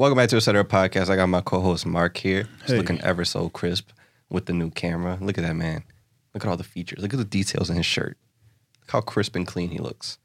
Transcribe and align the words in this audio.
Welcome 0.00 0.16
back 0.16 0.30
to 0.30 0.38
a 0.38 0.40
Setter 0.40 0.64
Podcast. 0.64 1.10
I 1.10 1.16
got 1.16 1.26
my 1.26 1.42
co-host 1.42 1.84
Mark 1.84 2.16
here. 2.16 2.48
He's 2.62 2.70
Hey. 2.70 2.78
looking 2.78 2.98
ever 3.02 3.22
so 3.22 3.50
crisp 3.50 3.90
with 4.30 4.46
the 4.46 4.54
new 4.54 4.70
camera. 4.70 5.18
Look 5.20 5.36
at 5.36 5.44
that 5.44 5.56
man. 5.56 5.84
Look 6.32 6.42
at 6.42 6.48
all 6.48 6.56
the 6.56 6.64
features. 6.64 7.00
Look 7.02 7.12
at 7.12 7.18
the 7.18 7.24
details 7.26 7.68
in 7.68 7.76
his 7.76 7.84
shirt. 7.84 8.16
Look 8.80 8.90
how 8.92 9.02
crisp 9.02 9.36
and 9.36 9.46
clean 9.46 9.68
he 9.68 9.76
looks. 9.78 10.16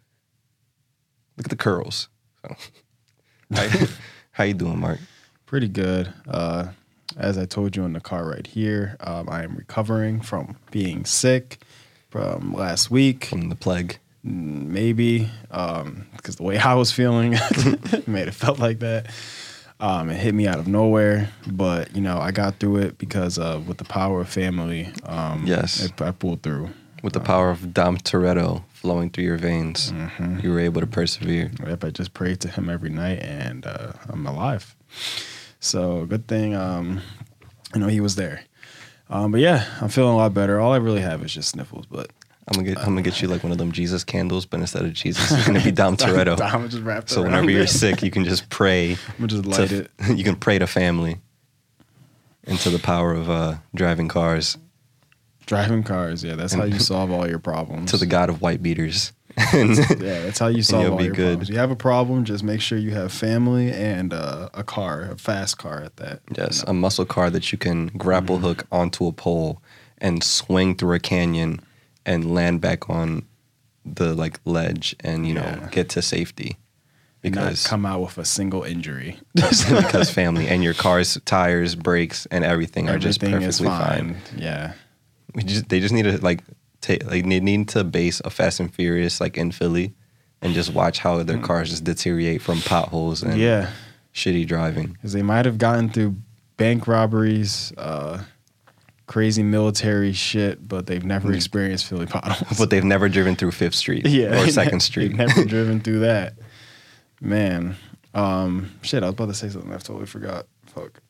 Look 1.35 1.47
at 1.47 1.49
the 1.49 1.57
curls. 1.57 2.07
So, 2.41 2.55
how, 3.53 3.87
how 4.31 4.43
you 4.45 4.53
doing, 4.53 4.79
Mark? 4.79 4.99
Pretty 5.45 5.67
good. 5.67 6.13
Uh, 6.25 6.67
as 7.17 7.37
I 7.37 7.43
told 7.43 7.75
you 7.75 7.83
in 7.83 7.91
the 7.91 7.99
car 7.99 8.25
right 8.29 8.47
here, 8.47 8.95
um, 9.01 9.27
I 9.29 9.43
am 9.43 9.57
recovering 9.57 10.21
from 10.21 10.55
being 10.71 11.03
sick 11.03 11.59
from 12.09 12.53
last 12.53 12.89
week, 12.89 13.25
From 13.25 13.49
the 13.49 13.55
plague. 13.57 13.97
maybe 14.23 15.29
because 15.49 16.37
the 16.37 16.43
way 16.43 16.57
I 16.59 16.75
was 16.75 16.93
feeling 16.93 17.31
made 18.07 18.29
it 18.29 18.33
felt 18.33 18.57
like 18.57 18.79
that. 18.79 19.07
Um, 19.79 20.09
it 20.09 20.15
hit 20.15 20.33
me 20.33 20.47
out 20.47 20.57
of 20.57 20.67
nowhere, 20.67 21.29
but 21.47 21.93
you 21.95 22.01
know 22.01 22.17
I 22.17 22.31
got 22.31 22.59
through 22.59 22.77
it 22.77 22.97
because 22.97 23.37
of 23.37 23.67
with 23.67 23.77
the 23.77 23.83
power 23.83 24.21
of 24.21 24.29
family. 24.29 24.89
Um, 25.03 25.43
Yes. 25.45 25.91
I, 25.99 26.07
I 26.07 26.11
pulled 26.11 26.41
through. 26.43 26.69
With 27.03 27.13
the 27.13 27.19
power 27.19 27.51
of 27.51 27.71
Dom 27.73 27.97
Toretto 27.97 28.63
flowing 28.73 29.11
through 29.11 29.25
your 29.25 29.37
veins, 29.37 29.93
you 30.41 30.51
were 30.51 30.59
able 30.59 30.81
to 30.81 30.87
persevere. 30.87 31.51
Yep, 31.67 31.83
I 31.83 31.89
just 31.91 32.13
prayed 32.15 32.39
to 32.41 32.47
him 32.47 32.67
every 32.67 32.89
night, 32.89 33.19
and 33.21 33.63
uh, 33.67 33.91
I'm 34.09 34.25
alive. 34.25 34.75
So 35.59 36.05
good 36.05 36.27
thing, 36.27 36.55
um, 36.55 37.01
you 37.75 37.79
know, 37.81 37.87
he 37.89 37.99
was 37.99 38.15
there. 38.15 38.41
Um, 39.09 39.31
but 39.31 39.39
yeah, 39.41 39.65
I'm 39.81 39.89
feeling 39.89 40.13
a 40.13 40.17
lot 40.17 40.33
better. 40.33 40.59
All 40.59 40.73
I 40.73 40.77
really 40.77 41.01
have 41.01 41.21
is 41.23 41.31
just 41.33 41.49
sniffles, 41.49 41.85
but 41.85 42.09
I'm 42.47 42.53
gonna 42.55 42.67
get 42.67 42.77
I'm 42.79 42.85
gonna 42.85 43.01
get 43.01 43.21
you 43.21 43.27
like 43.27 43.43
one 43.43 43.51
of 43.51 43.57
them 43.57 43.71
Jesus 43.71 44.03
candles, 44.03 44.45
but 44.45 44.59
instead 44.59 44.85
of 44.85 44.93
Jesus, 44.93 45.31
it's 45.31 45.47
gonna 45.47 45.63
be 45.63 45.71
Dom 45.81 45.97
Toretto. 45.97 46.39
I'm 46.39 46.69
just 46.69 46.83
wrapped 46.83 47.09
So 47.09 47.23
whenever 47.23 47.49
you're 47.49 47.61
it. 47.63 47.69
sick, 47.69 48.03
you 48.03 48.11
can 48.11 48.23
just 48.23 48.49
pray. 48.49 48.91
I'm 48.91 48.97
gonna 49.17 49.27
just 49.27 49.45
light 49.45 49.69
to, 49.69 49.75
it. 49.81 49.91
You 50.17 50.23
can 50.23 50.35
pray 50.35 50.59
to 50.59 50.67
family 50.67 51.17
and 52.45 52.59
to 52.59 52.69
the 52.69 52.79
power 52.79 53.13
of 53.13 53.29
uh, 53.29 53.55
driving 53.73 54.07
cars 54.07 54.57
Driving 55.47 55.83
cars, 55.83 56.23
yeah, 56.23 56.33
that's 56.33 56.53
how 56.55 56.63
you 56.63 56.79
solve 56.79 57.11
all 57.11 57.29
your 57.29 57.37
problems. 57.37 57.91
to 57.91 57.97
the 57.97 58.07
God 58.07 58.29
of 58.29 58.41
white 58.41 58.63
beaters. 58.63 59.13
And 59.53 59.77
yeah, 59.77 60.21
that's 60.23 60.39
how 60.39 60.47
you 60.47 60.63
solve 60.63 60.81
you'll 60.83 60.91
all 60.93 60.97
be 60.97 61.03
your 61.05 61.13
good. 61.13 61.23
problems. 61.33 61.49
You 61.49 61.57
have 61.57 61.69
a 61.69 61.75
problem, 61.75 62.23
just 62.25 62.43
make 62.43 62.61
sure 62.61 62.79
you 62.79 62.91
have 62.91 63.11
family 63.11 63.71
and 63.71 64.11
uh, 64.11 64.49
a 64.55 64.63
car, 64.63 65.01
a 65.03 65.17
fast 65.19 65.59
car 65.59 65.83
at 65.83 65.97
that. 65.97 66.21
yes, 66.35 66.63
a 66.65 66.73
muscle 66.73 67.05
car 67.05 67.29
that 67.29 67.51
you 67.51 67.59
can 67.59 67.87
grapple 67.89 68.37
Mm-hmm. 68.37 68.45
hook 68.45 68.65
onto 68.71 69.05
a 69.05 69.11
pole 69.11 69.61
and 69.99 70.23
swing 70.23 70.73
through 70.75 70.95
a 70.95 70.99
canyon 70.99 71.59
and 72.05 72.33
land 72.33 72.61
back 72.61 72.89
on 72.89 73.23
the 73.85 74.13
like 74.15 74.39
ledge 74.45 74.95
and 75.01 75.27
you 75.27 75.33
know 75.33 75.41
Yeah. 75.41 75.69
get 75.71 75.89
to 75.89 76.01
safety 76.01 76.57
And 77.23 77.35
not 77.35 77.41
because 77.45 77.67
come 77.67 77.85
out 77.85 78.01
with 78.01 78.17
a 78.17 78.25
single 78.25 78.63
injury. 78.63 79.19
because 79.35 80.09
family 80.09 80.47
and 80.47 80.63
your 80.63 80.73
car's 80.73 81.17
tires, 81.25 81.75
brakes, 81.75 82.25
and 82.31 82.43
everything 82.43 82.89
are 82.89 82.97
just 82.99 83.19
perfectly 83.21 83.67
fine. 83.67 84.15
fine. 84.15 84.17
Yeah. 84.37 84.73
We 85.33 85.43
just 85.43 85.69
they 85.69 85.79
just 85.79 85.93
need 85.93 86.03
to 86.03 86.17
like 86.23 86.41
take 86.81 87.03
like 87.05 87.27
they 87.27 87.39
need 87.39 87.67
to 87.69 87.83
base 87.83 88.21
a 88.25 88.29
Fast 88.29 88.59
and 88.59 88.73
Furious 88.73 89.19
like 89.21 89.37
in 89.37 89.51
Philly 89.51 89.93
and 90.41 90.53
just 90.53 90.73
watch 90.73 90.99
how 90.99 91.21
their 91.23 91.39
cars 91.39 91.69
just 91.69 91.83
deteriorate 91.83 92.41
from 92.41 92.61
potholes 92.61 93.23
and 93.23 93.33
Mm. 93.33 93.39
Yeah. 93.39 93.69
shitty 94.13 94.47
driving. 94.47 94.93
because 94.93 95.13
they 95.13 95.23
might 95.23 95.45
have 95.45 95.57
gotten 95.57 95.89
through 95.89 96.15
bank 96.57 96.87
robberies, 96.87 97.73
uh, 97.77 98.23
crazy 99.07 99.43
military 99.43 100.13
shit, 100.13 100.67
but 100.67 100.87
they've 100.87 101.05
never 101.05 101.29
Mm. 101.29 101.35
experienced 101.35 101.85
Philly 101.85 102.05
potholes. 102.05 102.57
But 102.59 102.69
they've 102.69 102.83
never 102.83 103.07
driven 103.09 103.35
through 103.35 103.51
Fifth 103.51 103.75
Street 103.75 104.07
yeah, 104.07 104.41
or 104.41 104.47
Second 104.49 104.79
Street. 104.81 105.09
They've 105.09 105.17
never 105.17 105.45
driven 105.55 105.79
through 105.79 105.99
that. 105.99 106.33
Man, 107.21 107.75
um, 108.13 108.71
shit, 108.81 109.03
I 109.03 109.07
was 109.07 109.13
about 109.13 109.27
to 109.27 109.33
say 109.33 109.49
something. 109.49 109.71
I 109.71 109.77
totally 109.77 110.05
forgot. 110.05 110.47
Fuck. 110.67 111.01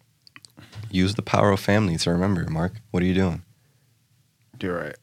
Use 0.92 1.16
the 1.16 1.22
power 1.22 1.52
of 1.52 1.60
family 1.60 1.98
to 1.98 2.12
remember, 2.12 2.46
Mark. 2.50 2.74
What 2.92 3.02
are 3.04 3.06
you 3.06 3.14
doing? 3.14 3.44
You're 4.62 4.78
right. 4.78 4.96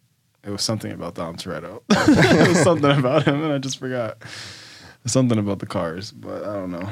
It 0.44 0.50
was 0.50 0.62
something 0.62 0.90
about 0.92 1.14
Dom 1.14 1.36
Toretto. 1.36 1.82
it 1.90 2.48
was 2.48 2.62
something 2.62 2.90
about 2.90 3.24
him, 3.24 3.42
and 3.42 3.52
I 3.52 3.58
just 3.58 3.78
forgot. 3.78 4.18
Something 5.06 5.38
about 5.38 5.58
the 5.58 5.66
cars, 5.66 6.10
but 6.12 6.42
I 6.44 6.54
don't 6.54 6.70
know. 6.72 6.88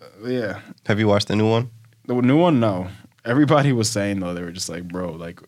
Uh, 0.00 0.28
yeah, 0.28 0.60
Have 0.86 0.98
you 0.98 1.06
watched 1.08 1.28
the 1.28 1.36
new 1.36 1.48
one? 1.48 1.70
the 2.06 2.14
new 2.14 2.36
one. 2.36 2.58
No, 2.60 2.88
everybody 3.24 3.72
was 3.72 3.88
saying 3.88 4.20
though 4.20 4.34
they 4.34 4.42
were 4.42 4.52
just 4.52 4.68
like, 4.68 4.84
bro, 4.88 5.12
like 5.12 5.40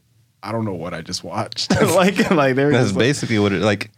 I 0.42 0.52
don't 0.52 0.64
know 0.64 0.74
what 0.74 0.92
I 0.92 1.00
just 1.00 1.24
watched. 1.24 1.70
like, 1.80 2.30
like 2.30 2.54
they 2.54 2.64
were 2.64 2.70
That's 2.70 2.84
just 2.86 2.96
like, 2.96 3.02
basically 3.04 3.38
what 3.38 3.52
it 3.52 3.62
like. 3.62 3.90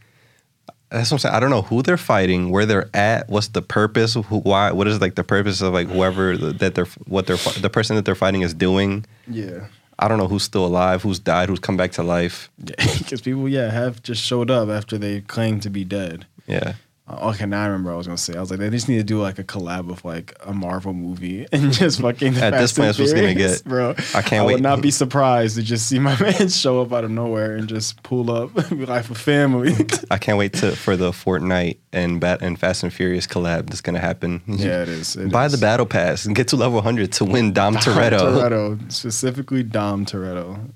That's 0.91 1.11
what 1.11 1.17
I'm 1.17 1.19
saying. 1.19 1.35
I 1.35 1.41
don't 1.41 1.51
know 1.51 1.63
who 1.63 1.83
they're 1.83 1.97
fighting, 1.97 2.51
where 2.51 2.65
they're 2.65 2.89
at, 2.95 3.29
what's 3.29 3.49
the 3.49 3.61
purpose, 3.61 4.15
who, 4.15 4.23
why, 4.23 4.71
what 4.71 4.87
is 4.87 5.01
like 5.01 5.17
the 5.17 5.25
purpose 5.25 5.61
of 5.61 5.73
like 5.75 5.89
whoever 5.89 6.37
that 6.37 6.77
they're 6.77 6.87
what 7.07 7.27
they're 7.27 7.37
the 7.61 7.69
person 7.69 7.97
that 7.97 8.05
they're 8.05 8.15
fighting 8.15 8.43
is 8.43 8.55
doing. 8.55 9.05
yeah. 9.29 9.67
I 9.99 10.09
don't 10.09 10.19
know 10.19 10.29
who's 10.29 10.43
still 10.43 10.67
alive, 10.67 11.03
who's 11.03 11.19
died, 11.19 11.49
who's 11.49 11.59
come 11.59 11.79
back 11.79 11.93
to 11.93 12.03
life. 12.03 12.51
Because 12.99 13.23
people, 13.23 13.49
yeah, 13.49 13.71
have 13.71 14.03
just 14.03 14.23
showed 14.23 14.51
up 14.51 14.69
after 14.69 14.99
they 14.99 15.23
claimed 15.23 15.63
to 15.63 15.71
be 15.71 15.85
dead. 15.85 16.27
Yeah, 16.47 16.75
okay, 17.09 17.47
now 17.47 17.63
I 17.63 17.67
remember 17.67 17.91
what 17.91 17.95
I 17.95 17.99
was 17.99 18.07
gonna 18.07 18.19
say. 18.19 18.35
I 18.37 18.41
was 18.41 18.51
like, 18.51 18.59
they 18.59 18.69
just 18.71 18.89
need 18.89 18.97
to 18.99 19.05
do 19.05 19.21
like 19.21 19.39
a 19.39 19.45
collab 19.45 19.87
with 19.87 20.05
like 20.05 20.35
a 20.45 20.53
Marvel 20.53 20.93
movie 20.93 21.47
and 21.53 21.73
just 21.73 22.01
fucking. 22.01 22.37
At 22.37 22.51
this 22.51 22.73
point, 22.73 22.87
that's 22.89 22.99
what's 22.99 23.13
gonna 23.13 23.35
get. 23.35 23.63
bro. 23.65 23.91
I 24.15 24.23
can't 24.23 24.43
I 24.43 24.47
wait. 24.47 24.55
would 24.55 24.63
not 24.63 24.81
be 24.83 24.91
surprised 24.91 25.57
to 25.57 25.63
just 25.63 25.87
see 25.89 25.99
my 25.99 26.19
man 26.21 26.49
show 26.49 26.81
up 26.83 26.93
out 26.93 27.05
of 27.05 27.11
nowhere 27.11 27.57
and 27.57 27.69
just 27.69 28.03
pull 28.03 28.31
up, 28.31 28.55
be 28.71 28.87
like 28.87 29.05
for 29.05 29.15
family. 29.15 29.73
I 30.11 30.19
can't 30.19 30.39
wait 30.39 30.53
to 30.55 30.73
for 30.75 30.97
the 30.97 31.11
Fortnite 31.13 31.79
and 31.93 32.21
Bat 32.21 32.43
and 32.43 32.59
Fast 32.59 32.83
and 32.83 32.93
Furious 32.93 33.27
collab 33.27 33.67
that's 33.69 33.81
gonna 33.81 34.01
happen. 34.01 34.43
yeah, 34.47 34.83
it 34.83 34.89
is. 34.89 35.17
It 35.17 35.31
Buy 35.31 35.47
is. 35.47 35.53
the 35.53 35.59
battle 35.59 35.87
pass 35.87 36.25
and 36.25 36.35
get 36.35 36.49
to 36.49 36.57
level 36.57 36.77
100 36.77 37.13
to 37.13 37.25
win 37.25 37.53
Dom, 37.53 37.75
Dom 37.75 37.83
Toretto 37.83 38.19
Toretto, 38.19 38.93
specifically 38.93 39.63
Dom 39.63 40.05
Toretto. 40.07 40.71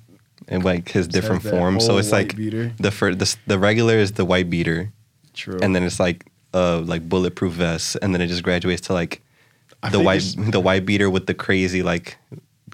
and 0.48 0.64
like 0.64 0.88
his 0.90 1.08
different 1.08 1.42
forms. 1.42 1.84
So 1.84 1.98
it's 1.98 2.12
like 2.12 2.36
beater. 2.36 2.72
the 2.78 2.90
fir- 2.90 3.14
the 3.14 3.36
the 3.46 3.58
regular 3.58 3.94
is 3.96 4.12
the 4.12 4.24
white 4.24 4.48
beater, 4.48 4.92
True. 5.40 5.58
and 5.62 5.74
then 5.74 5.82
it's 5.82 5.98
like 5.98 6.26
uh 6.52 6.80
like 6.80 7.08
bulletproof 7.08 7.54
vest, 7.54 7.96
and 8.02 8.14
then 8.14 8.20
it 8.20 8.26
just 8.26 8.42
graduates 8.42 8.82
to 8.88 8.92
like 8.92 9.22
I 9.82 9.88
the 9.88 10.00
white 10.00 10.22
the 10.36 10.60
white 10.60 10.84
beater 10.84 11.08
with 11.08 11.26
the 11.26 11.34
crazy 11.34 11.82
like 11.82 12.18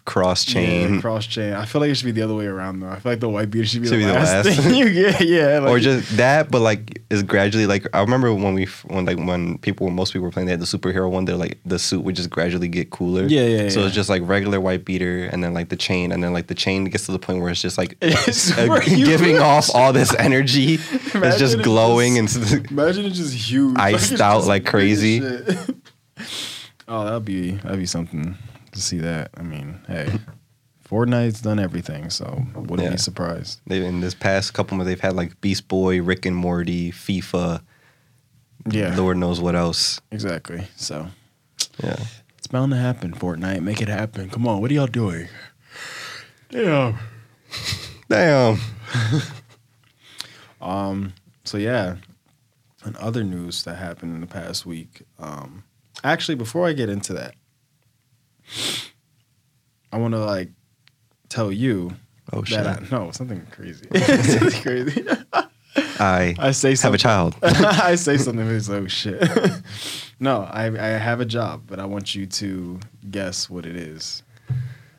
cross 0.07 0.45
chain. 0.45 0.95
Yeah, 0.95 1.01
cross 1.03 1.27
chain. 1.27 1.53
I 1.53 1.67
feel 1.67 1.81
like 1.83 1.91
it 1.91 1.97
should 1.97 2.07
be 2.07 2.13
the 2.13 2.23
other 2.23 2.35
way 2.35 2.47
around 2.47 2.81
though. 2.81 2.89
I 2.89 2.99
feel 3.01 3.13
like 3.13 3.21
the 3.21 3.29
white 3.29 3.51
beater 3.51 3.67
should 3.67 3.83
be, 3.83 3.89
Should 3.89 3.95
the, 3.95 3.99
be 3.99 4.05
the 4.07 4.13
last 4.15 4.47
last. 4.47 4.61
thing 4.61 4.75
you 4.75 4.93
get. 4.93 5.21
Yeah, 5.27 5.59
like, 5.59 5.71
or 5.71 5.79
just 5.81 6.17
that, 6.17 6.51
but 6.51 6.61
like 6.63 7.03
is 7.11 7.23
gradually 7.23 7.67
like 7.67 7.87
I 7.93 8.01
remember 8.01 8.33
when 8.33 8.55
we 8.55 8.65
when 8.87 9.05
like 9.05 9.19
when 9.19 9.59
people 9.59 9.91
most 9.91 10.13
people 10.13 10.25
were 10.25 10.31
playing 10.31 10.47
they 10.47 10.53
had 10.53 10.61
the 10.61 10.65
superhero 10.67 11.11
one, 11.11 11.25
they're 11.27 11.37
like 11.37 11.59
the 11.67 11.79
suit 11.79 12.03
would 12.05 12.17
just 12.17 12.31
gradually 12.31 12.69
get 12.69 12.91
cooler. 12.91 13.27
Yeah, 13.27 13.43
yeah, 13.43 13.69
So 13.69 13.81
yeah. 13.81 13.87
it's 13.87 13.95
just 13.95 14.09
like 14.09 14.23
regular 14.25 14.61
white 14.61 14.85
beater, 14.85 15.25
and 15.25 15.43
then 15.45 15.53
like 15.53 15.69
the 15.69 15.77
chain, 15.77 16.13
and 16.13 16.23
then 16.25 16.33
like 16.33 16.47
the 16.47 16.55
chain 16.55 16.85
gets 16.85 17.07
to 17.07 17.13
the 17.13 17.19
point 17.19 17.41
where 17.43 17.51
it's 17.51 17.61
just 17.61 17.77
like 17.77 17.97
It's 18.03 18.57
uh, 18.57 18.79
giving 18.87 19.39
off 19.39 19.69
all 19.75 19.93
this 19.93 20.15
energy. 20.15 20.75
it's 20.93 21.39
just 21.39 21.55
it's 21.57 21.63
glowing 21.63 22.15
just- 22.27 22.37
and 22.55 22.71
Imagine 22.71 23.05
it's 23.07 23.17
just 23.19 23.35
huge, 23.35 23.77
Iced 23.79 24.13
it's 24.13 24.21
out 24.21 24.45
like 24.45 24.65
crazy. 24.65 25.21
shit. 25.21 25.77
oh, 26.89 27.05
that'd 27.05 27.25
be 27.25 27.51
that'd 27.53 27.79
be 27.79 27.87
something 27.87 28.37
to 28.77 28.83
see 28.83 28.99
that. 28.99 29.31
I 29.37 29.43
mean, 29.43 29.81
hey, 29.89 30.19
Fortnite's 30.89 31.41
done 31.43 31.59
everything, 31.59 32.11
so 32.11 32.45
wouldn't 32.55 32.83
Yeah. 32.83 32.91
be 32.93 32.97
surprised. 32.99 33.61
they 33.67 33.85
in 33.85 34.01
this 34.01 34.15
past 34.15 34.55
couple 34.55 34.77
months 34.77 34.89
they've 34.89 35.01
had 35.01 35.17
like 35.17 35.41
Beast 35.41 35.67
Boy, 35.69 36.01
Rick 36.01 36.25
and 36.27 36.37
Morty, 36.37 36.93
FIFA, 36.93 37.61
Yeah, 38.71 38.95
Lord 38.97 39.17
knows 39.17 39.41
what 39.41 39.57
else. 39.57 40.01
exactly. 40.13 40.69
So 40.77 41.09
Yeah. 41.83 41.97
it's 42.39 42.47
bound 42.47 42.71
to 42.73 42.79
happen. 42.79 43.13
Fortnite, 43.15 43.63
make 43.63 43.81
it 43.83 43.89
happen. 43.89 44.31
Come 44.31 44.47
on, 44.47 44.61
what 44.61 44.71
are 44.71 44.75
y'all 44.75 44.87
doing? 44.87 45.29
Yeah. 46.51 46.97
Damn. 48.09 48.59
Um. 50.61 51.13
So 51.45 51.59
yeah, 51.59 51.97
and 52.85 52.97
other 52.97 53.23
news 53.23 53.63
that 53.65 53.77
happened 53.77 54.15
in 54.15 54.21
the 54.21 54.27
past 54.27 54.67
week. 54.67 55.03
Um, 55.19 55.65
actually, 56.03 56.35
before 56.35 56.67
I 56.67 56.73
get 56.73 56.89
into 56.89 57.13
that, 57.13 57.35
I 59.93 59.99
want 59.99 60.15
to 60.15 60.25
like 60.25 60.51
tell 61.29 61.51
you 61.53 61.93
Oh 62.33 62.43
shit. 62.45 62.63
that 62.65 62.83
I, 62.83 62.87
no 62.91 63.11
something 63.13 63.47
crazy. 63.51 63.87
something 63.95 64.63
crazy. 64.63 65.07
I, 65.99 66.35
I 66.39 66.51
say 66.53 66.71
have 66.71 66.75
a 66.75 66.77
something. 66.77 66.99
child. 66.99 67.37
I 67.43 67.95
say 67.95 68.17
something. 68.19 68.47
It's 68.49 68.69
like, 68.69 68.83
oh 68.83 68.87
shit. 68.89 69.23
no, 70.19 70.43
I 70.43 70.67
I 70.67 70.99
have 70.99 71.21
a 71.21 71.25
job, 71.25 71.63
but 71.67 71.79
I 71.79 71.85
want 71.85 72.15
you 72.15 72.27
to 72.27 72.81
guess 73.11 73.49
what 73.49 73.65
it 73.67 73.77
is. 73.77 74.23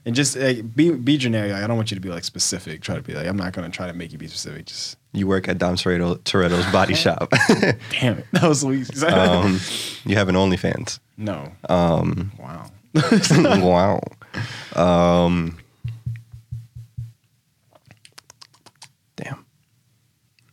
And 0.05 0.15
just 0.15 0.38
like, 0.38 0.73
be 0.73 0.91
be 0.91 1.17
generic. 1.17 1.51
Like, 1.51 1.63
I 1.63 1.67
don't 1.67 1.75
want 1.75 1.91
you 1.91 1.95
to 1.95 2.01
be 2.01 2.07
like 2.09 2.23
specific. 2.23 2.81
Try 2.81 2.95
to 2.95 3.01
be 3.01 3.13
like 3.13 3.27
I'm 3.27 3.35
not 3.38 3.51
gonna 3.51 3.69
try 3.69 3.88
to 3.88 3.94
make 3.94 4.13
you 4.13 4.17
be 4.17 4.27
specific. 4.27 4.67
Just 4.67 4.97
You 5.11 5.27
work 5.27 5.49
at 5.49 5.57
Dom 5.57 5.75
Toretto, 5.75 6.19
Toretto's 6.19 6.71
body 6.71 6.94
shop. 6.95 7.29
damn 7.91 8.19
it. 8.19 8.25
That 8.31 8.44
was 8.44 8.61
sweet. 8.61 9.03
um, 9.03 9.59
you 10.05 10.15
have 10.15 10.29
an 10.29 10.35
OnlyFans. 10.35 10.99
no. 11.17 11.51
Um, 11.67 12.31
Wow. 12.39 12.71
Wow. 13.61 14.01
Um, 14.75 15.57
damn. 19.15 19.45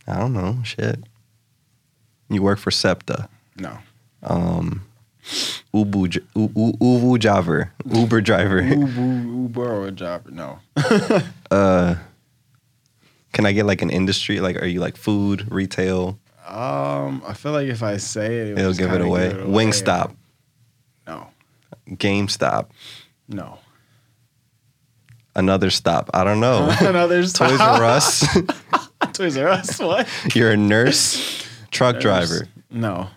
I 0.07 0.19
don't 0.19 0.33
know. 0.33 0.59
Shit. 0.65 1.03
You 2.31 2.43
work 2.43 2.59
for 2.59 2.71
SEPTA. 2.71 3.29
No. 3.57 3.79
Um, 4.23 4.85
Ubu 5.75 6.15
U- 6.35 6.51
U- 6.55 6.73
Ubu 6.81 7.19
driver, 7.19 7.73
Uber 7.91 8.21
driver. 8.21 8.63
Uber, 8.63 9.01
Uber 9.01 9.91
job? 9.93 10.27
No. 10.31 10.59
Uh, 11.51 11.95
can 13.33 13.47
I 13.47 13.53
get 13.53 13.65
like 13.65 13.81
an 13.81 13.91
industry? 13.91 14.41
Like, 14.41 14.61
are 14.61 14.67
you 14.67 14.81
like 14.81 14.97
food, 14.97 15.47
retail? 15.53 16.19
Um, 16.49 17.23
I 17.27 17.33
feel 17.35 17.53
like 17.53 17.69
if 17.69 17.83
I 17.83 17.97
say 17.99 18.39
it, 18.39 18.59
It'll 18.59 18.71
just 18.71 18.81
give 18.81 18.89
it 18.91 18.99
kinda 18.99 19.07
away. 19.07 19.29
Wingstop, 19.31 20.17
GameStop, 21.89 22.71
no. 23.29 23.59
another 25.37 25.71
stop. 25.71 26.11
I 26.15 26.25
don't 26.25 26.41
know. 26.41 26.69
Another 26.81 27.23
Toys 27.27 27.61
R 27.61 27.85
Us. 27.85 28.27
Toys 29.13 29.37
R 29.37 29.49
Us. 29.49 29.79
What? 29.79 30.09
You're 30.35 30.53
a 30.53 30.57
nurse, 30.57 31.47
truck 31.71 32.01
driver. 32.01 32.49
No. 32.71 33.09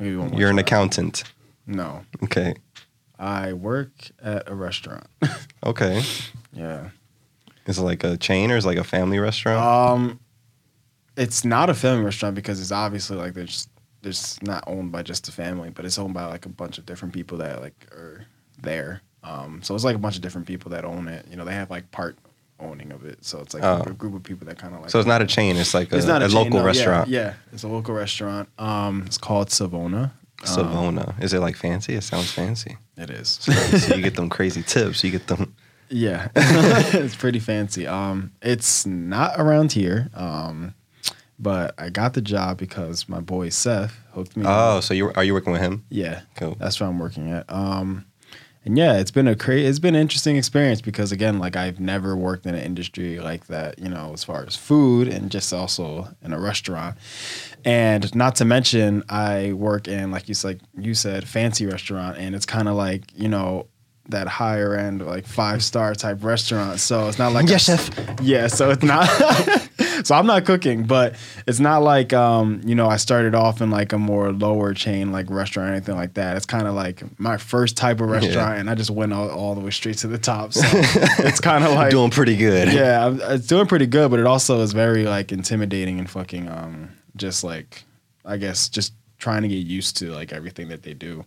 You 0.00 0.20
one 0.20 0.30
more 0.30 0.40
You're 0.40 0.50
an 0.50 0.56
try. 0.56 0.60
accountant. 0.62 1.24
No. 1.66 2.04
Okay. 2.24 2.54
I 3.18 3.52
work 3.52 3.90
at 4.22 4.48
a 4.48 4.54
restaurant. 4.54 5.06
Okay. 5.64 6.02
yeah. 6.52 6.90
Is 7.66 7.78
it 7.78 7.82
like 7.82 8.04
a 8.04 8.16
chain 8.16 8.50
or 8.52 8.56
is 8.56 8.64
it 8.64 8.68
like 8.68 8.78
a 8.78 8.84
family 8.84 9.18
restaurant? 9.18 9.58
Um, 9.60 10.20
it's 11.16 11.44
not 11.44 11.68
a 11.68 11.74
family 11.74 12.04
restaurant 12.04 12.36
because 12.36 12.60
it's 12.60 12.70
obviously 12.72 13.16
like 13.16 13.34
there's 13.34 13.68
there's 14.02 14.40
not 14.42 14.64
owned 14.66 14.92
by 14.92 15.02
just 15.02 15.26
the 15.26 15.32
family, 15.32 15.70
but 15.70 15.84
it's 15.84 15.98
owned 15.98 16.14
by 16.14 16.24
like 16.26 16.46
a 16.46 16.50
bunch 16.50 16.78
of 16.78 16.86
different 16.86 17.14
people 17.14 17.38
that 17.38 17.60
like 17.60 17.86
are 17.92 18.24
there. 18.60 19.02
Um, 19.24 19.60
so 19.62 19.74
it's 19.74 19.84
like 19.84 19.96
a 19.96 19.98
bunch 19.98 20.16
of 20.16 20.22
different 20.22 20.46
people 20.46 20.70
that 20.70 20.84
own 20.84 21.08
it. 21.08 21.26
You 21.28 21.36
know, 21.36 21.44
they 21.44 21.54
have 21.54 21.70
like 21.70 21.90
part 21.90 22.16
owning 22.60 22.92
of 22.92 23.04
it. 23.04 23.24
So 23.24 23.40
it's 23.40 23.54
like 23.54 23.62
Oh. 23.62 23.82
a 23.86 23.92
group 23.92 24.14
of 24.14 24.22
people 24.22 24.46
that 24.46 24.58
kind 24.58 24.74
of 24.74 24.80
like. 24.80 24.90
so 24.90 24.98
it's 24.98 25.08
not 25.08 25.22
a 25.22 25.26
chain. 25.26 25.56
It's 25.56 25.74
like 25.74 25.92
a, 25.92 25.96
It's 25.96 26.06
not 26.06 26.22
a, 26.22 26.26
a, 26.26 26.28
chain, 26.28 26.44
local 26.44 26.60
no, 26.60 26.64
restaurant. 26.66 27.08
Yeah, 27.08 27.34
it's 27.52 27.62
a 27.64 27.68
local 27.68 27.94
restaurant. 27.94 28.48
Um, 28.58 29.02
it's 29.06 29.18
called 29.18 29.50
Savona. 29.50 30.12
Um, 30.40 30.46
Savona. 30.46 31.14
Is 31.20 31.32
it 31.34 31.40
like 31.40 31.56
fancy? 31.56 31.94
It 31.94 32.02
sounds 32.04 32.30
fancy. 32.30 32.76
it 32.96 33.10
is. 33.10 33.28
so 33.28 33.94
you 33.96 34.02
get 34.02 34.14
them 34.14 34.28
crazy 34.28 34.62
tips. 34.62 35.02
You 35.04 35.10
get 35.10 35.26
them. 35.26 35.54
Yeah, 35.90 36.28
it's 36.36 37.16
pretty 37.16 37.38
fancy. 37.38 37.86
Um, 37.86 38.32
it's 38.42 38.84
not 38.84 39.40
around 39.40 39.72
here. 39.72 40.10
Um, 40.12 40.74
but 41.38 41.74
I 41.78 41.88
got 41.90 42.14
the 42.14 42.20
job 42.22 42.58
because 42.58 43.08
my 43.08 43.20
boy 43.20 43.48
Seth 43.50 43.96
hooked 44.12 44.36
me. 44.36 44.44
Oh, 44.46 44.78
up. 44.78 44.82
so 44.84 44.94
you 44.94 45.12
are 45.14 45.24
you 45.24 45.34
working 45.34 45.52
with 45.52 45.62
him? 45.62 45.84
yeah, 45.90 46.22
Cool. 46.36 46.56
that's 46.58 46.78
where 46.80 46.88
I'm 46.88 46.98
working 46.98 47.30
at. 47.30 47.44
Um, 47.48 48.04
and 48.64 48.76
yeah, 48.76 48.98
it's 48.98 49.10
been 49.12 49.28
a 49.28 49.36
cra- 49.36 49.56
it's 49.56 49.78
been 49.78 49.94
an 49.94 50.00
interesting 50.00 50.36
experience 50.36 50.80
because 50.82 51.10
again, 51.12 51.38
like 51.38 51.56
I've 51.56 51.80
never 51.80 52.14
worked 52.16 52.44
in 52.44 52.54
an 52.54 52.62
industry 52.62 53.18
like 53.20 53.46
that. 53.46 53.78
You 53.78 53.88
know, 53.88 54.12
as 54.12 54.24
far 54.24 54.44
as 54.44 54.56
food 54.56 55.08
and 55.08 55.30
just 55.30 55.52
also 55.54 56.08
in 56.22 56.32
a 56.32 56.40
restaurant. 56.40 56.96
And 57.64 58.14
not 58.14 58.36
to 58.36 58.44
mention, 58.44 59.04
I 59.08 59.52
work 59.52 59.88
in 59.88 60.10
like 60.10 60.28
you 60.28 60.34
said, 60.34 60.60
you 60.76 60.94
said 60.94 61.26
fancy 61.26 61.66
restaurant, 61.66 62.18
and 62.18 62.34
it's 62.34 62.46
kind 62.46 62.68
of 62.68 62.74
like 62.74 63.04
you 63.14 63.28
know 63.28 63.68
that 64.10 64.26
higher 64.26 64.74
end 64.74 65.04
like 65.06 65.26
five 65.26 65.62
star 65.62 65.94
type 65.94 66.22
restaurant. 66.24 66.80
So 66.80 67.08
it's 67.08 67.18
not 67.18 67.32
like 67.32 67.48
Yes, 67.48 67.68
a- 67.68 67.76
chef. 67.78 68.20
Yeah, 68.22 68.48
so 68.48 68.70
it's 68.70 68.82
not. 68.82 69.08
so 70.08 70.14
I'm 70.14 70.26
not 70.26 70.46
cooking, 70.46 70.84
but 70.84 71.16
it's 71.46 71.60
not 71.60 71.82
like 71.82 72.12
um 72.14 72.62
you 72.64 72.74
know 72.74 72.88
I 72.88 72.96
started 72.96 73.34
off 73.34 73.60
in 73.60 73.70
like 73.70 73.92
a 73.92 73.98
more 73.98 74.32
lower 74.32 74.72
chain 74.72 75.12
like 75.12 75.28
restaurant 75.28 75.68
or 75.70 75.72
anything 75.74 75.96
like 75.96 76.14
that. 76.14 76.36
It's 76.36 76.46
kind 76.46 76.66
of 76.66 76.74
like 76.74 77.02
my 77.20 77.36
first 77.36 77.76
type 77.76 78.00
of 78.00 78.08
restaurant, 78.08 78.58
and 78.58 78.70
I 78.70 78.74
just 78.74 78.90
went 78.90 79.12
all, 79.12 79.28
all 79.30 79.54
the 79.54 79.60
way 79.60 79.70
straight 79.70 79.98
to 79.98 80.06
the 80.06 80.16
top. 80.18 80.52
So 80.54 80.62
it's 80.72 81.40
kind 81.40 81.62
of 81.64 81.72
like 81.74 81.90
Doing 81.90 82.10
pretty 82.10 82.36
good. 82.36 82.72
yeah, 82.72 83.04
I'm- 83.04 83.20
it's 83.22 83.46
doing 83.46 83.66
pretty 83.66 83.86
good, 83.86 84.10
but 84.10 84.18
it 84.18 84.26
also 84.26 84.60
is 84.62 84.72
very 84.72 85.04
like 85.04 85.30
intimidating 85.30 85.98
and 85.98 86.08
fucking 86.08 86.48
um 86.48 86.88
just 87.16 87.44
like 87.44 87.84
I 88.24 88.36
guess 88.38 88.68
just 88.68 88.94
trying 89.18 89.42
to 89.42 89.48
get 89.48 89.66
used 89.66 89.96
to 89.98 90.10
like 90.12 90.32
everything 90.32 90.68
that 90.68 90.82
they 90.84 90.94
do. 90.94 91.24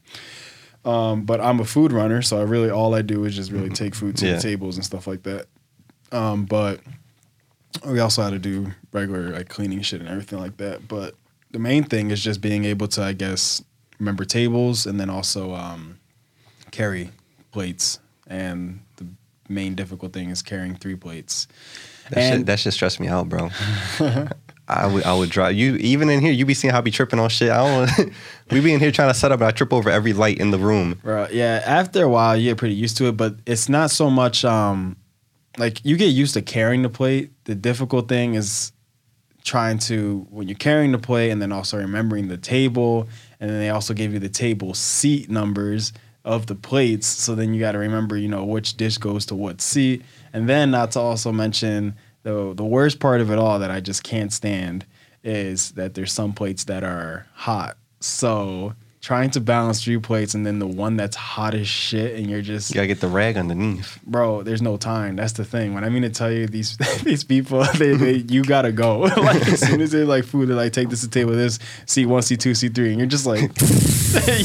Um, 0.83 1.25
but 1.25 1.39
I'm 1.39 1.59
a 1.59 1.65
food 1.65 1.91
runner, 1.91 2.21
so 2.23 2.39
I 2.39 2.43
really 2.43 2.71
all 2.71 2.95
I 2.95 3.03
do 3.03 3.25
is 3.25 3.35
just 3.35 3.51
really 3.51 3.69
take 3.69 3.93
food 3.93 4.17
to 4.17 4.25
Yeah. 4.25 4.35
the 4.37 4.41
tables 4.41 4.75
and 4.77 4.83
stuff 4.85 5.05
like 5.05 5.21
that. 5.23 5.45
Um, 6.11 6.45
but 6.45 6.79
we 7.85 7.99
also 7.99 8.21
had 8.21 8.31
to 8.31 8.39
do 8.39 8.71
regular 8.91 9.29
like 9.29 9.49
cleaning 9.49 9.81
shit 9.81 10.01
and 10.01 10.09
everything 10.09 10.39
like 10.39 10.57
that. 10.57 10.87
But 10.87 11.15
the 11.51 11.59
main 11.59 11.83
thing 11.83 12.11
is 12.11 12.23
just 12.23 12.41
being 12.41 12.65
able 12.65 12.87
to, 12.89 13.01
I 13.03 13.13
guess, 13.13 13.63
remember 13.99 14.25
tables 14.25 14.85
and 14.85 14.99
then 14.99 15.09
also 15.09 15.53
um, 15.53 15.99
carry 16.71 17.11
plates. 17.51 17.99
And 18.27 18.79
the 18.97 19.05
main 19.49 19.75
difficult 19.75 20.13
thing 20.13 20.29
is 20.29 20.41
carrying 20.41 20.75
three 20.75 20.95
plates. 20.95 21.47
That 22.09 22.17
And- 22.19 22.39
shit, 22.39 22.45
that 22.47 22.59
shit 22.59 22.73
stressed 22.73 22.99
me 22.99 23.07
out, 23.07 23.29
bro. 23.29 23.49
I 24.67 24.87
would 24.87 25.03
I 25.03 25.13
would 25.13 25.29
drive 25.29 25.55
you 25.55 25.75
even 25.77 26.09
in 26.09 26.21
here. 26.21 26.31
You 26.31 26.45
be 26.45 26.53
seeing 26.53 26.71
how 26.71 26.77
I 26.77 26.81
be 26.81 26.91
tripping 26.91 27.19
on 27.19 27.27
shit. 27.29 27.49
I 27.51 27.85
don't. 27.97 28.13
we 28.51 28.61
be 28.61 28.73
in 28.73 28.79
here 28.79 28.91
trying 28.91 29.09
to 29.09 29.13
set 29.13 29.31
up, 29.33 29.41
and 29.41 29.47
I 29.47 29.51
trip 29.51 29.73
over 29.73 29.89
every 29.89 30.13
light 30.13 30.37
in 30.37 30.51
the 30.51 30.57
room. 30.59 30.97
Bro, 31.03 31.27
yeah, 31.31 31.61
after 31.65 32.03
a 32.03 32.09
while 32.09 32.37
you 32.37 32.51
get 32.51 32.57
pretty 32.57 32.75
used 32.75 32.95
to 32.97 33.07
it, 33.07 33.17
but 33.17 33.35
it's 33.45 33.67
not 33.67 33.91
so 33.91 34.09
much 34.09 34.45
um 34.45 34.95
like 35.57 35.83
you 35.85 35.97
get 35.97 36.07
used 36.07 36.33
to 36.35 36.41
carrying 36.41 36.81
the 36.81 36.89
plate. 36.89 37.31
The 37.45 37.55
difficult 37.55 38.07
thing 38.07 38.35
is 38.35 38.71
trying 39.43 39.79
to 39.79 40.25
when 40.29 40.47
you're 40.47 40.57
carrying 40.57 40.91
the 40.91 40.99
plate 40.99 41.31
and 41.31 41.41
then 41.41 41.51
also 41.51 41.77
remembering 41.77 42.27
the 42.27 42.37
table 42.37 43.07
and 43.39 43.49
then 43.49 43.59
they 43.59 43.69
also 43.69 43.93
give 43.93 44.13
you 44.13 44.19
the 44.19 44.29
table 44.29 44.73
seat 44.73 45.29
numbers 45.29 45.93
of 46.23 46.45
the 46.45 46.53
plates. 46.53 47.07
So 47.07 47.33
then 47.33 47.53
you 47.53 47.59
got 47.59 47.71
to 47.71 47.79
remember 47.79 48.17
you 48.17 48.27
know 48.27 48.45
which 48.45 48.77
dish 48.77 48.97
goes 48.97 49.25
to 49.27 49.35
what 49.35 49.61
seat. 49.61 50.03
And 50.33 50.47
then 50.47 50.71
not 50.71 50.91
to 50.91 50.99
also 50.99 51.31
mention 51.31 51.95
the 52.23 52.53
the 52.55 52.65
worst 52.65 52.99
part 52.99 53.21
of 53.21 53.31
it 53.31 53.39
all 53.39 53.59
that 53.59 53.71
I 53.71 53.79
just 53.79 54.03
can't 54.03 54.31
stand 54.31 54.85
is 55.23 55.71
that 55.71 55.93
there's 55.93 56.13
some 56.13 56.33
plates 56.33 56.63
that 56.65 56.83
are 56.83 57.27
hot. 57.33 57.77
So 57.99 58.73
trying 59.01 59.31
to 59.31 59.41
balance 59.41 59.83
three 59.83 59.97
plates 59.97 60.35
and 60.35 60.45
then 60.45 60.59
the 60.59 60.67
one 60.67 60.95
that's 60.95 61.15
hot 61.15 61.55
as 61.55 61.67
shit 61.67 62.15
and 62.15 62.29
you're 62.29 62.41
just 62.41 62.69
You 62.69 62.75
gotta 62.75 62.87
get 62.87 63.01
the 63.01 63.07
rag 63.07 63.35
underneath. 63.35 63.99
bro, 64.05 64.43
there's 64.43 64.61
no 64.61 64.77
time. 64.77 65.15
That's 65.15 65.33
the 65.33 65.43
thing. 65.43 65.73
When 65.73 65.83
I 65.83 65.89
mean 65.89 66.03
to 66.03 66.09
tell 66.09 66.31
you 66.31 66.45
these 66.45 66.77
these 67.03 67.23
people, 67.23 67.63
they, 67.77 67.95
they 67.95 68.13
you 68.13 68.43
gotta 68.43 68.71
go. 68.71 68.99
like 69.17 69.47
as 69.47 69.59
soon 69.61 69.81
as 69.81 69.91
they're 69.91 70.05
like 70.05 70.23
food, 70.23 70.49
they're 70.49 70.55
like 70.55 70.71
take 70.71 70.89
this 70.89 71.01
to 71.01 71.09
table 71.09 71.31
this 71.31 71.57
C 71.87 72.05
one, 72.05 72.21
C 72.21 72.37
two, 72.37 72.53
C 72.53 72.69
three, 72.69 72.91
and 72.91 72.99
you're 72.99 73.07
just 73.07 73.25
like, 73.25 73.51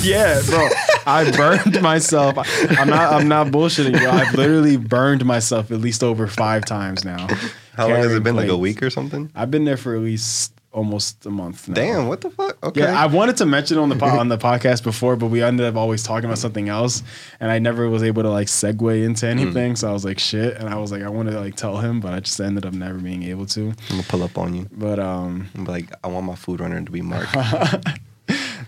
yeah, 0.02 0.40
bro. 0.46 0.68
I 1.06 1.30
burned 1.36 1.80
myself. 1.82 2.38
I, 2.38 2.80
am 2.80 2.88
not 2.88 3.12
I'm 3.12 3.28
not 3.28 3.48
bullshitting 3.48 4.00
you. 4.00 4.08
I've 4.08 4.34
literally 4.34 4.78
burned 4.78 5.24
myself 5.24 5.70
at 5.70 5.80
least 5.80 6.02
over 6.02 6.26
five 6.26 6.64
times 6.64 7.04
now. 7.04 7.28
How 7.74 7.88
long 7.88 7.98
has 7.98 8.14
it 8.14 8.22
been? 8.22 8.36
Like 8.36 8.48
a 8.48 8.56
week 8.56 8.82
or 8.82 8.88
something? 8.88 9.30
I've 9.34 9.50
been 9.50 9.64
there 9.64 9.76
for 9.76 9.94
at 9.94 10.00
least 10.00 10.55
almost 10.76 11.24
a 11.26 11.30
month 11.30 11.68
now. 11.68 11.74
Damn, 11.74 12.06
what 12.06 12.20
the 12.20 12.30
fuck? 12.30 12.64
Okay. 12.64 12.82
Yeah, 12.82 13.00
I 13.02 13.06
wanted 13.06 13.38
to 13.38 13.46
mention 13.46 13.78
on 13.78 13.88
the 13.88 13.96
po- 13.96 14.06
on 14.22 14.28
the 14.28 14.38
podcast 14.38 14.84
before, 14.84 15.16
but 15.16 15.26
we 15.28 15.42
ended 15.42 15.66
up 15.66 15.74
always 15.74 16.02
talking 16.02 16.26
about 16.26 16.38
something 16.38 16.68
else, 16.68 17.02
and 17.40 17.50
I 17.50 17.58
never 17.58 17.88
was 17.88 18.02
able 18.02 18.22
to 18.22 18.30
like 18.30 18.46
segue 18.46 19.02
into 19.04 19.26
anything. 19.26 19.74
So 19.74 19.88
I 19.88 19.92
was 19.92 20.04
like, 20.04 20.18
shit, 20.18 20.56
and 20.58 20.68
I 20.68 20.76
was 20.76 20.92
like, 20.92 21.02
I 21.02 21.08
wanted 21.08 21.32
to 21.32 21.40
like 21.40 21.56
tell 21.56 21.78
him, 21.78 22.00
but 22.00 22.12
I 22.12 22.20
just 22.20 22.38
ended 22.40 22.66
up 22.66 22.74
never 22.74 22.98
being 22.98 23.22
able 23.24 23.46
to. 23.46 23.68
I'm 23.70 23.74
gonna 23.88 24.02
pull 24.04 24.22
up 24.22 24.36
on 24.38 24.54
you. 24.54 24.68
But 24.70 24.98
um, 25.00 25.48
I'm 25.56 25.64
like, 25.64 25.90
I 26.04 26.08
want 26.08 26.26
my 26.26 26.36
food 26.36 26.60
runner 26.60 26.80
to 26.80 26.92
be 26.92 27.00
Mark. 27.02 27.26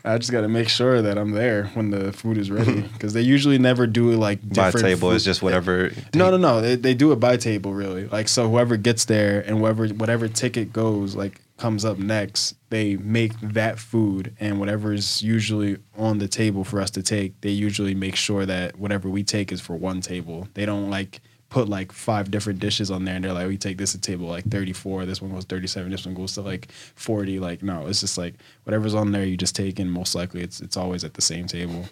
I 0.05 0.17
just 0.17 0.31
got 0.31 0.43
to 0.43 0.49
make 0.49 0.69
sure 0.69 1.03
that 1.03 1.19
I'm 1.19 1.33
there 1.33 1.67
when 1.75 1.91
the 1.91 2.13
food 2.13 2.39
is 2.39 2.51
ready 2.51 2.81
because 2.95 3.13
they 3.13 3.21
usually 3.21 3.59
never 3.59 3.87
do 3.87 4.13
it 4.13 4.17
like 4.17 4.39
By 4.55 4.71
table 4.71 5.11
food- 5.11 5.17
is 5.17 5.25
just 5.25 5.43
whatever. 5.43 5.91
No, 6.15 6.31
no, 6.31 6.37
no. 6.37 6.61
They, 6.61 6.77
they 6.77 6.95
do 6.95 7.13
it 7.13 7.17
by 7.17 7.37
table, 7.37 7.75
really. 7.75 8.07
Like 8.07 8.29
so, 8.29 8.49
whoever 8.49 8.77
gets 8.77 9.05
there 9.05 9.41
and 9.41 9.59
whoever 9.59 9.89
whatever 9.89 10.29
ticket 10.29 10.73
goes 10.73 11.15
like 11.17 11.41
comes 11.59 11.85
up 11.85 11.99
next, 11.99 12.55
they 12.71 12.97
make 12.97 13.39
that 13.41 13.79
food 13.79 14.35
and 14.41 14.59
whatever 14.59 14.93
is 14.95 15.23
usually 15.23 15.77
on 15.97 16.19
the 16.19 16.29
table 16.29 16.65
for 16.65 16.81
us 16.81 16.91
to 16.93 17.03
take. 17.03 17.39
They 17.43 17.51
usually 17.51 17.95
make 17.95 18.17
sure 18.17 18.47
that 18.47 18.79
whatever 18.79 19.09
we 19.11 19.23
take 19.25 19.53
is 19.53 19.61
for 19.61 19.77
one 19.77 20.01
table. 20.01 20.49
They 20.55 20.65
don't 20.65 20.89
like 20.89 21.21
put 21.51 21.69
like 21.69 21.93
five 21.93 22.31
different 22.31 22.59
dishes 22.61 22.91
on 22.91 23.05
there 23.05 23.15
and 23.17 23.25
they're 23.25 23.33
like, 23.33 23.49
we 23.49 23.57
take 23.57 23.79
this 23.79 23.93
to 23.93 23.99
table 23.99 24.27
like 24.27 24.45
34, 24.45 25.07
this 25.07 25.21
one 25.21 25.33
goes 25.33 25.45
37, 25.45 25.91
this 25.91 26.07
one 26.07 26.15
goes 26.15 26.35
to 26.35 26.43
like 26.43 26.71
40. 26.95 27.39
Like, 27.41 27.63
no, 27.63 27.87
it's 27.87 28.01
just 28.01 28.17
like 28.19 28.35
whatever's 28.65 28.95
on 28.95 29.13
there, 29.13 29.25
you 29.25 29.37
just 29.37 29.57
take, 29.57 29.79
and 29.79 29.91
most 29.91 30.15
likely 30.15 30.43
it's 30.43 30.61
it's 30.61 30.77
always 30.77 31.05
at 31.05 31.15
the 31.15 31.23
same 31.23 31.47
table. 31.47 31.85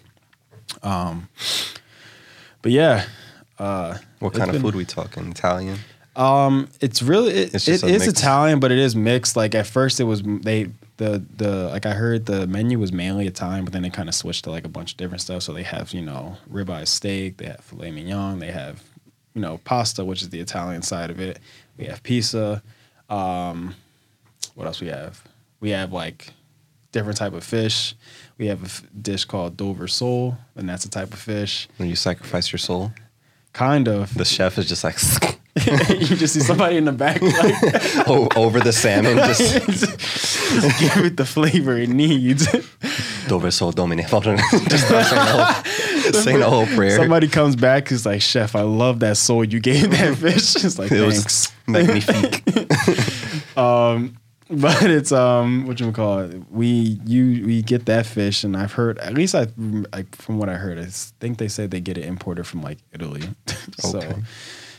Um, 0.83 1.27
but 2.61 2.71
yeah. 2.71 3.05
Uh, 3.59 3.97
What 4.19 4.33
kind 4.33 4.49
of 4.49 4.53
been- 4.53 4.61
food 4.61 4.75
we 4.75 4.85
talking? 4.85 5.31
Italian. 5.31 5.79
Um, 6.17 6.67
it's 6.81 7.01
really 7.01 7.31
it, 7.33 7.53
It's 7.55 7.67
it 7.67 7.83
is. 7.83 8.07
Italian, 8.07 8.59
but 8.59 8.71
it 8.71 8.79
is 8.79 8.95
mixed. 8.95 9.35
Like 9.35 9.53
at 9.55 9.67
first, 9.67 9.99
it 9.99 10.05
was 10.05 10.21
they 10.23 10.69
the 10.97 11.23
the 11.37 11.67
like 11.69 11.85
I 11.85 11.93
heard 11.93 12.25
the 12.25 12.47
menu 12.47 12.79
was 12.79 12.91
mainly 12.91 13.27
Italian, 13.27 13.63
but 13.65 13.71
then 13.73 13.83
they 13.83 13.89
kind 13.89 14.09
of 14.09 14.15
switched 14.15 14.43
to 14.45 14.51
like 14.51 14.65
a 14.65 14.69
bunch 14.69 14.91
of 14.93 14.97
different 14.97 15.21
stuff. 15.21 15.43
So 15.43 15.53
they 15.53 15.63
have 15.63 15.93
you 15.93 16.01
know 16.01 16.37
ribeye 16.51 16.87
steak, 16.87 17.37
they 17.37 17.45
have 17.45 17.59
filet 17.61 17.91
mignon, 17.91 18.39
they 18.39 18.51
have 18.51 18.83
you 19.35 19.41
know 19.41 19.59
pasta, 19.63 20.03
which 20.03 20.21
is 20.21 20.29
the 20.29 20.39
Italian 20.39 20.81
side 20.81 21.09
of 21.11 21.19
it. 21.19 21.39
We 21.77 21.85
have 21.85 22.01
pizza. 22.03 22.63
Um, 23.09 23.75
what 24.55 24.65
else 24.65 24.81
we 24.81 24.87
have? 24.87 25.23
We 25.59 25.69
have 25.69 25.93
like 25.93 26.33
different 26.91 27.17
type 27.17 27.33
of 27.33 27.43
fish. 27.43 27.93
We 28.39 28.47
have 28.47 28.61
a 28.63 28.65
f- 28.65 28.83
dish 29.01 29.25
called 29.25 29.55
Dover 29.57 29.87
sole, 29.87 30.37
and 30.55 30.67
that's 30.67 30.85
a 30.85 30.89
type 30.89 31.13
of 31.13 31.19
fish. 31.19 31.67
When 31.77 31.89
you 31.89 31.95
sacrifice 31.95 32.51
your 32.51 32.59
soul, 32.59 32.91
Kind 33.53 33.87
of. 33.87 34.13
the 34.15 34.25
chef 34.25 34.57
is 34.57 34.67
just 34.67 34.83
like 34.83 34.97
you 35.89 36.15
just 36.15 36.33
see 36.33 36.39
somebody 36.39 36.77
in 36.77 36.85
the 36.85 36.91
back 36.91 37.21
like 37.21 37.55
o- 38.07 38.29
over 38.35 38.59
the 38.59 38.71
salmon. 38.73 39.17
Just 39.17 39.67
just 39.67 40.79
give 40.79 41.05
it 41.05 41.17
the 41.17 41.25
flavor 41.25 41.77
it 41.77 41.89
needs. 41.89 42.47
Dove 43.27 43.53
sol 43.53 43.71
domine. 43.71 43.99
Just 44.07 44.87
saying 44.87 45.15
the 45.15 45.25
whole, 45.31 46.13
saying 46.21 46.39
the 46.39 46.49
whole 46.49 46.65
prayer. 46.67 46.95
Somebody 46.97 47.27
comes 47.27 47.55
back 47.55 47.87
who's 47.89 48.05
like, 48.05 48.21
Chef, 48.21 48.55
I 48.55 48.61
love 48.61 48.99
that 49.01 49.17
soul 49.17 49.43
you 49.43 49.59
gave 49.59 49.91
that 49.91 50.17
fish. 50.17 50.55
It's 50.63 50.79
like, 50.79 50.91
it 50.91 50.99
thanks. 50.99 51.23
was 51.23 51.51
magnifique. 51.67 52.43
but 54.49 54.83
it's 54.83 55.11
um 55.11 55.67
what 55.67 55.79
you 55.79 55.91
call 55.91 56.19
it 56.19 56.41
we 56.49 56.99
you 57.05 57.45
we 57.45 57.61
get 57.61 57.85
that 57.85 58.05
fish 58.05 58.45
and 58.45 58.55
i've 58.55 58.71
heard 58.71 58.97
at 58.99 59.13
least 59.13 59.35
i 59.35 59.45
like 59.91 60.15
from 60.15 60.37
what 60.39 60.47
i 60.47 60.53
heard 60.53 60.79
i 60.79 60.85
think 60.85 61.37
they 61.37 61.49
say 61.49 61.67
they 61.67 61.81
get 61.81 61.97
it 61.97 62.05
imported 62.05 62.45
from 62.47 62.61
like 62.61 62.77
italy 62.93 63.23
so 63.77 63.97
Okay. 63.97 64.15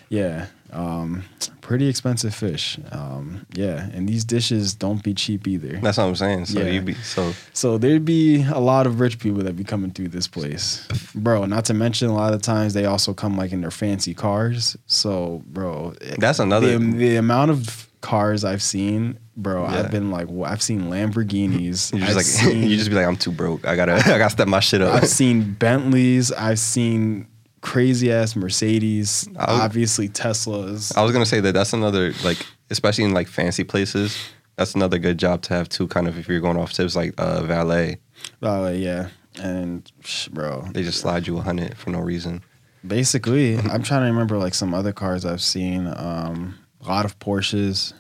yeah 0.09 0.47
um 0.73 1.25
pretty 1.61 1.87
expensive 1.89 2.35
fish 2.35 2.79
um 2.93 3.47
yeah 3.55 3.89
and 3.93 4.09
these 4.09 4.25
dishes 4.25 4.75
don't 4.75 5.03
be 5.03 5.13
cheap 5.15 5.47
either 5.47 5.79
That's 5.83 5.99
what 5.99 6.05
I'm 6.05 6.17
saying. 6.17 6.47
So 6.47 6.61
Yeah. 6.61 6.71
you 6.71 6.81
be 6.83 6.95
so 6.95 7.33
so 7.53 7.79
there'd 7.79 8.05
be 8.05 8.43
a 8.43 8.59
lot 8.59 8.87
of 8.87 9.01
rich 9.01 9.19
people 9.19 9.43
that 9.43 9.55
be 9.57 9.65
coming 9.65 9.91
through 9.91 10.09
this 10.09 10.27
place 10.29 10.87
bro 11.15 11.45
not 11.47 11.65
to 11.67 11.75
mention 11.75 12.09
a 12.09 12.15
lot 12.15 12.33
of 12.35 12.43
times 12.43 12.75
they 12.75 12.85
also 12.87 13.13
come 13.15 13.37
like 13.37 13.53
in 13.53 13.61
their 13.61 13.71
fancy 13.71 14.15
cars 14.15 14.77
so 14.87 15.43
bro 15.47 15.95
That's 16.19 16.39
another- 16.39 16.79
the, 16.79 16.93
the 16.97 17.17
amount 17.17 17.51
of 17.51 17.85
cars 18.01 18.45
i've 18.45 18.63
seen 18.63 19.19
bro 19.37 19.65
Yeah. 19.69 19.81
i've 19.81 19.91
been 19.91 20.11
like 20.11 20.29
well, 20.31 20.51
i've 20.51 20.63
seen 20.63 20.83
lamborghinis 20.85 21.93
you 21.97 22.01
I've 22.05 22.13
just 22.13 22.17
like 22.17 22.25
seen, 22.53 22.63
you 22.63 22.77
just 22.77 22.89
be 22.91 22.95
like 22.97 23.07
I'm 23.07 23.17
too 23.17 23.33
broke. 23.33 23.67
I 23.67 23.75
gotta 23.77 23.95
I 24.07 24.19
gotta 24.19 24.31
step 24.31 24.49
my 24.49 24.61
shit 24.61 24.81
up. 24.83 24.95
i've 24.95 25.09
seen 25.09 25.55
bentleys 25.55 26.31
i've 26.33 26.59
seen 26.61 27.27
crazy 27.61 28.13
ass 28.13 28.37
mercedes 28.37 29.29
I 29.39 29.63
obviously 29.63 30.09
teslas 30.09 30.97
I 30.97 31.03
was 31.03 31.13
gonna 31.13 31.27
say 31.27 31.41
that 31.41 31.53
that's 31.53 31.73
another 31.73 32.13
like, 32.25 32.39
especially 32.71 33.05
in 33.05 33.13
like 33.13 33.29
fancy 33.29 33.65
places. 33.65 34.17
That's 34.57 34.75
another 34.75 34.99
good 34.99 35.19
job 35.19 35.43
to 35.43 35.55
have 35.55 35.69
too. 35.69 35.87
Kind 35.87 36.09
of 36.09 36.19
if 36.19 36.29
you're 36.29 36.41
going 36.41 36.57
off 36.57 36.73
tips 36.73 36.97
like 36.97 37.15
uh, 37.19 37.43
valet, 37.43 37.99
Valet, 38.41 38.79
yeah 38.79 39.09
and 39.41 39.91
sh- 40.05 40.29
bro 40.29 40.67
they 40.73 40.83
just 40.83 41.01
slide 41.01 41.27
you 41.27 41.39
a 41.39 41.41
hundred 41.41 41.77
for 41.77 41.91
no 41.91 42.01
reason. 42.01 42.43
Basically, 42.87 43.57
I'm 43.59 43.83
trying 43.83 44.03
to 44.03 44.07
remember 44.07 44.39
like 44.39 44.55
some 44.55 44.75
other 44.75 44.93
cars 44.93 45.25
I've 45.25 45.43
seen. 45.43 45.87
Um, 45.87 46.59
a 46.81 46.89
lot 46.89 47.05
of 47.05 47.19
Porsches. 47.19 47.93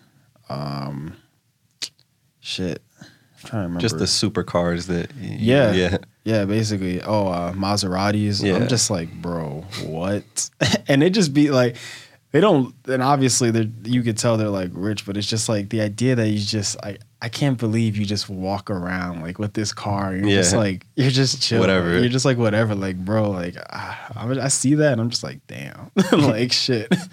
Um, 0.48 1.16
shit, 2.40 2.82
I'm 3.00 3.08
trying 3.40 3.62
to 3.62 3.68
remember. 3.68 3.80
Just 3.80 3.98
the 3.98 4.04
supercars 4.04 4.86
that. 4.86 5.12
Yeah. 5.16 5.72
yeah. 5.72 5.98
Yeah, 6.28 6.44
basically. 6.44 7.00
Oh, 7.00 7.28
uh, 7.28 7.54
Maseratis. 7.54 8.44
Yeah. 8.44 8.56
I'm 8.56 8.68
just 8.68 8.90
like, 8.90 9.10
bro, 9.22 9.64
what? 9.84 10.50
and 10.88 11.02
it 11.02 11.10
just 11.14 11.32
be 11.32 11.50
like, 11.50 11.76
they 12.32 12.40
don't. 12.42 12.74
And 12.86 13.02
obviously, 13.02 13.50
they 13.50 13.70
you 13.84 14.02
could 14.02 14.18
tell 14.18 14.36
they're 14.36 14.50
like 14.50 14.70
rich, 14.74 15.06
but 15.06 15.16
it's 15.16 15.26
just 15.26 15.48
like 15.48 15.70
the 15.70 15.80
idea 15.80 16.14
that 16.16 16.28
you 16.28 16.38
just 16.38 16.76
like. 16.84 17.00
I 17.20 17.28
can't 17.28 17.58
believe 17.58 17.96
you 17.96 18.04
just 18.04 18.28
walk 18.28 18.70
around 18.70 19.22
like 19.22 19.40
with 19.40 19.54
this 19.54 19.72
car. 19.72 20.14
You're 20.14 20.28
just 20.28 20.54
like 20.54 20.86
you're 20.94 21.10
just 21.10 21.42
chill. 21.42 21.60
Whatever. 21.60 21.98
You're 21.98 22.10
just 22.10 22.24
like 22.26 22.36
whatever. 22.36 22.74
Like 22.76 22.96
bro, 22.96 23.30
like 23.30 23.56
I, 23.56 23.96
I 24.14 24.48
see 24.48 24.74
that 24.74 24.92
and 24.92 25.00
I'm 25.00 25.10
just 25.10 25.24
like 25.24 25.44
damn, 25.46 25.90
like 26.12 26.52
shit. 26.52 26.94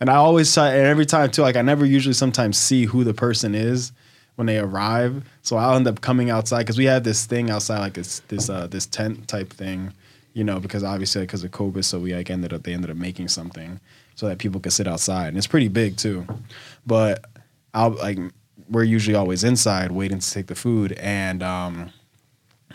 And 0.00 0.08
I 0.08 0.14
always 0.14 0.54
try, 0.54 0.68
and 0.68 0.86
every 0.86 1.06
time 1.06 1.28
too, 1.28 1.42
like 1.42 1.56
I 1.56 1.62
never 1.62 1.84
usually 1.84 2.12
sometimes 2.12 2.56
see 2.56 2.84
who 2.84 3.02
the 3.02 3.14
person 3.14 3.56
is 3.56 3.90
when 4.38 4.46
they 4.46 4.58
arrive. 4.58 5.24
So 5.42 5.56
I'll 5.56 5.74
end 5.74 5.88
up 5.88 6.00
coming 6.00 6.30
outside 6.30 6.60
because 6.60 6.78
we 6.78 6.84
have 6.84 7.02
this 7.02 7.26
thing 7.26 7.50
outside, 7.50 7.80
like 7.80 7.94
this 7.94 8.20
this 8.28 8.48
uh 8.48 8.68
this 8.68 8.86
tent 8.86 9.26
type 9.26 9.52
thing, 9.52 9.92
you 10.32 10.44
know, 10.44 10.60
because 10.60 10.84
obviously 10.84 11.22
because 11.22 11.42
of 11.42 11.50
COVID, 11.50 11.84
so 11.84 11.98
we 11.98 12.14
like 12.14 12.30
ended 12.30 12.52
up 12.52 12.62
they 12.62 12.72
ended 12.72 12.88
up 12.88 12.96
making 12.96 13.26
something 13.26 13.80
so 14.14 14.28
that 14.28 14.38
people 14.38 14.60
could 14.60 14.72
sit 14.72 14.86
outside, 14.86 15.26
and 15.28 15.36
it's 15.36 15.48
pretty 15.48 15.66
big 15.66 15.96
too. 15.96 16.24
But 16.86 17.24
I'll 17.74 17.90
like 17.90 18.16
we're 18.70 18.84
usually 18.84 19.16
always 19.16 19.42
inside 19.42 19.90
waiting 19.90 20.20
to 20.20 20.30
take 20.30 20.46
the 20.46 20.54
food, 20.54 20.92
and 20.92 21.42
um, 21.42 21.90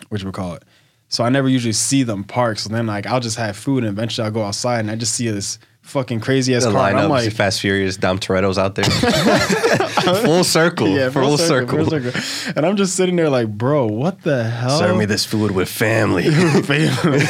what 0.10 0.22
you 0.22 0.30
call 0.34 0.56
it. 0.56 0.64
So 1.08 1.24
I 1.24 1.30
never 1.30 1.48
usually 1.48 1.72
see 1.72 2.04
them 2.04 2.26
park. 2.26 2.60
So 2.60 2.68
then 2.68 2.88
like 2.88 3.08
I'll 3.08 3.22
just 3.22 3.38
have 3.38 3.56
food, 3.56 3.86
and 3.86 3.98
eventually 3.98 4.26
I'll 4.26 4.34
go 4.34 4.44
outside, 4.44 4.82
and 4.82 4.92
I 4.92 4.96
just 4.96 5.16
see 5.16 5.30
this 5.30 5.60
fucking 5.84 6.20
crazy 6.20 6.56
ass 6.56 6.66
The 6.66 6.72
car. 6.72 6.96
I'm 6.96 7.10
like, 7.10 7.32
Fast 7.32 7.62
Furious, 7.62 7.98
Dom 7.98 8.18
Toretto's 8.18 8.58
out 8.58 8.76
there. 8.76 8.86
full 10.24 10.44
circle. 10.44 10.88
yeah, 10.88 11.10
full, 11.10 11.38
circle. 11.38 11.86
full 11.86 11.90
circle. 11.90 12.54
And 12.56 12.66
I'm 12.66 12.76
just 12.76 12.96
sitting 12.96 13.16
there 13.16 13.30
like, 13.30 13.48
bro, 13.48 13.86
what 13.86 14.22
the 14.24 14.44
hell? 14.44 14.80
Serve 14.80 14.98
me 14.98 15.06
this 15.06 15.26
food 15.26 15.52
with 15.52 15.70
family. 15.70 16.30
family. 16.64 17.22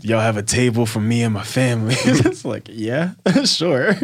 Y'all 0.00 0.20
have 0.20 0.36
a 0.36 0.42
table 0.42 0.86
for 0.86 1.00
me 1.00 1.22
and 1.22 1.34
my 1.34 1.42
family. 1.42 1.94
it's 1.98 2.44
like, 2.44 2.68
yeah, 2.70 3.12
sure. 3.44 3.94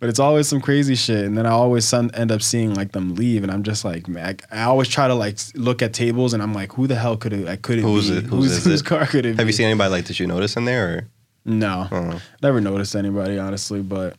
But 0.00 0.08
it's 0.08 0.18
always 0.18 0.48
some 0.48 0.62
crazy 0.62 0.94
shit, 0.94 1.26
and 1.26 1.36
then 1.36 1.44
I 1.44 1.50
always 1.50 1.92
end 1.92 2.32
up 2.32 2.40
seeing 2.40 2.74
like 2.74 2.92
them 2.92 3.16
leave, 3.16 3.42
and 3.42 3.52
I'm 3.52 3.62
just 3.62 3.84
like, 3.84 4.08
man, 4.08 4.38
I, 4.50 4.62
I 4.62 4.64
always 4.64 4.88
try 4.88 5.06
to 5.08 5.14
like 5.14 5.38
look 5.54 5.82
at 5.82 5.92
tables, 5.92 6.32
and 6.32 6.42
I'm 6.42 6.54
like, 6.54 6.72
who 6.72 6.86
the 6.86 6.94
hell 6.94 7.18
could 7.18 7.34
it? 7.34 7.44
Like, 7.44 7.60
could 7.60 7.78
it 7.78 7.82
Who's 7.82 8.10
be? 8.10 8.16
it? 8.16 8.24
Whose 8.24 8.50
is 8.52 8.64
whose 8.64 8.80
it? 8.80 8.86
car 8.86 9.04
could 9.06 9.26
it? 9.26 9.36
Have 9.36 9.38
be? 9.38 9.44
you 9.44 9.52
seen 9.52 9.66
anybody 9.66 9.90
like? 9.90 10.06
Did 10.06 10.18
you 10.18 10.26
notice 10.26 10.56
in 10.56 10.64
there? 10.64 10.88
Or? 10.88 11.08
No, 11.44 11.88
Uh-huh. 11.90 12.18
never 12.42 12.60
noticed 12.60 12.94
anybody 12.94 13.38
honestly, 13.38 13.80
but 13.82 14.16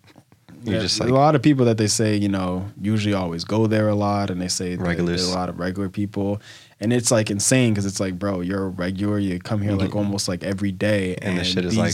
yeah, 0.64 0.80
just 0.80 1.00
like- 1.00 1.10
a 1.10 1.14
lot 1.14 1.36
of 1.36 1.42
people 1.42 1.66
that 1.66 1.78
they 1.78 1.88
say 1.88 2.16
you 2.16 2.30
know 2.30 2.68
usually 2.82 3.14
always 3.14 3.44
go 3.44 3.68
there 3.68 3.88
a 3.90 3.96
lot, 3.96 4.30
and 4.30 4.42
they 4.42 4.48
say 4.48 4.76
Regulars. 4.76 5.28
a 5.28 5.32
lot 5.36 5.50
of 5.50 5.60
regular 5.60 5.88
people, 5.90 6.42
and 6.80 6.92
it's 6.92 7.12
like 7.12 7.30
insane 7.32 7.74
because 7.74 7.86
it's 7.86 8.00
like, 8.00 8.18
bro, 8.18 8.42
you're 8.42 8.66
a 8.66 8.70
regular, 8.70 9.20
you 9.20 9.38
come 9.40 9.62
here 9.62 9.74
like 9.74 9.96
almost 9.96 10.28
like 10.28 10.44
every 10.44 10.72
day, 10.72 11.16
And 11.22 11.38
the 11.38 11.44
shit 11.44 11.64
is, 11.66 11.78
like, 11.78 11.94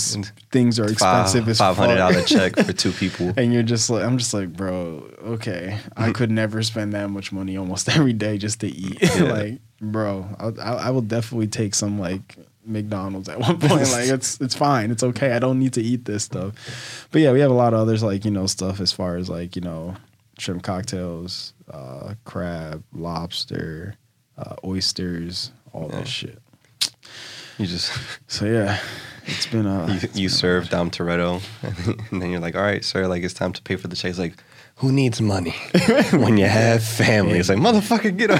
things 0.51 0.79
are 0.79 0.85
expensive 0.89 1.47
as 1.49 1.57
Five 1.59 1.75
hundred 1.77 1.97
dollar 1.97 2.21
check 2.23 2.55
for 2.57 2.73
two 2.83 2.91
people. 2.91 3.33
And 3.37 3.53
you're 3.53 3.63
just 3.63 3.89
like, 3.89 4.03
I'm 4.03 4.17
just 4.17 4.33
like, 4.33 4.51
bro, 4.53 5.09
okay, 5.25 5.77
I 5.97 6.11
could 6.13 6.31
never 6.31 6.63
spend 6.63 6.93
that 6.93 7.09
much 7.09 7.31
money 7.33 7.57
almost 7.57 7.89
every 7.97 8.13
day 8.13 8.37
just 8.37 8.61
to 8.61 8.67
eat. 8.67 9.01
like, 9.19 9.59
bro, 9.81 10.25
I, 10.39 10.47
I, 10.61 10.73
I 10.87 10.89
will 10.89 11.01
definitely 11.01 11.47
take 11.47 11.75
some 11.75 11.99
like 11.99 12.35
McDonald's 12.67 13.29
at 13.29 13.39
one 13.47 13.59
point. 13.59 13.89
like, 13.91 14.07
it's 14.09 14.39
it's 14.41 14.55
fine, 14.55 14.91
it's 14.91 15.03
okay. 15.03 15.31
I 15.33 15.39
don't 15.39 15.59
need 15.59 15.73
to 15.73 15.81
eat 15.81 16.05
this 16.05 16.23
stuff. 16.25 17.07
But 17.11 17.21
yeah, 17.21 17.31
we 17.31 17.39
have 17.39 17.51
a 17.51 17.55
lot 17.55 17.73
of 17.73 17.79
others 17.79 18.03
like 18.03 18.25
you 18.25 18.31
know 18.31 18.45
stuff 18.47 18.79
as 18.79 18.91
far 18.91 19.15
as 19.17 19.29
like 19.29 19.55
you 19.55 19.61
know 19.61 19.95
shrimp 20.37 20.63
cocktails, 20.63 21.53
uh, 21.71 22.13
crab, 22.25 22.83
lobster, 22.93 23.95
uh, 24.37 24.55
oysters, 24.63 25.51
all 25.73 25.89
Yeah. 25.89 25.95
that 25.99 26.07
shit. 26.07 26.39
You 27.57 27.65
just 27.65 27.91
So 28.27 28.45
yeah, 28.45 28.79
it's 29.25 29.47
been 29.47 29.65
uh, 29.65 29.87
you, 29.87 29.95
it's 29.95 30.15
you 30.17 30.27
been- 30.27 30.37
serve 30.37 30.69
Dom 30.69 30.91
Toretto, 30.91 31.41
and 32.11 32.21
then 32.21 32.29
you're 32.31 32.39
like, 32.39 32.55
all 32.55 32.61
right, 32.61 32.83
sir, 32.85 33.07
like 33.07 33.23
it's 33.23 33.33
time 33.33 33.53
to 33.53 33.61
pay 33.61 33.75
for 33.75 33.87
the 33.87 33.95
check. 33.95 34.09
He's 34.09 34.19
like, 34.19 34.35
who 34.75 34.91
needs 34.91 35.19
money 35.21 35.55
when 36.11 36.37
you 36.37 36.45
have 36.45 36.83
family? 36.83 37.39
It's 37.39 37.49
like, 37.49 37.57
motherfucker, 37.57 38.15
get 38.15 38.29
on. 38.29 38.37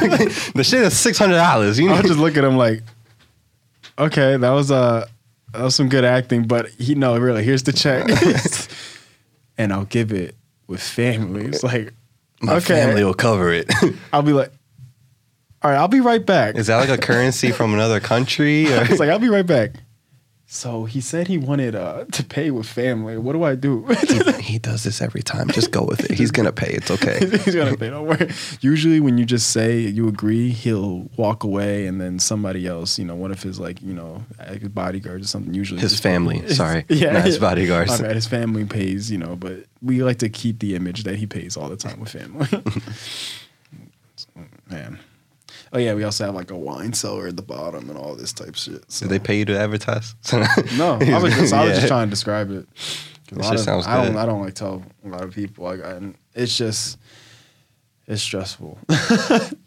the 0.53 0.63
shit 0.63 0.81
is 0.84 0.96
six 0.96 1.17
hundred 1.17 1.38
dollars. 1.38 1.79
You 1.79 1.89
know, 1.89 1.96
would 1.96 2.05
just 2.05 2.19
look 2.19 2.38
at 2.38 2.43
him 2.43 2.57
like, 2.57 2.84
okay, 3.97 4.37
that 4.37 4.51
was 4.51 4.71
uh 4.71 5.07
that 5.53 5.63
was 5.63 5.75
some 5.75 5.89
good 5.89 6.03
acting, 6.03 6.43
but 6.47 6.69
he 6.69 6.95
no, 6.95 7.17
really, 7.17 7.43
here's 7.43 7.63
the 7.63 7.73
check, 7.73 8.07
and 9.57 9.73
I'll 9.73 9.85
give 9.85 10.11
it 10.11 10.35
with 10.67 10.81
family. 10.81 11.45
It's 11.45 11.63
like, 11.63 11.93
my 12.41 12.55
okay. 12.55 12.75
family 12.75 13.03
will 13.03 13.13
cover 13.13 13.51
it. 13.51 13.71
I'll 14.13 14.21
be 14.21 14.33
like, 14.33 14.51
all 15.61 15.71
right, 15.71 15.77
I'll 15.77 15.87
be 15.87 16.01
right 16.01 16.25
back. 16.25 16.55
is 16.55 16.67
that 16.67 16.77
like 16.77 16.89
a 16.89 17.01
currency 17.01 17.51
from 17.51 17.73
another 17.73 17.99
country? 17.99 18.71
Or? 18.71 18.83
It's 18.83 18.99
like 18.99 19.09
I'll 19.09 19.19
be 19.19 19.29
right 19.29 19.45
back. 19.45 19.71
So 20.49 20.85
he 20.85 21.01
said 21.01 21.27
he 21.27 21.37
wanted 21.37 21.75
uh, 21.75 22.05
to 22.05 22.23
pay 22.23 22.51
with 22.51 22.67
family. 22.67 23.17
What 23.17 23.33
do 23.33 23.43
I 23.43 23.55
do? 23.55 23.85
he 24.39 24.57
does 24.57 24.85
this 24.85 25.01
every 25.01 25.21
time. 25.21 25.49
Just 25.49 25.71
go 25.71 25.83
with 25.83 26.09
it. 26.09 26.11
He's 26.11 26.31
gonna 26.31 26.53
pay. 26.53 26.71
It's 26.71 26.89
okay. 26.89 27.19
He's 27.43 27.53
gonna 27.53 27.75
pay. 27.75 27.89
Don't 27.89 28.07
worry. 28.07 28.31
Usually, 28.61 29.01
when 29.01 29.17
you 29.17 29.25
just 29.25 29.49
say 29.49 29.79
you 29.79 30.07
agree, 30.07 30.51
he'll 30.51 31.09
walk 31.17 31.43
away, 31.43 31.85
and 31.85 31.99
then 31.99 32.17
somebody 32.17 32.65
else, 32.65 32.97
you 32.97 33.03
know, 33.03 33.13
one 33.13 33.31
of 33.31 33.43
his 33.43 33.59
like, 33.59 33.81
you 33.81 33.93
know, 33.93 34.23
his 34.47 34.69
bodyguards 34.69 35.25
or 35.25 35.27
something. 35.27 35.53
Usually, 35.53 35.81
His 35.81 35.99
family. 35.99 36.47
Sorry, 36.53 36.85
not 36.89 37.25
his 37.25 37.39
bodyguards. 37.39 37.99
My 37.99 38.07
bad. 38.07 38.15
His 38.15 38.25
family 38.25 38.63
pays, 38.63 39.11
you 39.11 39.17
know, 39.17 39.35
but 39.35 39.65
we 39.81 40.01
like 40.01 40.19
to 40.19 40.29
keep 40.29 40.59
the 40.59 40.75
image 40.75 41.03
that 41.03 41.17
he 41.17 41.27
pays 41.27 41.57
all 41.57 41.67
the 41.67 41.77
time 41.77 41.99
with 41.99 42.09
family. 42.09 42.47
So, 44.15 44.29
Man. 44.71 44.97
Oh 45.74 45.77
yeah, 45.79 45.93
we 45.93 46.03
also 46.03 46.25
have 46.25 46.36
like 46.36 46.51
a 46.51 46.57
wine 46.57 46.93
cellar 46.93 47.27
at 47.27 47.36
the 47.36 47.41
bottom 47.43 47.89
and 47.89 47.97
all 47.97 48.15
this 48.15 48.33
type 48.33 48.55
shit. 48.55 48.89
So. 48.91 49.05
Did 49.05 49.12
they 49.12 49.19
pay 49.19 49.39
you 49.39 49.45
to 49.45 49.59
advertise? 49.59 50.15
No, 50.77 50.97
I 51.01 51.19
was 51.21 51.33
just 51.38 51.53
I 51.53 51.63
was 51.63 51.69
Yeah. 51.71 51.75
just 51.75 51.88
trying 51.88 52.07
to 52.07 52.09
describe 52.09 52.51
it. 52.51 52.67
It 53.31 53.38
just 53.38 53.53
of- 53.53 53.59
sounds 53.59 53.88
I 53.88 53.97
don't 53.97 54.13
good. 54.13 54.19
I 54.19 54.25
don't 54.25 54.41
like 54.41 54.53
tell 54.53 54.83
a 55.05 55.07
lot 55.09 55.24
of 55.24 55.33
people 55.33 55.65
like 55.65 55.83
I, 55.83 56.00
it's 56.33 56.55
just 56.57 56.97
it's 58.07 58.21
stressful. 58.21 58.77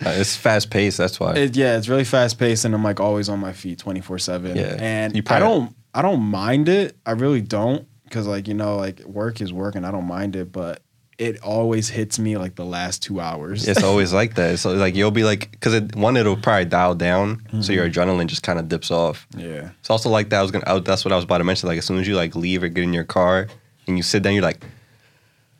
Uh, 0.02 0.14
it's 0.16 0.34
fast 0.34 0.70
paced. 0.70 0.96
That's 0.96 1.20
why. 1.20 1.34
It, 1.34 1.54
yeah, 1.56 1.76
it's 1.76 1.86
really 1.86 2.04
fast 2.04 2.38
paced, 2.38 2.64
and 2.64 2.74
I'm 2.74 2.82
like 2.82 3.00
always 3.00 3.28
on 3.28 3.38
my 3.38 3.52
feet, 3.52 3.78
twenty 3.78 4.00
four 4.00 4.18
seven. 4.18 4.56
Yeah. 4.56 4.76
and 4.80 5.14
You 5.14 5.22
I 5.28 5.38
don't 5.38 5.76
I 5.92 6.00
don't 6.00 6.22
mind 6.22 6.70
it. 6.70 6.96
I 7.04 7.10
really 7.12 7.42
don't 7.42 7.86
because 8.04 8.26
like 8.26 8.48
you 8.48 8.54
know 8.54 8.76
like 8.76 9.00
work 9.00 9.42
is 9.42 9.52
work, 9.52 9.74
and 9.74 9.84
I 9.84 9.90
don't 9.90 10.06
mind 10.06 10.36
it, 10.36 10.50
but 10.52 10.82
it 11.20 11.42
always 11.42 11.90
hits 11.90 12.18
me 12.18 12.38
like 12.38 12.54
the 12.54 12.64
last 12.64 13.02
two 13.02 13.20
hours. 13.20 13.68
it's 13.68 13.82
always 13.82 14.10
like 14.20 14.36
that. 14.36 14.58
So 14.58 14.72
like 14.72 14.94
you'll 14.94 15.10
be 15.10 15.22
like, 15.22 15.50
because 15.50 15.74
it, 15.74 15.94
one 15.94 16.16
it'll 16.16 16.36
probably 16.36 16.64
dial 16.64 16.94
down, 16.94 17.42
so 17.60 17.72
your 17.72 17.86
mm-hmm. 17.86 18.00
adrenaline 18.00 18.26
just 18.26 18.42
kind 18.42 18.58
of 18.58 18.68
dips 18.68 18.90
off. 18.90 19.26
yeah. 19.36 19.70
It's 19.80 19.90
also 19.90 20.08
like 20.08 20.30
that. 20.30 20.38
I 20.38 20.42
was 20.42 20.50
gonna. 20.50 20.64
I, 20.66 20.78
that's 20.78 21.04
what 21.04 21.12
I 21.12 21.16
was 21.16 21.24
about 21.24 21.38
to 21.38 21.44
mention. 21.44 21.68
Like 21.68 21.76
as 21.76 21.84
soon 21.84 21.98
as 21.98 22.08
you 22.08 22.16
like 22.16 22.34
leave 22.34 22.62
or 22.62 22.68
get 22.68 22.82
in 22.82 22.94
your 22.94 23.04
car 23.04 23.48
and 23.86 23.98
you 23.98 24.02
sit 24.02 24.22
down, 24.22 24.32
you're 24.32 24.42
like, 24.42 24.64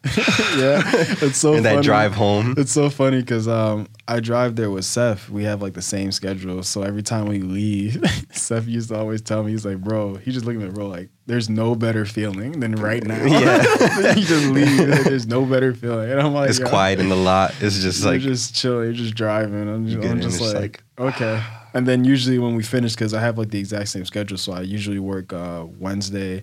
yeah, 0.56 0.82
it's 1.20 1.36
so 1.36 1.54
and 1.54 1.64
that 1.66 1.74
funny. 1.74 1.84
drive 1.84 2.12
home. 2.14 2.54
It's 2.56 2.72
so 2.72 2.88
funny 2.88 3.20
because 3.20 3.46
um, 3.46 3.86
I 4.08 4.20
drive 4.20 4.56
there 4.56 4.70
with 4.70 4.86
Seth. 4.86 5.28
We 5.28 5.44
have 5.44 5.60
like 5.60 5.74
the 5.74 5.82
same 5.82 6.10
schedule. 6.10 6.62
So 6.62 6.82
every 6.82 7.02
time 7.02 7.26
we 7.26 7.40
leave, 7.40 8.02
Seth 8.32 8.66
used 8.66 8.88
to 8.88 8.96
always 8.96 9.20
tell 9.20 9.42
me, 9.42 9.50
he's 9.50 9.66
like, 9.66 9.78
bro, 9.78 10.14
he 10.14 10.32
just 10.32 10.46
looking 10.46 10.62
at 10.62 10.68
me, 10.68 10.74
bro, 10.74 10.86
like, 10.86 11.10
there's 11.26 11.50
no 11.50 11.74
better 11.74 12.06
feeling 12.06 12.60
than 12.60 12.76
right 12.76 13.04
now. 13.04 13.22
Yeah. 13.24 14.14
you 14.14 14.24
just 14.24 14.46
leave. 14.46 14.88
like, 14.88 15.04
there's 15.04 15.26
no 15.26 15.44
better 15.44 15.74
feeling. 15.74 16.10
And 16.10 16.18
I'm 16.18 16.32
like, 16.32 16.48
It's 16.48 16.58
quiet 16.58 16.98
in 16.98 17.10
the 17.10 17.16
lot. 17.16 17.54
It's 17.60 17.80
just 17.80 18.02
You're 18.02 18.12
like 18.12 18.22
just 18.22 18.54
chilling. 18.54 18.84
You're 18.84 18.94
just 18.94 19.14
driving. 19.14 19.68
I'm 19.68 19.86
just, 19.86 20.02
I'm 20.02 20.20
just 20.22 20.40
it's 20.40 20.54
like, 20.54 20.82
okay. 20.98 21.42
And 21.74 21.86
then 21.86 22.04
usually 22.04 22.38
when 22.38 22.54
we 22.54 22.62
finish, 22.62 22.94
because 22.94 23.12
I 23.12 23.20
have 23.20 23.36
like 23.36 23.50
the 23.50 23.58
exact 23.58 23.88
same 23.90 24.06
schedule, 24.06 24.38
so 24.38 24.54
I 24.54 24.62
usually 24.62 24.98
work 24.98 25.32
uh, 25.34 25.66
Wednesday. 25.78 26.42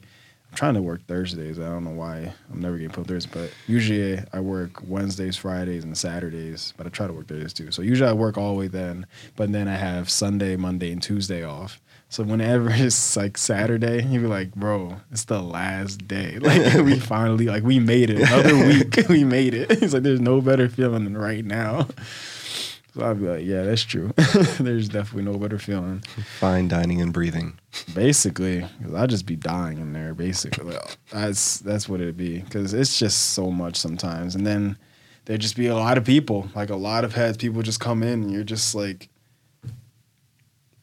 Trying 0.58 0.74
to 0.74 0.82
work 0.82 1.06
Thursdays. 1.06 1.60
I 1.60 1.66
don't 1.66 1.84
know 1.84 1.92
why 1.92 2.34
I'm 2.52 2.60
never 2.60 2.78
getting 2.78 2.90
put 2.90 3.06
Thursdays, 3.06 3.32
but 3.32 3.54
usually 3.68 4.20
I 4.34 4.40
work 4.40 4.82
Wednesdays, 4.88 5.38
Fridays, 5.38 5.84
and 5.84 5.96
Saturdays. 5.96 6.74
But 6.76 6.88
I 6.88 6.90
try 6.90 7.06
to 7.06 7.14
work 7.14 7.28
Thursdays 7.28 7.54
too. 7.54 7.70
So 7.70 7.84
usually 7.84 8.10
I 8.10 8.14
work 8.14 8.40
all 8.40 8.54
the 8.54 8.58
way 8.58 8.68
then, 8.68 9.06
but 9.36 9.52
then 9.52 9.68
I 9.68 9.76
have 9.76 10.10
Sunday, 10.10 10.56
Monday, 10.56 10.92
and 10.92 11.00
Tuesday 11.00 11.44
off. 11.44 11.80
So 12.10 12.24
whenever 12.24 12.70
it's 12.74 13.16
like 13.16 13.38
Saturday, 13.38 14.04
you'd 14.04 14.24
be 14.24 14.28
like, 14.28 14.56
bro, 14.56 14.96
it's 15.12 15.26
the 15.26 15.44
last 15.44 16.08
day. 16.08 16.40
Like 16.48 16.74
we 16.84 17.00
finally, 17.00 17.46
like 17.46 17.62
we 17.62 17.78
made 17.78 18.10
it. 18.10 18.22
Another 18.22 18.58
week, 18.58 18.96
we 19.10 19.24
made 19.24 19.54
it. 19.54 19.70
It's 19.70 19.94
like 19.94 20.02
there's 20.02 20.20
no 20.20 20.42
better 20.42 20.70
feeling 20.70 21.04
than 21.04 21.16
right 21.20 21.46
now. 21.46 21.88
So 22.98 23.06
I'd 23.06 23.20
be 23.20 23.28
like, 23.28 23.46
yeah, 23.46 23.62
that's 23.62 23.84
true. 23.84 24.12
there's 24.60 24.90
definitely 24.90 25.32
no 25.32 25.38
better 25.38 25.60
feeling. 25.60 26.00
fine 26.40 26.68
dining 26.68 27.00
and 27.00 27.14
breathing. 27.14 27.60
Basically, 27.94 28.62
'cause 28.62 28.94
I'd 28.96 29.12
just 29.12 29.28
be 29.28 29.36
dying 29.36 29.78
in 29.78 29.94
there. 29.94 30.16
Basically, 30.16 30.76
that's 31.12 31.60
that's 31.60 31.88
what 31.88 32.02
it'd 32.02 32.18
be. 32.18 32.40
Because 32.40 32.74
it's 32.74 32.98
just 32.98 33.32
so 33.36 33.52
much 33.52 33.76
sometimes, 33.76 34.34
and 34.34 34.48
then 34.48 34.78
there'd 35.26 35.42
just 35.42 35.56
be 35.56 35.68
a 35.68 35.76
lot 35.76 36.00
of 36.00 36.06
people, 36.06 36.50
like 36.56 36.72
a 36.72 36.76
lot 36.76 37.04
of 37.04 37.14
heads. 37.14 37.38
People 37.38 37.62
just 37.62 37.80
come 37.80 38.02
in, 38.02 38.24
and 38.24 38.32
you're 38.32 38.44
just 38.44 38.74
like, 38.74 39.10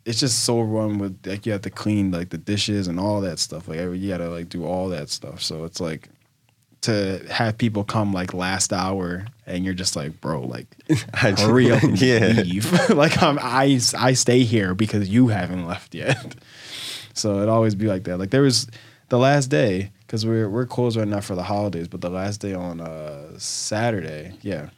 it's 0.05 0.21
just 0.21 0.45
so 0.45 0.61
run 0.61 0.99
with 0.99 1.19
like 1.27 1.47
you 1.47 1.51
have 1.53 1.63
to 1.63 1.71
clean 1.71 2.13
like 2.13 2.29
the 2.31 2.39
dishes 2.39 2.87
and 2.87 3.01
all 3.01 3.23
that 3.23 3.41
stuff. 3.41 3.67
Like 3.67 3.79
every 3.79 3.99
you 3.99 4.09
gotta 4.11 4.29
like 4.31 4.49
do 4.49 4.65
all 4.65 4.89
that 4.91 5.09
stuff. 5.09 5.43
So 5.43 5.65
it's 5.65 5.81
like 5.81 6.09
to 6.85 7.25
have 7.31 7.59
people 7.59 7.85
come 7.85 8.13
like 8.13 8.35
last 8.35 8.73
hour, 8.73 9.27
and 9.47 9.65
you're 9.65 9.75
just 9.75 9.97
like, 9.97 10.21
bro, 10.21 10.43
like 10.43 10.67
I 11.15 11.33
hurry 11.33 11.71
up 11.71 11.83
and 11.83 12.01
yeah. 12.01 12.27
leave. 12.29 12.89
like 12.91 13.23
I'm, 13.23 13.39
I 13.41 13.81
I 13.99 14.13
stay 14.13 14.45
here 14.45 14.75
because 14.75 15.09
you 15.09 15.29
haven't 15.29 15.67
left 15.67 15.95
yet. 15.95 16.35
so 17.15 17.41
it 17.41 17.49
always 17.49 17.75
be 17.75 17.87
like 17.87 18.05
that. 18.05 18.19
Like 18.19 18.31
there 18.31 18.43
was 18.43 18.69
the 19.09 19.19
last 19.19 19.49
day 19.49 19.91
because 20.01 20.27
we're 20.27 20.49
we're 20.49 20.67
closed 20.67 20.97
right 20.97 21.09
now 21.09 21.21
for 21.21 21.35
the 21.35 21.43
holidays, 21.43 21.89
but 21.89 22.01
the 22.01 22.11
last 22.11 22.41
day 22.41 22.55
on 22.55 22.81
uh, 22.81 23.39
Saturday, 23.39 24.35
yeah, 24.43 24.71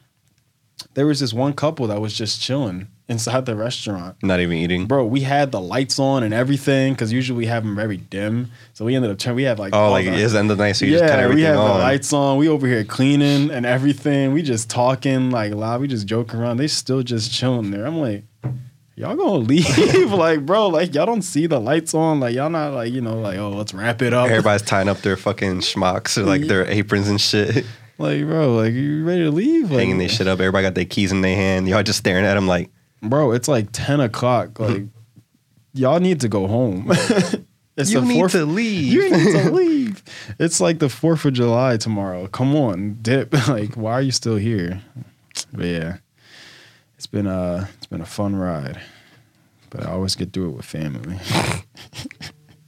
there 0.95 1.06
was 1.06 1.21
this 1.21 1.33
one 1.33 1.52
couple 1.54 1.87
that 1.88 2.00
was 2.00 2.12
just 2.14 2.40
chilling 2.40 2.88
inside 3.09 3.47
the 3.47 3.54
restaurant. 3.54 4.16
Not 4.23 4.40
even 4.40 4.56
eating. 4.56 4.87
Bro, 4.87 5.06
we 5.06 5.21
had 5.21 5.52
the 5.52 5.61
lights 5.61 5.99
on 5.99 6.23
and 6.23 6.35
everything 6.35 6.92
because 6.92 7.12
usually 7.12 7.37
we 7.38 7.47
have 7.47 7.62
them 7.64 7.76
very 7.76 7.97
dim. 7.99 8.50
So 8.75 8.85
we 8.85 8.95
ended 8.97 9.11
up 9.11 9.18
turning. 9.18 9.37
We 9.37 9.42
have 9.45 9.59
like 9.59 9.75
Oh, 9.75 9.78
all 9.78 9.90
like 9.90 10.06
the- 10.06 10.12
it's 10.14 10.33
the 10.33 10.38
end 10.40 10.50
of 10.50 10.59
the 10.59 10.64
night, 10.64 10.73
so 10.73 10.85
you 10.87 10.92
just 10.92 11.04
cut 11.04 11.18
yeah, 11.18 11.25
everything 11.25 11.37
we 11.37 11.42
have 11.42 11.59
on. 11.59 11.78
the 11.78 11.85
lights 11.85 12.12
on. 12.12 12.37
We 12.38 12.49
over 12.49 12.66
here 12.66 12.85
cleaning 12.85 13.50
and 13.50 13.64
everything. 13.64 14.33
We 14.33 14.42
just 14.42 14.68
talking 14.68 15.30
like 15.30 15.52
loud. 15.54 15.80
We 15.80 15.88
just 15.88 16.06
joking 16.06 16.40
around. 16.40 16.56
They 16.59 16.66
still 16.68 17.02
just 17.02 17.33
chilling 17.33 17.71
there. 17.71 17.87
I'm 17.87 17.99
like, 18.00 18.25
y'all 18.97 19.14
gonna 19.16 19.33
leave? 19.37 20.12
like, 20.12 20.45
bro, 20.45 20.68
like 20.68 20.95
y'all 20.95 21.06
don't 21.06 21.23
see 21.23 21.47
the 21.47 21.61
lights 21.61 21.95
on. 21.95 22.18
Like 22.21 22.35
y'all 22.35 22.50
not 22.50 22.73
like 22.75 22.92
you 22.92 23.00
know 23.00 23.18
like 23.21 23.38
oh 23.38 23.50
let's 23.50 23.73
wrap 23.73 24.02
it 24.02 24.12
up. 24.12 24.28
Everybody's 24.28 24.62
tying 24.62 24.88
up 24.88 24.99
their 25.02 25.16
fucking 25.16 25.61
schmucks 25.61 26.18
or 26.18 26.25
like 26.25 26.42
their 26.49 26.66
aprons 26.66 27.09
and 27.09 27.21
shit, 27.21 27.64
like 27.99 28.23
bro, 28.25 28.55
like 28.55 28.73
you 28.73 29.05
ready 29.05 29.25
to 29.25 29.31
leave? 29.31 29.71
Like, 29.71 29.81
hanging 29.81 29.99
their 29.99 30.09
shit 30.09 30.26
up. 30.26 30.38
Everybody 30.41 30.62
got 30.65 30.75
their 30.75 30.85
keys 30.85 31.12
in 31.12 31.21
their 31.23 31.37
hand. 31.37 31.69
Y'all 31.69 31.83
just 31.83 31.99
staring 31.99 32.25
at 32.25 32.35
them 32.35 32.47
like, 32.47 32.71
bro. 33.03 33.33
It's 33.33 33.49
like 33.49 33.69
ten 33.73 34.00
o'clock. 34.00 34.57
Hmm. 34.59 34.62
Like 34.65 34.83
y'all 35.73 36.00
need 36.00 36.21
to 36.21 36.29
go 36.29 36.47
home. 36.47 36.87
it's 37.76 37.91
you 37.91 38.00
the 38.00 38.07
need 38.07 38.19
fourth- 38.19 38.33
to 38.33 38.45
leave. 38.45 38.93
You 38.93 39.11
need 39.11 39.33
to 39.33 39.50
leave. 39.53 40.03
It's 40.38 40.61
like 40.61 40.79
the 40.79 40.88
Fourth 40.88 41.25
of 41.25 41.33
July 41.35 41.77
tomorrow. 41.77 42.27
Come 42.29 42.55
on, 42.57 42.99
dip. 43.03 43.33
Like, 43.49 43.75
why 43.75 43.92
are 43.92 44.03
you 44.03 44.12
still 44.12 44.37
here? 44.37 44.83
But 45.53 45.66
yeah, 45.66 45.97
it's 46.97 47.07
been 47.07 47.27
a 47.27 47.68
it's 47.77 47.87
been 47.87 48.01
a 48.01 48.07
fun 48.07 48.37
ride. 48.37 48.81
But 49.70 49.85
I 49.85 49.90
always 49.90 50.14
get 50.14 50.33
through 50.33 50.51
it 50.51 50.57
with 50.57 50.64
family. 50.64 51.18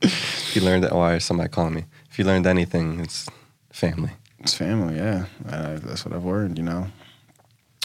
if 0.03 0.57
you 0.57 0.63
learned 0.63 0.85
that, 0.85 0.93
why 0.95 1.15
is 1.15 1.25
somebody 1.25 1.49
calling 1.49 1.75
me? 1.75 1.85
If 2.11 2.19
you 2.19 2.25
learned 2.25 2.47
anything, 2.47 3.01
it's 3.01 3.29
family. 3.71 4.11
It's 4.41 4.55
family, 4.55 4.97
yeah. 4.97 5.27
Uh, 5.49 5.79
that's 5.83 6.05
what 6.05 6.15
I've 6.15 6.25
learned, 6.25 6.59
you 6.59 6.65
know. 6.65 6.87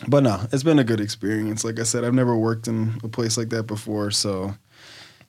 But 0.07 0.23
no, 0.23 0.41
it's 0.51 0.63
been 0.63 0.79
a 0.79 0.83
good 0.83 0.99
experience. 0.99 1.63
Like 1.63 1.79
I 1.79 1.83
said, 1.83 2.03
I've 2.03 2.13
never 2.13 2.35
worked 2.35 2.67
in 2.67 2.99
a 3.03 3.07
place 3.07 3.37
like 3.37 3.49
that 3.49 3.63
before, 3.63 4.11
so 4.11 4.53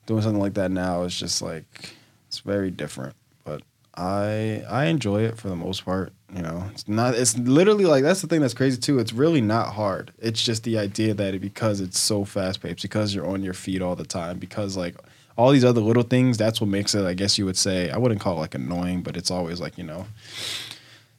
doing 0.05 0.21
something 0.21 0.41
like 0.41 0.55
that 0.55 0.71
now 0.71 1.03
is 1.03 1.17
just 1.17 1.41
like 1.41 1.95
it's 2.27 2.39
very 2.39 2.71
different. 2.71 3.15
But 3.43 3.61
I 3.95 4.63
I 4.69 4.85
enjoy 4.85 5.21
it 5.23 5.37
for 5.37 5.47
the 5.47 5.55
most 5.55 5.85
part. 5.85 6.13
You 6.35 6.41
know, 6.41 6.67
it's 6.71 6.87
not. 6.87 7.15
It's 7.15 7.37
literally 7.37 7.85
like 7.85 8.03
that's 8.03 8.21
the 8.21 8.27
thing 8.27 8.41
that's 8.41 8.53
crazy 8.53 8.79
too. 8.79 8.99
It's 8.99 9.13
really 9.13 9.41
not 9.41 9.73
hard. 9.73 10.11
It's 10.19 10.43
just 10.43 10.63
the 10.63 10.77
idea 10.77 11.13
that 11.13 11.35
it, 11.35 11.39
because 11.39 11.79
it's 11.79 11.99
so 11.99 12.25
fast 12.25 12.61
paced, 12.61 12.81
because 12.81 13.15
you're 13.15 13.27
on 13.27 13.43
your 13.43 13.53
feet 13.53 13.81
all 13.81 13.95
the 13.95 14.05
time, 14.05 14.39
because 14.39 14.75
like 14.75 14.95
all 15.37 15.51
these 15.51 15.65
other 15.65 15.81
little 15.81 16.03
things, 16.03 16.37
that's 16.37 16.59
what 16.59 16.69
makes 16.69 16.93
it. 16.95 17.05
I 17.05 17.13
guess 17.13 17.37
you 17.37 17.45
would 17.45 17.57
say 17.57 17.89
I 17.89 17.97
wouldn't 17.97 18.19
call 18.19 18.37
it 18.37 18.39
like 18.41 18.55
annoying, 18.55 19.01
but 19.01 19.15
it's 19.15 19.31
always 19.31 19.61
like 19.61 19.77
you 19.77 19.85
know 19.85 20.07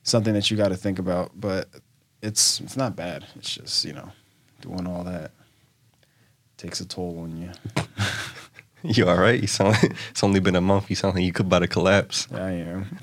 something 0.06 0.34
that 0.34 0.50
you 0.50 0.56
got 0.56 0.68
to 0.68 0.76
think 0.76 0.98
about. 0.98 1.32
But 1.38 1.68
it's 2.22 2.60
it's 2.60 2.76
not 2.76 2.96
bad. 2.96 3.26
It's 3.36 3.54
just 3.54 3.84
you 3.84 3.92
know 3.92 4.10
doing 4.60 4.86
all 4.86 5.04
that 5.04 5.32
takes 6.56 6.80
a 6.80 6.86
toll 6.86 7.18
on 7.20 7.36
you. 7.36 7.50
You 8.88 9.08
all 9.08 9.16
right? 9.16 9.40
You 9.40 9.48
sound 9.48 9.72
like 9.82 9.96
it's 10.10 10.22
only 10.22 10.38
been 10.38 10.54
a 10.54 10.60
month. 10.60 10.90
You 10.90 10.94
sound 10.94 11.16
like 11.16 11.24
you 11.24 11.32
could 11.32 11.46
about 11.46 11.60
to 11.60 11.66
collapse. 11.66 12.28
I 12.32 12.50
am. 12.50 12.98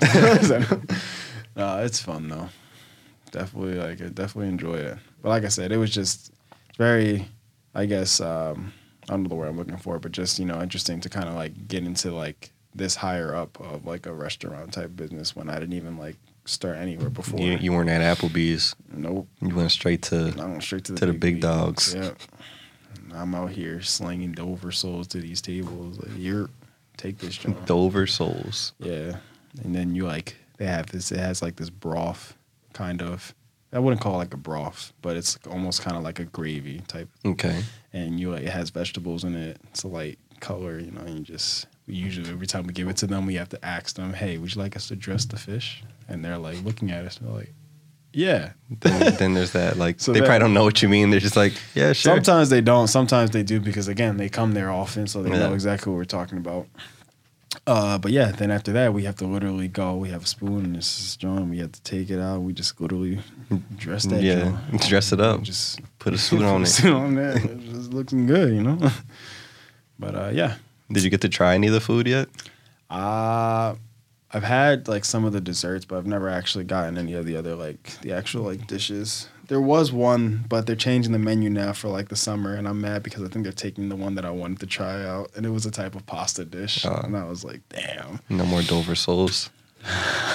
no, 1.56 1.84
it's 1.84 2.00
fun 2.00 2.28
though. 2.28 2.48
Definitely 3.32 3.74
like 3.74 4.00
I 4.00 4.08
definitely 4.08 4.48
enjoy 4.48 4.76
it. 4.76 4.98
But 5.20 5.28
like 5.28 5.44
I 5.44 5.48
said, 5.48 5.72
it 5.72 5.76
was 5.76 5.90
just 5.90 6.32
very 6.78 7.28
I 7.74 7.84
guess 7.84 8.18
um 8.20 8.72
I 9.08 9.12
don't 9.12 9.24
know 9.24 9.28
the 9.28 9.34
word 9.34 9.48
I'm 9.48 9.58
looking 9.58 9.76
for, 9.76 9.98
but 9.98 10.12
just, 10.12 10.38
you 10.38 10.46
know, 10.46 10.62
interesting 10.62 11.00
to 11.00 11.10
kind 11.10 11.28
of 11.28 11.34
like 11.34 11.68
get 11.68 11.84
into 11.84 12.10
like 12.12 12.52
this 12.74 12.96
higher 12.96 13.34
up 13.34 13.60
of 13.60 13.84
like 13.84 14.06
a 14.06 14.12
restaurant 14.12 14.72
type 14.72 14.96
business 14.96 15.36
when 15.36 15.50
I 15.50 15.58
didn't 15.58 15.74
even 15.74 15.98
like 15.98 16.16
start 16.44 16.76
anywhere 16.76 17.10
before. 17.10 17.40
You, 17.40 17.56
you 17.56 17.72
weren't 17.72 17.90
at 17.90 18.16
Applebee's. 18.18 18.74
nope. 18.92 19.28
You 19.40 19.54
went 19.54 19.70
straight 19.70 20.02
to 20.02 20.34
I 20.38 20.44
went 20.44 20.62
straight 20.62 20.84
to 20.84 20.92
the 20.92 21.00
To 21.00 21.06
the 21.06 21.12
big 21.12 21.40
dogs. 21.40 21.94
Yeah. 21.94 22.12
I'm 23.14 23.34
out 23.34 23.50
here 23.50 23.80
slinging 23.80 24.32
Dover 24.32 24.72
souls 24.72 25.06
to 25.08 25.20
these 25.20 25.40
tables. 25.40 25.98
Like, 25.98 26.10
you're 26.16 26.50
take 26.96 27.18
this 27.18 27.36
joint. 27.36 27.64
Dover 27.66 28.06
Souls. 28.06 28.72
Yeah. 28.78 29.16
And 29.62 29.74
then 29.74 29.94
you 29.94 30.06
like 30.06 30.36
they 30.56 30.66
have 30.66 30.86
this 30.86 31.12
it 31.12 31.18
has 31.18 31.42
like 31.42 31.56
this 31.56 31.70
broth 31.70 32.36
kind 32.72 33.02
of 33.02 33.34
I 33.72 33.80
wouldn't 33.80 34.00
call 34.00 34.14
it 34.14 34.18
like 34.18 34.34
a 34.34 34.38
broth, 34.38 34.92
but 35.02 35.16
it's 35.16 35.36
almost 35.50 35.82
kind 35.82 35.96
of 35.96 36.04
like 36.04 36.20
a 36.20 36.24
gravy 36.24 36.80
type. 36.86 37.08
Okay. 37.24 37.62
And 37.92 38.20
you 38.20 38.30
like 38.32 38.42
it 38.42 38.50
has 38.50 38.70
vegetables 38.70 39.24
in 39.24 39.34
it. 39.34 39.58
It's 39.70 39.82
a 39.82 39.88
light 39.88 40.18
color, 40.40 40.78
you 40.78 40.90
know, 40.90 41.00
and 41.00 41.18
you 41.18 41.24
just 41.24 41.66
we 41.86 41.94
usually 41.94 42.30
every 42.30 42.46
time 42.46 42.66
we 42.66 42.72
give 42.72 42.88
it 42.88 42.96
to 42.98 43.06
them, 43.06 43.26
we 43.26 43.34
have 43.34 43.48
to 43.50 43.64
ask 43.64 43.96
them, 43.96 44.12
"Hey, 44.14 44.38
would 44.38 44.54
you 44.54 44.60
like 44.60 44.76
us 44.76 44.88
to 44.88 44.96
dress 44.96 45.24
the 45.26 45.36
fish?" 45.36 45.82
And 46.08 46.24
they're 46.24 46.38
like 46.38 46.62
looking 46.64 46.90
at 46.90 47.04
us, 47.04 47.18
and 47.18 47.28
they're 47.28 47.34
like, 47.36 47.52
"Yeah." 48.12 48.52
Then, 48.80 49.14
then 49.16 49.34
there's 49.34 49.52
that 49.52 49.76
like 49.76 50.00
So 50.00 50.12
they 50.12 50.20
that- 50.20 50.26
probably 50.26 50.40
don't 50.40 50.54
know 50.54 50.64
what 50.64 50.80
you 50.82 50.88
mean. 50.88 51.10
They're 51.10 51.20
just 51.20 51.36
like, 51.36 51.52
yeah, 51.74 51.92
sure. 51.92 52.14
Sometimes 52.14 52.48
they 52.50 52.60
don't. 52.60 52.88
Sometimes 52.88 53.30
they 53.30 53.42
do 53.42 53.60
because 53.60 53.88
again, 53.88 54.16
they 54.16 54.28
come 54.28 54.52
there 54.52 54.70
often, 54.70 55.06
so 55.06 55.22
they 55.22 55.30
Yeah. 55.30 55.40
know 55.48 55.54
exactly 55.54 55.90
what 55.92 55.96
we're 55.98 56.04
talking 56.04 56.38
about. 56.38 56.66
Uh, 57.68 57.96
but 57.98 58.10
yeah, 58.10 58.32
then 58.32 58.50
after 58.50 58.72
that, 58.72 58.92
we 58.92 59.04
have 59.04 59.14
to 59.16 59.26
literally 59.26 59.68
go. 59.68 59.94
We 59.96 60.08
have 60.10 60.24
a 60.24 60.26
spoon 60.26 60.64
and 60.64 60.74
this 60.76 60.98
is 60.98 61.16
John. 61.16 61.50
We 61.50 61.58
have 61.58 61.70
to 61.72 61.80
take 61.82 62.10
it 62.10 62.18
out. 62.18 62.40
We 62.42 62.52
just 62.52 62.80
literally 62.80 63.20
dress 63.76 64.04
that. 64.06 64.22
yeah, 64.22 64.58
dress 64.88 65.12
it 65.12 65.20
up. 65.20 65.42
Just 65.42 65.80
Put 66.00 66.12
a 66.14 66.18
suit 66.26 66.42
on 66.42 66.62
it. 66.62 66.66
Suit 66.66 66.92
on 66.92 67.14
there. 67.14 67.36
It 67.36 67.60
just 67.72 67.92
looking 67.92 68.26
good, 68.26 68.52
you 68.52 68.62
know. 68.62 68.90
but 69.98 70.14
uh, 70.16 70.30
yeah, 70.34 70.56
Did 70.92 71.04
you 71.04 71.10
get 71.10 71.20
to 71.22 71.28
try 71.28 71.54
any 71.54 71.68
of 71.68 71.72
the 71.72 71.80
food 71.80 72.06
yet? 72.06 72.28
uh, 72.90 73.74
I've 74.32 74.42
had 74.42 74.88
like 74.88 75.04
some 75.04 75.24
of 75.24 75.32
the 75.32 75.40
desserts, 75.40 75.84
but 75.84 75.96
I've 75.96 76.06
never 76.08 76.28
actually 76.28 76.64
gotten 76.64 76.98
any 76.98 77.14
of 77.14 77.24
the 77.24 77.36
other 77.36 77.54
like 77.54 77.82
the 78.02 78.12
actual 78.12 78.42
like 78.42 78.66
dishes. 78.66 79.28
There 79.46 79.60
was 79.60 79.92
one, 79.92 80.44
but 80.48 80.66
they're 80.66 80.74
changing 80.74 81.12
the 81.12 81.18
menu 81.20 81.50
now 81.50 81.72
for 81.72 81.88
like 81.88 82.08
the 82.08 82.16
summer, 82.16 82.54
and 82.54 82.66
I'm 82.66 82.80
mad 82.80 83.04
because 83.04 83.22
I 83.22 83.28
think 83.28 83.44
they're 83.44 83.52
taking 83.52 83.90
the 83.90 83.96
one 83.96 84.16
that 84.16 84.24
I 84.24 84.30
wanted 84.30 84.58
to 84.60 84.66
try 84.66 85.04
out, 85.04 85.30
and 85.36 85.46
it 85.46 85.50
was 85.50 85.66
a 85.66 85.70
type 85.70 85.94
of 85.94 86.04
pasta 86.06 86.44
dish, 86.44 86.84
Oh. 86.84 87.00
and 87.04 87.16
I 87.16 87.24
was 87.24 87.44
like, 87.44 87.60
damn. 87.68 88.18
No 88.28 88.44
more 88.44 88.62
Dover 88.62 88.96
Souls. 88.96 89.50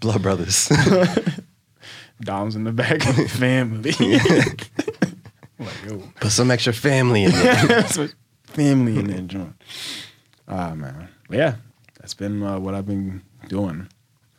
Blood 0.00 0.22
Brothers. 0.22 0.68
Dom's 2.22 2.56
in 2.56 2.64
the 2.64 2.72
back, 2.72 3.06
of 3.06 3.16
the 3.16 3.28
family. 3.28 3.92
Like 5.82 5.90
yo, 5.90 6.08
Put 6.20 6.30
some 6.30 6.50
extra 6.50 6.72
family 6.72 7.24
in 7.24 7.32
there. 7.32 7.54
That's 7.66 7.98
what- 7.98 8.14
family 8.44 8.98
in 8.98 9.06
that 9.08 9.26
joint. 9.28 9.54
Ah 10.46 10.74
man, 10.74 11.08
but 11.28 11.38
yeah, 11.38 11.54
that's 11.98 12.12
been 12.14 12.42
uh, 12.42 12.58
what 12.58 12.74
I've 12.74 12.86
been 12.86 13.22
doing. 13.48 13.88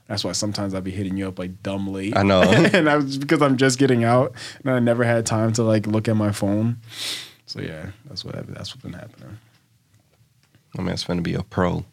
That's 0.08 0.23
why 0.23 0.34
sometimes 0.34 0.73
I'll 0.75 0.82
be 0.82 0.91
hitting 0.91 1.17
you 1.17 1.27
up 1.27 1.39
like 1.39 1.63
dumb 1.63 1.88
late. 1.88 2.15
I 2.15 2.21
know. 2.23 2.41
and 2.73 2.89
I 2.89 2.97
was 2.97 3.17
because 3.17 3.41
I'm 3.41 3.58
just 3.58 3.79
getting 3.79 4.03
out 4.03 4.34
and 4.60 4.69
I 4.69 4.79
never 4.79 5.03
had 5.03 5.25
time 5.25 5.53
to 5.53 5.63
like 5.63 5.88
look 5.88 6.08
at 6.08 6.15
my 6.15 6.32
phone. 6.32 6.77
So 7.47 7.62
yeah, 7.62 7.91
that's 8.06 8.23
what 8.23 8.36
that's 8.53 8.75
what's 8.75 8.84
been 8.84 8.93
happening. 8.93 9.39
I 10.77 10.82
mean, 10.82 10.89
it's 10.89 11.06
going 11.06 11.17
to 11.17 11.23
be 11.23 11.34
a 11.34 11.43
pro. 11.43 11.86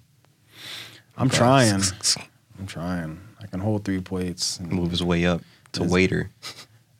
I'm 1.16 1.30
trying. 1.30 1.82
I'm 2.58 2.66
trying. 2.66 3.20
I 3.40 3.46
can 3.46 3.60
hold 3.60 3.84
three 3.84 4.00
plates. 4.00 4.58
And 4.58 4.72
Move 4.72 4.90
his 4.90 5.02
way 5.02 5.24
up 5.24 5.42
to 5.72 5.84
waiter. 5.84 6.30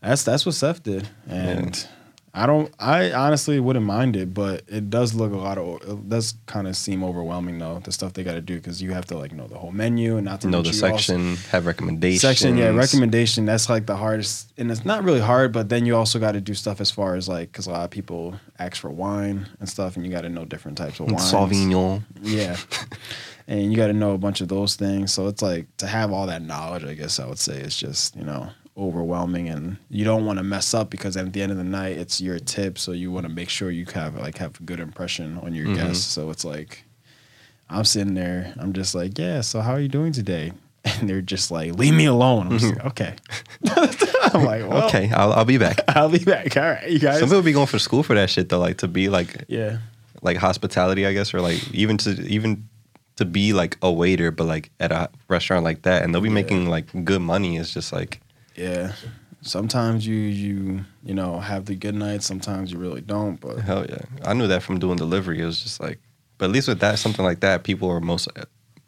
That's 0.00 0.22
that's 0.22 0.46
what 0.46 0.54
Seth 0.54 0.82
did, 0.82 1.08
and 1.28 1.86
I 2.32 2.46
don't. 2.46 2.72
I 2.78 3.10
honestly 3.12 3.58
wouldn't 3.58 3.84
mind 3.84 4.14
it, 4.14 4.32
but 4.32 4.62
it 4.68 4.88
does 4.88 5.14
look 5.14 5.32
a 5.32 5.36
lot 5.36 5.58
of. 5.58 5.82
It 5.82 6.08
does 6.08 6.34
kind 6.46 6.68
of 6.68 6.76
seem 6.76 7.02
overwhelming 7.02 7.58
though. 7.58 7.80
The 7.80 7.90
stuff 7.90 8.12
they 8.12 8.22
got 8.22 8.34
to 8.34 8.40
do 8.40 8.54
because 8.56 8.80
you 8.80 8.92
have 8.92 9.04
to 9.06 9.18
like 9.18 9.32
know 9.32 9.48
the 9.48 9.58
whole 9.58 9.72
menu 9.72 10.16
and 10.16 10.24
not 10.26 10.40
to 10.42 10.46
Know 10.48 10.62
the 10.62 10.68
mention 10.68 10.86
you 10.86 10.92
also- 10.92 10.96
section, 10.96 11.36
have 11.50 11.66
recommendations. 11.66 12.20
section 12.22 12.56
yeah 12.56 12.68
recommendation 12.68 13.46
that's 13.46 13.68
like 13.68 13.86
the 13.86 13.96
hardest 13.96 14.52
and 14.58 14.70
it's 14.70 14.84
not 14.84 15.02
really 15.02 15.18
hard 15.20 15.52
but 15.52 15.68
then 15.70 15.84
you 15.86 15.96
also 15.96 16.20
got 16.20 16.32
to 16.32 16.40
do 16.40 16.54
stuff 16.54 16.80
as 16.80 16.90
far 16.90 17.16
as 17.16 17.28
like 17.28 17.50
because 17.50 17.66
a 17.66 17.70
lot 17.70 17.82
of 17.84 17.90
people 17.90 18.34
ask 18.60 18.76
for 18.76 18.90
wine 18.90 19.48
and 19.58 19.68
stuff 19.68 19.96
and 19.96 20.06
you 20.06 20.12
got 20.12 20.20
to 20.22 20.28
know 20.28 20.44
different 20.44 20.78
types 20.78 21.00
of 21.00 21.06
wine 21.06 21.16
Sauvignon. 21.16 22.02
yeah 22.22 22.56
and 23.48 23.70
you 23.72 23.76
got 23.76 23.88
to 23.88 23.92
know 23.92 24.12
a 24.12 24.18
bunch 24.18 24.40
of 24.40 24.46
those 24.48 24.76
things 24.76 25.12
so 25.12 25.26
it's 25.26 25.42
like 25.42 25.66
to 25.78 25.86
have 25.86 26.12
all 26.12 26.26
that 26.26 26.42
knowledge 26.42 26.84
i 26.84 26.94
guess 26.94 27.18
i 27.18 27.26
would 27.26 27.38
say 27.38 27.58
is 27.60 27.76
just 27.76 28.14
you 28.16 28.22
know 28.24 28.48
overwhelming 28.76 29.48
and 29.48 29.76
you 29.90 30.04
don't 30.04 30.24
want 30.24 30.38
to 30.38 30.42
mess 30.42 30.72
up 30.74 30.90
because 30.90 31.16
at 31.16 31.32
the 31.32 31.42
end 31.42 31.52
of 31.52 31.58
the 31.58 31.64
night 31.64 31.98
it's 31.98 32.20
your 32.20 32.38
tip 32.38 32.78
so 32.78 32.92
you 32.92 33.10
want 33.10 33.26
to 33.26 33.32
make 33.32 33.48
sure 33.48 33.70
you 33.70 33.84
have 33.94 34.14
like 34.16 34.38
have 34.38 34.58
a 34.60 34.62
good 34.62 34.80
impression 34.80 35.38
on 35.38 35.54
your 35.54 35.66
Mhm. 35.66 35.74
guests 35.74 36.04
so 36.06 36.30
it's 36.30 36.44
like 36.44 36.84
i'm 37.68 37.84
sitting 37.84 38.14
there 38.14 38.54
i'm 38.58 38.72
just 38.72 38.94
like 38.94 39.18
yeah 39.18 39.40
so 39.42 39.60
how 39.60 39.72
are 39.72 39.80
you 39.80 39.88
doing 39.88 40.12
today 40.12 40.52
and 40.84 41.08
they're 41.10 41.20
just 41.20 41.50
like 41.50 41.74
leave 41.74 41.92
me 41.92 42.06
alone 42.06 42.46
i'm 42.46 42.58
just 42.58 42.74
like 42.76 42.86
okay 42.86 43.14
i'm 44.32 44.44
like 44.44 44.66
well, 44.68 44.86
okay, 44.86 45.10
I'll, 45.14 45.32
I'll 45.32 45.44
be 45.44 45.58
back. 45.58 45.80
i'll 45.88 46.08
be 46.08 46.24
back 46.24 46.56
all 46.56 46.62
right 46.62 46.88
you 46.90 46.98
guys 46.98 47.18
Some 47.20 47.28
people 47.28 47.42
be 47.42 47.52
going 47.52 47.66
for 47.66 47.78
school 47.78 48.02
for 48.02 48.14
that 48.14 48.30
shit 48.30 48.48
though, 48.48 48.60
like 48.60 48.78
to 48.78 48.88
be 48.88 49.08
like 49.08 49.44
yeah 49.48 49.78
like 50.22 50.36
hospitality, 50.36 51.06
I 51.06 51.14
guess, 51.14 51.32
or 51.32 51.40
like 51.40 51.72
even 51.74 51.96
to 51.98 52.10
even 52.26 52.68
to 53.16 53.24
be 53.24 53.54
like 53.54 53.78
a 53.80 53.90
waiter, 53.90 54.30
but 54.30 54.44
like 54.44 54.70
at 54.78 54.92
a 54.92 55.08
restaurant 55.28 55.64
like 55.64 55.82
that, 55.82 56.02
and 56.02 56.14
they'll 56.14 56.20
be 56.20 56.28
Yeah. 56.28 56.34
making 56.34 56.68
like 56.68 57.04
good 57.06 57.22
money. 57.22 57.56
It's 57.56 57.72
just 57.72 57.90
like 57.90 58.20
yeah 58.64 58.92
sometimes 59.42 60.06
you 60.06 60.16
you 60.44 60.84
you 61.08 61.14
know 61.14 61.40
have 61.40 61.62
the 61.64 61.74
good 61.84 61.94
nights 61.94 62.26
sometimes 62.26 62.70
you 62.72 62.78
really 62.78 63.00
don't 63.00 63.36
but 63.40 63.56
hell 63.60 63.84
yeah. 63.88 64.04
I 64.30 64.32
knew 64.34 64.46
that 64.48 64.62
from 64.62 64.78
doing 64.78 64.96
delivery. 64.96 65.40
It 65.42 65.46
was 65.46 65.62
just 65.62 65.80
like, 65.80 65.98
but 66.38 66.44
at 66.46 66.52
least 66.52 66.68
with 66.68 66.80
that 66.80 66.98
something 66.98 67.24
like 67.30 67.40
that, 67.40 67.64
people 67.64 67.88
are 67.94 68.00
most. 68.00 68.28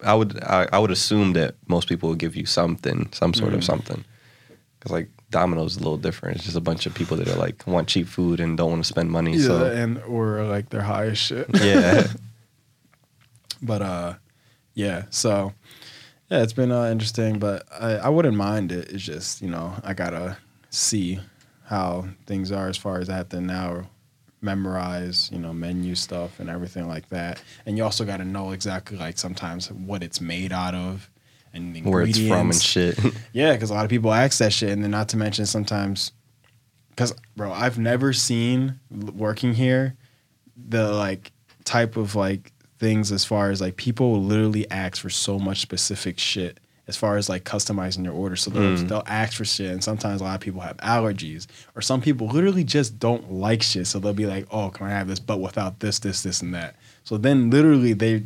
I 0.04 0.14
would 0.18 0.32
I, 0.44 0.68
I 0.74 0.78
would 0.82 0.90
assume 0.98 1.32
that 1.40 1.54
most 1.68 1.88
people 1.88 2.06
would 2.10 2.18
give 2.18 2.36
you 2.36 2.44
something, 2.46 3.08
some 3.12 3.32
sort 3.34 3.54
of 3.54 3.60
Mhm. 3.60 3.64
something, 3.72 4.04
because 4.78 4.92
like 4.92 5.08
Domino's 5.30 5.72
is 5.72 5.76
a 5.78 5.84
little 5.86 6.02
different. 6.08 6.36
It's 6.36 6.44
just 6.44 6.56
a 6.64 6.66
bunch 6.70 6.84
of 6.86 6.92
people 6.94 7.16
that 7.16 7.28
are 7.32 7.38
like 7.46 7.66
want 7.66 7.88
cheap 7.88 8.06
food 8.06 8.38
and 8.40 8.58
don't 8.58 8.70
want 8.72 8.82
to 8.84 8.88
spend 8.94 9.08
money. 9.10 9.32
yeah 9.36 9.46
So 9.48 9.54
and 9.82 9.92
or 10.14 10.44
like 10.54 10.68
they're 10.70 10.88
high 10.94 11.06
as 11.06 11.18
shit 11.18 11.46
yeah, 11.62 12.08
but 13.62 13.80
uh 13.82 14.14
yeah 14.74 15.04
so 15.10 15.52
yeah 16.32 16.42
it's 16.42 16.52
been 16.52 16.72
uh, 16.72 16.90
interesting 16.90 17.38
but 17.38 17.66
I, 17.70 17.92
I 17.94 18.08
wouldn't 18.08 18.36
mind 18.36 18.72
it. 18.72 18.90
It's 18.90 19.02
just 19.02 19.42
you 19.42 19.48
know 19.48 19.74
i 19.84 19.92
gotta 19.94 20.36
see 20.70 21.20
how 21.64 22.08
things 22.26 22.50
are 22.50 22.68
as 22.68 22.76
far 22.76 22.98
as 22.98 23.08
i 23.08 23.16
have 23.16 23.28
to 23.30 23.40
now 23.40 23.86
memorize 24.42 25.30
you 25.32 25.38
know 25.38 25.52
menu 25.52 25.94
stuff 25.94 26.40
and 26.40 26.50
everything 26.50 26.88
like 26.88 27.08
that. 27.10 27.40
And 27.64 27.78
you 27.78 27.84
also 27.84 28.04
got 28.04 28.18
to 28.18 28.24
know 28.24 28.50
exactly 28.50 28.98
like 28.98 29.16
sometimes 29.16 29.70
what 29.70 30.02
it's 30.02 30.20
made 30.20 30.52
out 30.52 30.74
of 30.74 31.08
and 31.54 31.74
the 31.74 31.82
where 31.82 32.02
it's 32.02 32.18
from 32.18 32.50
and 32.50 32.60
shit. 32.60 32.98
Yeah, 33.32 33.52
because 33.52 33.70
a 33.70 33.74
lot 33.74 33.84
of 33.84 33.90
people 33.90 34.12
ask 34.12 34.38
that 34.38 34.52
shit, 34.52 34.70
and 34.70 34.82
then 34.82 34.90
not 34.90 35.08
to 35.10 35.16
mention 35.16 35.46
sometimes, 35.46 36.12
because 36.90 37.14
bro, 37.36 37.52
I've 37.52 37.78
never 37.78 38.12
seen 38.12 38.80
working 38.90 39.54
here 39.54 39.96
the 40.56 40.92
like 40.92 41.32
type 41.64 41.96
of 41.96 42.14
like 42.14 42.52
things 42.82 43.12
as 43.12 43.24
far 43.24 43.50
as 43.52 43.60
like 43.60 43.76
people 43.76 44.10
will 44.10 44.24
literally 44.24 44.68
ask 44.70 45.00
for 45.00 45.08
so 45.10 45.38
much 45.38 45.60
specific 45.60 46.18
shit 46.18 46.58
as 46.88 46.96
far 46.96 47.16
as 47.16 47.28
like 47.28 47.44
customizing 47.44 48.04
your 48.04 48.12
order. 48.12 48.34
So 48.34 48.50
they'll, 48.50 48.62
Mm. 48.76 48.88
they'll 48.88 49.04
ask 49.06 49.34
for 49.38 49.44
shit, 49.44 49.70
and 49.70 49.82
sometimes 49.84 50.20
a 50.20 50.24
lot 50.24 50.34
of 50.34 50.40
people 50.40 50.60
have 50.62 50.76
allergies, 50.78 51.46
or 51.76 51.80
some 51.80 52.00
people 52.00 52.26
literally 52.26 52.64
just 52.64 52.98
don't 52.98 53.24
like 53.32 53.62
shit. 53.62 53.86
So 53.86 54.00
they'll 54.00 54.12
be 54.24 54.26
like, 54.26 54.46
"Oh, 54.50 54.68
can 54.70 54.86
I 54.88 54.90
have 54.90 55.06
this, 55.06 55.20
but 55.20 55.38
without 55.40 55.78
this, 55.78 56.00
this, 56.00 56.22
this, 56.24 56.42
and 56.42 56.52
that." 56.54 56.74
So 57.04 57.16
then 57.16 57.50
literally 57.50 57.92
they. 57.92 58.24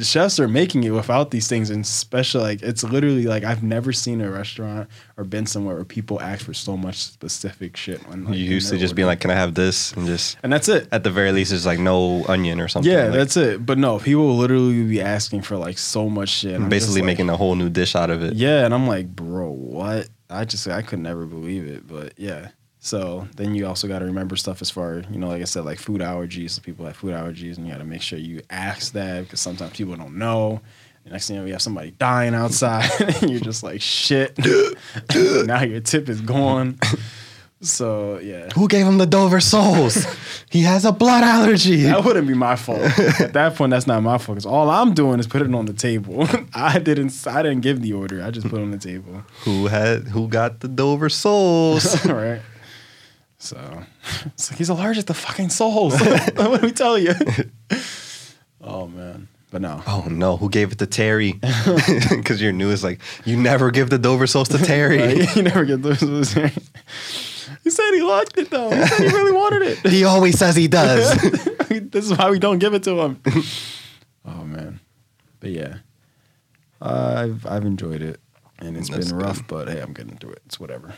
The 0.00 0.06
chefs 0.06 0.40
are 0.40 0.48
making 0.48 0.84
it 0.84 0.92
without 0.92 1.30
these 1.30 1.46
things, 1.46 1.68
and 1.68 1.84
especially 1.84 2.42
like 2.42 2.62
it's 2.62 2.82
literally 2.82 3.24
like 3.26 3.44
I've 3.44 3.62
never 3.62 3.92
seen 3.92 4.22
a 4.22 4.30
restaurant 4.30 4.88
or 5.18 5.24
been 5.24 5.44
somewhere 5.44 5.74
where 5.74 5.84
people 5.84 6.18
ask 6.22 6.46
for 6.46 6.54
so 6.54 6.74
much 6.74 6.96
specific 6.96 7.76
shit. 7.76 8.00
When, 8.08 8.24
like, 8.24 8.34
you 8.34 8.44
used 8.44 8.70
to 8.70 8.78
just 8.78 8.94
being 8.94 9.04
like, 9.04 9.20
"Can 9.20 9.30
I 9.30 9.34
have 9.34 9.52
this?" 9.52 9.92
and 9.92 10.06
just 10.06 10.38
and 10.42 10.50
that's 10.50 10.70
it. 10.70 10.88
at 10.90 11.04
the 11.04 11.10
very 11.10 11.32
least, 11.32 11.52
it's 11.52 11.66
like 11.66 11.78
no 11.78 12.24
onion 12.28 12.62
or 12.62 12.68
something. 12.68 12.90
Yeah, 12.90 13.04
like, 13.08 13.12
that's 13.12 13.36
it. 13.36 13.66
But 13.66 13.76
no, 13.76 13.98
people 13.98 14.22
will 14.26 14.38
literally 14.38 14.84
be 14.84 15.02
asking 15.02 15.42
for 15.42 15.58
like 15.58 15.76
so 15.76 16.08
much 16.08 16.30
shit. 16.30 16.54
and 16.54 16.70
basically 16.70 17.02
like- 17.02 17.06
making 17.06 17.28
a 17.28 17.36
whole 17.36 17.54
new 17.54 17.68
dish 17.68 17.94
out 17.94 18.08
of 18.08 18.22
it. 18.22 18.32
Yeah, 18.32 18.64
and 18.64 18.72
I'm 18.72 18.86
like, 18.86 19.06
bro, 19.06 19.50
what? 19.50 20.08
I 20.30 20.46
just 20.46 20.66
I 20.66 20.80
could 20.80 21.00
never 21.00 21.26
believe 21.26 21.66
it. 21.66 21.86
But 21.86 22.14
yeah. 22.16 22.48
So 22.82 23.28
then 23.36 23.54
you 23.54 23.66
also 23.66 23.86
got 23.88 23.98
to 23.98 24.06
remember 24.06 24.36
stuff 24.36 24.62
as 24.62 24.70
far 24.70 25.02
you 25.10 25.18
know, 25.18 25.28
like 25.28 25.42
I 25.42 25.44
said, 25.44 25.64
like 25.66 25.78
food 25.78 26.00
allergies. 26.00 26.50
So 26.52 26.62
people 26.62 26.86
have 26.86 26.96
food 26.96 27.12
allergies, 27.12 27.56
and 27.58 27.66
you 27.66 27.72
got 27.72 27.78
to 27.78 27.84
make 27.84 28.00
sure 28.02 28.18
you 28.18 28.40
ask 28.48 28.92
that 28.94 29.22
because 29.24 29.40
sometimes 29.40 29.72
people 29.76 29.94
don't 29.96 30.16
know. 30.16 30.60
The 31.04 31.10
next 31.10 31.28
thing 31.28 31.36
you 31.36 31.42
know, 31.42 31.46
you 31.46 31.52
have 31.52 31.62
somebody 31.62 31.90
dying 31.92 32.34
outside, 32.34 32.90
and 33.22 33.30
you're 33.30 33.40
just 33.40 33.62
like, 33.62 33.80
shit. 33.82 34.38
now 35.46 35.62
your 35.62 35.80
tip 35.80 36.08
is 36.08 36.20
gone. 36.22 36.78
So 37.62 38.18
yeah. 38.20 38.48
Who 38.54 38.66
gave 38.68 38.86
him 38.86 38.96
the 38.96 39.04
Dover 39.06 39.40
souls? 39.40 40.06
he 40.50 40.62
has 40.62 40.86
a 40.86 40.92
blood 40.92 41.22
allergy. 41.22 41.82
That 41.82 42.02
wouldn't 42.02 42.26
be 42.26 42.32
my 42.32 42.56
fault. 42.56 42.80
At 43.20 43.34
that 43.34 43.56
point, 43.56 43.70
that's 43.70 43.86
not 43.86 44.02
my 44.02 44.16
fault. 44.16 44.36
'cause 44.36 44.46
all 44.46 44.70
I'm 44.70 44.94
doing 44.94 45.20
is 45.20 45.26
putting 45.26 45.52
it 45.52 45.54
on 45.56 45.66
the 45.66 45.74
table. 45.74 46.26
I 46.54 46.78
didn't. 46.78 47.12
I 47.26 47.42
didn't 47.42 47.60
give 47.60 47.82
the 47.82 47.92
order. 47.92 48.22
I 48.22 48.30
just 48.30 48.48
put 48.48 48.58
it 48.58 48.62
on 48.62 48.70
the 48.70 48.78
table. 48.78 49.22
Who 49.44 49.66
had 49.66 50.04
who 50.08 50.28
got 50.28 50.60
the 50.60 50.68
Dover 50.68 51.10
souls? 51.10 52.06
All 52.06 52.14
right. 52.14 52.40
So 53.40 53.84
it's 54.26 54.50
like 54.50 54.58
he's 54.58 54.68
allergic 54.68 55.06
to 55.06 55.14
fucking 55.14 55.48
souls. 55.48 55.98
what 56.36 56.60
do 56.60 56.66
we 56.66 56.72
tell 56.72 56.98
you? 56.98 57.14
oh 58.60 58.86
man, 58.86 59.28
but 59.50 59.62
no. 59.62 59.82
oh 59.86 60.06
no, 60.10 60.36
who 60.36 60.50
gave 60.50 60.72
it 60.72 60.78
to 60.78 60.86
Terry? 60.86 61.40
Because 62.10 62.40
you're 62.40 62.52
new. 62.52 62.70
It's 62.70 62.84
like 62.84 63.00
you 63.24 63.38
never 63.38 63.70
give 63.70 63.88
the 63.88 63.98
Dover 63.98 64.26
souls 64.26 64.50
to 64.50 64.58
Terry. 64.58 64.98
Right? 64.98 65.36
You 65.36 65.42
never 65.42 65.64
get 65.64 65.80
those. 65.82 66.00
he 66.34 67.70
said 67.70 67.90
he 67.92 68.02
liked 68.02 68.36
it 68.36 68.50
though. 68.50 68.70
He 68.70 68.86
said 68.86 69.10
he 69.10 69.16
really 69.16 69.32
wanted 69.32 69.62
it. 69.62 69.78
he 69.90 70.04
always 70.04 70.38
says 70.38 70.54
he 70.54 70.68
does. 70.68 71.10
this 71.70 72.04
is 72.04 72.16
why 72.18 72.30
we 72.30 72.38
don't 72.38 72.58
give 72.58 72.74
it 72.74 72.82
to 72.82 73.00
him. 73.00 73.22
oh 74.26 74.44
man, 74.44 74.80
but 75.40 75.50
yeah, 75.50 75.78
I've 76.82 77.46
I've 77.46 77.64
enjoyed 77.64 78.02
it, 78.02 78.20
and 78.58 78.76
it's 78.76 78.90
That's 78.90 79.08
been 79.08 79.16
good. 79.16 79.24
rough. 79.24 79.48
But 79.48 79.68
hey, 79.70 79.80
I'm 79.80 79.94
getting 79.94 80.18
through 80.18 80.32
it. 80.32 80.42
It's 80.44 80.60
whatever. 80.60 80.92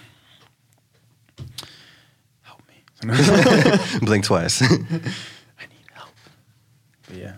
Help 3.09 3.93
me. 4.01 4.07
Blink 4.07 4.25
twice. 4.25 4.63
I 4.63 4.67
need 4.77 5.87
help. 5.93 6.11
But 7.09 7.17
yeah, 7.17 7.35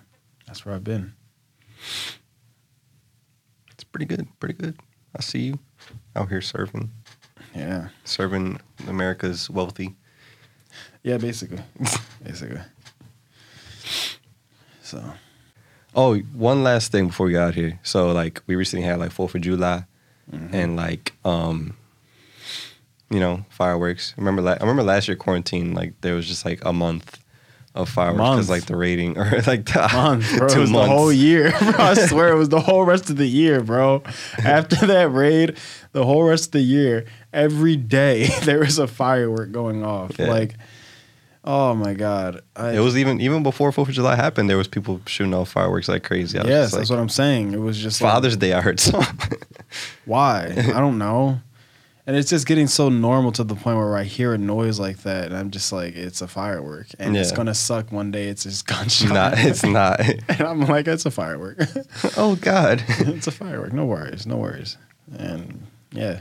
that's 0.47 0.65
where 0.67 0.75
I've 0.75 0.85
been. 0.85 1.13
it's 3.73 3.85
pretty 3.85 4.07
good. 4.07 4.27
Pretty 4.41 4.55
good. 4.55 4.77
I 5.17 5.21
see 5.23 5.41
you 5.41 5.59
out 6.17 6.29
here 6.29 6.41
serving, 6.41 6.91
Yeah, 7.55 7.89
serving 8.05 8.61
America's 8.89 9.49
wealthy. 9.49 9.95
yeah, 11.03 11.19
basically, 11.19 11.63
basically. 12.23 12.61
So 14.83 15.03
Oh, 15.95 16.19
one 16.19 16.65
last 16.65 16.91
thing 16.91 17.07
before 17.07 17.27
we 17.27 17.33
get 17.33 17.43
out 17.43 17.55
here. 17.55 17.79
So 17.85 18.11
like 18.13 18.43
we 18.49 18.57
recently 18.57 18.85
had 18.85 18.99
like 18.99 19.13
Fourth 19.13 19.35
of 19.35 19.41
July 19.43 19.85
Mm-hmm. 20.33 20.55
and 20.55 20.75
like 20.75 21.13
um 21.27 21.77
you 23.11 23.21
know, 23.21 23.45
fireworks. 23.51 24.15
Remember 24.17 24.43
la- 24.43 24.53
I 24.53 24.61
remember 24.61 24.83
last 24.83 25.09
year 25.09 25.17
quarantine, 25.17 25.75
like 25.75 26.01
there 26.01 26.15
was 26.15 26.27
just 26.27 26.45
like 26.45 26.65
a 26.65 26.73
month 26.73 27.21
of 27.75 27.89
fireworks 27.89 28.31
because 28.31 28.51
like 28.51 28.67
the 28.67 28.77
rating 28.77 29.19
or 29.19 29.25
like 29.47 29.67
the 29.67 29.91
month, 29.93 30.39
bro. 30.39 30.49
two 30.49 30.59
it 30.59 30.61
was 30.61 30.71
months. 30.71 30.89
the 30.89 30.97
whole 30.97 31.13
year, 31.13 31.51
bro. 31.59 31.73
I 31.79 31.95
swear 31.95 32.29
it 32.29 32.37
was 32.37 32.49
the 32.49 32.61
whole 32.61 32.85
rest 32.85 33.11
of 33.11 33.17
the 33.17 33.27
year, 33.27 33.63
bro. 33.63 34.03
After 34.45 34.87
that 34.87 35.11
raid, 35.13 35.57
the 35.93 36.05
whole 36.05 36.23
rest 36.25 36.47
of 36.47 36.53
the 36.53 36.61
year, 36.61 37.05
every 37.33 37.77
day 37.77 38.29
there 38.45 38.61
was 38.61 38.79
a 38.79 38.87
firework 38.87 39.53
going 39.53 39.85
off. 39.85 40.13
Yeah. 40.19 40.31
Like, 40.31 40.55
oh 41.45 41.75
my 41.75 41.95
god, 41.95 42.43
I, 42.55 42.73
It 42.77 42.81
was 42.81 42.97
even 42.97 43.21
even 43.21 43.43
before 43.43 43.73
Fourth 43.73 43.89
of 43.89 43.95
July 43.95 44.17
happened, 44.17 44.49
there 44.49 44.59
was 44.59 44.69
people 44.69 45.01
shooting 45.07 45.35
off 45.35 45.51
fireworks 45.51 45.89
like 45.89 46.05
crazy. 46.05 46.39
Yes, 46.39 46.73
that's 46.73 46.75
like, 46.75 46.91
what 46.91 47.03
I'm 47.03 47.09
saying. 47.09 47.55
It 47.55 47.61
was 47.61 47.77
just 47.77 48.01
like, 48.01 48.13
Father's 48.13 48.37
Day 48.37 48.53
I 48.53 48.61
heard 48.61 48.79
some. 48.79 49.05
why? 50.05 50.55
I 50.57 50.79
don't 50.81 50.99
know. 50.99 51.41
And 52.07 52.17
it's 52.17 52.29
just 52.29 52.47
getting 52.47 52.67
so 52.67 52.91
normal 52.91 53.33
to 53.33 53.45
the 53.45 53.55
point 53.55 53.79
where 53.79 53.97
I 53.97 54.03
hear 54.05 54.35
a 54.35 54.39
noise 54.39 54.79
like 54.79 54.99
that, 55.05 55.27
and 55.27 55.37
I'm 55.37 55.51
just 55.51 55.73
like, 55.73 55.97
it's 55.97 56.21
a 56.21 56.29
firework, 56.29 56.89
and 56.99 57.17
it's 57.17 57.33
gonna 57.33 57.55
suck 57.55 57.91
one 57.93 58.11
day. 58.11 58.29
It's 58.29 58.43
just 58.43 58.67
gunshot. 58.67 59.09
not 59.11 59.35
it's 59.39 59.65
not. 59.65 60.01
and 60.29 60.41
I'm 60.43 60.61
like, 60.61 60.87
it's 60.87 61.07
a 61.07 61.11
firework. 61.11 61.59
oh 62.19 62.37
God. 62.37 62.85
it's 62.89 63.27
a 63.27 63.31
firework. 63.33 63.73
No 63.73 63.87
worries. 63.87 64.27
No 64.27 64.37
worries. 64.37 64.77
and 65.19 65.67
yeah, 65.93 66.21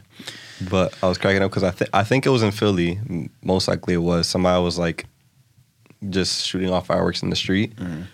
But 0.69 0.95
I 1.03 1.07
was 1.09 1.17
cracking 1.17 1.41
up 1.41 1.49
because 1.51 1.63
I 1.63 1.71
think 1.71 1.89
I 1.93 2.03
think 2.03 2.25
it 2.25 2.29
was 2.29 2.43
in 2.43 2.51
Philly. 2.51 2.99
Most 3.41 3.67
likely 3.67 3.95
it 3.95 4.03
was. 4.03 4.27
Somebody 4.27 4.63
was 4.63 4.77
like 4.77 5.05
just 6.09 6.45
shooting 6.45 6.69
off 6.69 6.85
fireworks 6.87 7.23
in 7.23 7.29
the 7.29 7.35
street. 7.35 7.75
Mm. 7.75 8.05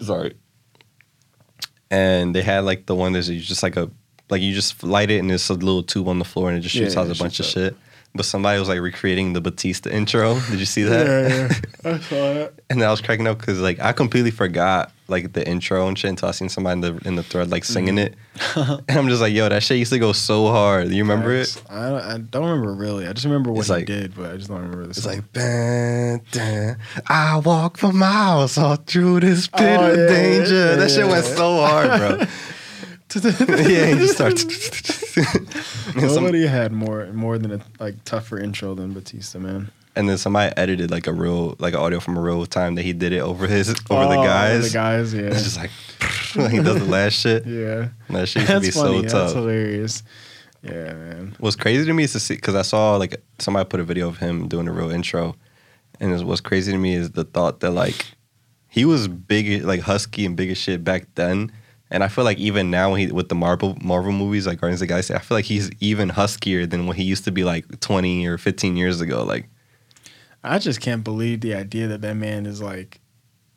Sorry. 0.00 0.34
And 1.90 2.34
they 2.34 2.42
had 2.42 2.64
like 2.64 2.86
the 2.86 2.96
one 2.96 3.12
that's 3.12 3.28
just 3.28 3.62
like 3.62 3.76
a 3.76 3.90
like 4.30 4.42
you 4.42 4.54
just 4.54 4.82
light 4.82 5.10
it 5.10 5.18
and 5.18 5.30
it's 5.30 5.48
a 5.50 5.54
little 5.54 5.82
tube 5.82 6.08
on 6.08 6.18
the 6.18 6.24
floor 6.24 6.48
and 6.48 6.58
it 6.58 6.60
just 6.62 6.74
shoots 6.74 6.94
Yeah, 6.94 7.00
out 7.02 7.06
a 7.06 7.14
bunch 7.18 7.40
of 7.40 7.46
shoots 7.46 7.50
shit. 7.52 7.76
But 8.16 8.24
somebody 8.24 8.60
was 8.60 8.68
like 8.68 8.78
recreating 8.80 9.32
the 9.32 9.40
Batista 9.40 9.90
intro. 9.90 10.38
Did 10.48 10.60
you 10.60 10.66
see 10.66 10.84
that? 10.84 11.06
yeah, 11.08 11.58
yeah, 11.90 11.96
I 11.96 11.98
saw 11.98 12.34
that. 12.34 12.54
And 12.70 12.80
I 12.80 12.88
was 12.92 13.00
cracking 13.00 13.26
up 13.26 13.38
because 13.38 13.60
like 13.60 13.80
I 13.80 13.90
completely 13.92 14.30
forgot 14.30 14.92
like 15.08 15.32
the 15.32 15.44
intro 15.46 15.88
and 15.88 15.98
shit 15.98 16.10
until 16.10 16.28
I 16.28 16.30
seen 16.30 16.48
somebody 16.48 16.74
in 16.74 16.80
the 16.80 17.08
in 17.08 17.14
the 17.16 17.24
thread 17.24 17.50
like 17.50 17.64
singing 17.64 17.96
mm. 17.96 18.06
it, 18.06 18.14
and 18.88 18.96
I'm 18.98 19.08
just 19.08 19.20
like, 19.20 19.34
yo, 19.34 19.48
that 19.48 19.64
shit 19.64 19.78
used 19.78 19.92
to 19.92 19.98
go 19.98 20.12
so 20.12 20.46
hard. 20.46 20.90
You 20.90 21.02
remember 21.02 21.32
it? 21.34 21.60
I 21.68 21.88
don't, 21.90 22.00
I 22.02 22.18
don't 22.18 22.44
remember 22.50 22.72
really. 22.72 23.08
I 23.08 23.12
just 23.14 23.24
remember 23.26 23.50
what 23.50 23.58
It's 23.62 23.68
he 23.68 23.74
like- 23.74 23.86
did, 23.86 24.14
but 24.14 24.30
I 24.32 24.36
just 24.36 24.48
don't 24.48 24.58
remember 24.58 24.84
the 24.84 24.90
It's 24.90 25.02
song. 25.02 25.14
like, 25.16 25.32
dun, 25.32 26.20
dun, 26.30 26.76
I 27.08 27.38
walk 27.38 27.78
for 27.78 27.92
miles 27.92 28.56
all 28.56 28.76
through 28.76 29.20
this 29.20 29.48
pit 29.48 29.60
Oh, 29.80 29.90
of 29.90 29.98
yeah, 29.98 30.06
danger. 30.06 30.54
yeah, 30.54 30.76
that 30.76 30.90
shit 30.92 31.06
went 31.08 31.24
so 31.24 31.56
hard, 31.66 31.88
bro. 32.18 32.26
yeah, 33.38 33.86
he 33.86 33.94
just 33.94 34.14
starts. 34.14 34.44
and, 35.16 35.96
Nobody 36.02 36.46
had 36.46 36.72
more 36.72 37.06
more 37.12 37.38
than 37.38 37.52
a 37.52 37.60
like 37.78 38.02
tougher 38.04 38.38
intro 38.38 38.74
than 38.74 38.92
Batista, 38.92 39.38
man. 39.38 39.70
and 39.96 40.08
then 40.08 40.18
somebody 40.18 40.52
edited 40.56 40.90
like 40.90 41.06
a 41.06 41.12
real, 41.12 41.54
like 41.58 41.74
audio 41.74 42.00
from 42.00 42.16
a 42.16 42.20
real 42.20 42.44
time 42.46 42.74
that 42.74 42.82
he 42.82 42.92
did 42.92 43.12
it 43.12 43.20
over 43.20 43.46
his, 43.46 43.68
over 43.90 44.04
the 44.06 44.18
Oh, 44.18 44.24
guys. 44.24 44.72
The 44.72 44.78
guys, 44.78 45.14
yeah. 45.14 45.22
It's 45.26 45.44
just 45.44 45.56
like, 45.56 45.70
like 46.36 46.50
he 46.50 46.58
does 46.62 46.78
the 46.80 46.84
last 46.90 47.14
shit. 47.14 47.46
yeah. 47.46 47.88
That 48.10 48.28
shit 48.28 48.42
used 48.42 48.52
to 48.52 48.60
be 48.60 48.66
That's 48.66 48.76
funny. 48.76 48.96
so 48.96 49.02
That's 49.02 49.12
tough. 49.12 49.34
hilarious. 49.34 50.02
Yeah, 50.62 50.94
man. 50.94 51.36
What's 51.38 51.56
crazy 51.56 51.84
to 51.84 51.92
me 51.92 52.04
is 52.04 52.12
to 52.12 52.20
see 52.20 52.34
because 52.36 52.54
I 52.54 52.62
saw 52.62 52.96
like 52.96 53.22
somebody 53.38 53.68
put 53.68 53.80
a 53.80 53.84
video 53.84 54.08
of 54.08 54.18
him 54.18 54.48
doing 54.48 54.66
a 54.66 54.72
real 54.72 54.90
intro, 54.90 55.36
and 56.00 56.26
what's 56.26 56.40
crazy 56.40 56.72
to 56.72 56.78
me 56.78 56.94
is 56.94 57.10
the 57.12 57.24
thought 57.24 57.60
that 57.60 57.70
like 57.72 58.04
he 58.68 58.84
was 58.84 59.06
big, 59.06 59.62
like 59.62 59.80
husky 59.80 60.24
and 60.26 60.36
big 60.36 60.50
as 60.50 60.58
shit 60.58 60.82
back 60.82 61.06
then, 61.14 61.52
and 61.90 62.02
I 62.02 62.08
feel 62.08 62.24
like 62.24 62.38
even 62.38 62.70
now 62.70 62.90
when 62.92 63.00
he 63.00 63.12
with 63.12 63.28
the 63.28 63.34
Marvel 63.34 63.76
Marvel 63.82 64.12
movies 64.12 64.46
like 64.46 64.60
Guardians 64.60 64.80
of 64.80 64.88
the 64.88 64.92
Galaxy, 64.92 65.14
I 65.14 65.18
feel 65.18 65.36
like 65.36 65.44
he's 65.44 65.70
even 65.80 66.08
huskier 66.10 66.68
than 66.68 66.86
what 66.86 66.96
he 66.96 67.04
used 67.04 67.24
to 67.24 67.32
be 67.32 67.44
like 67.44 67.80
twenty 67.80 68.26
or 68.26 68.38
fifteen 68.38 68.76
years 68.76 69.00
ago. 69.00 69.22
Like 69.24 69.48
I 70.42 70.58
just 70.58 70.80
can't 70.80 71.04
believe 71.04 71.40
the 71.40 71.54
idea 71.54 71.88
that 71.88 72.00
that 72.02 72.14
man 72.16 72.46
is 72.46 72.60
like 72.60 73.00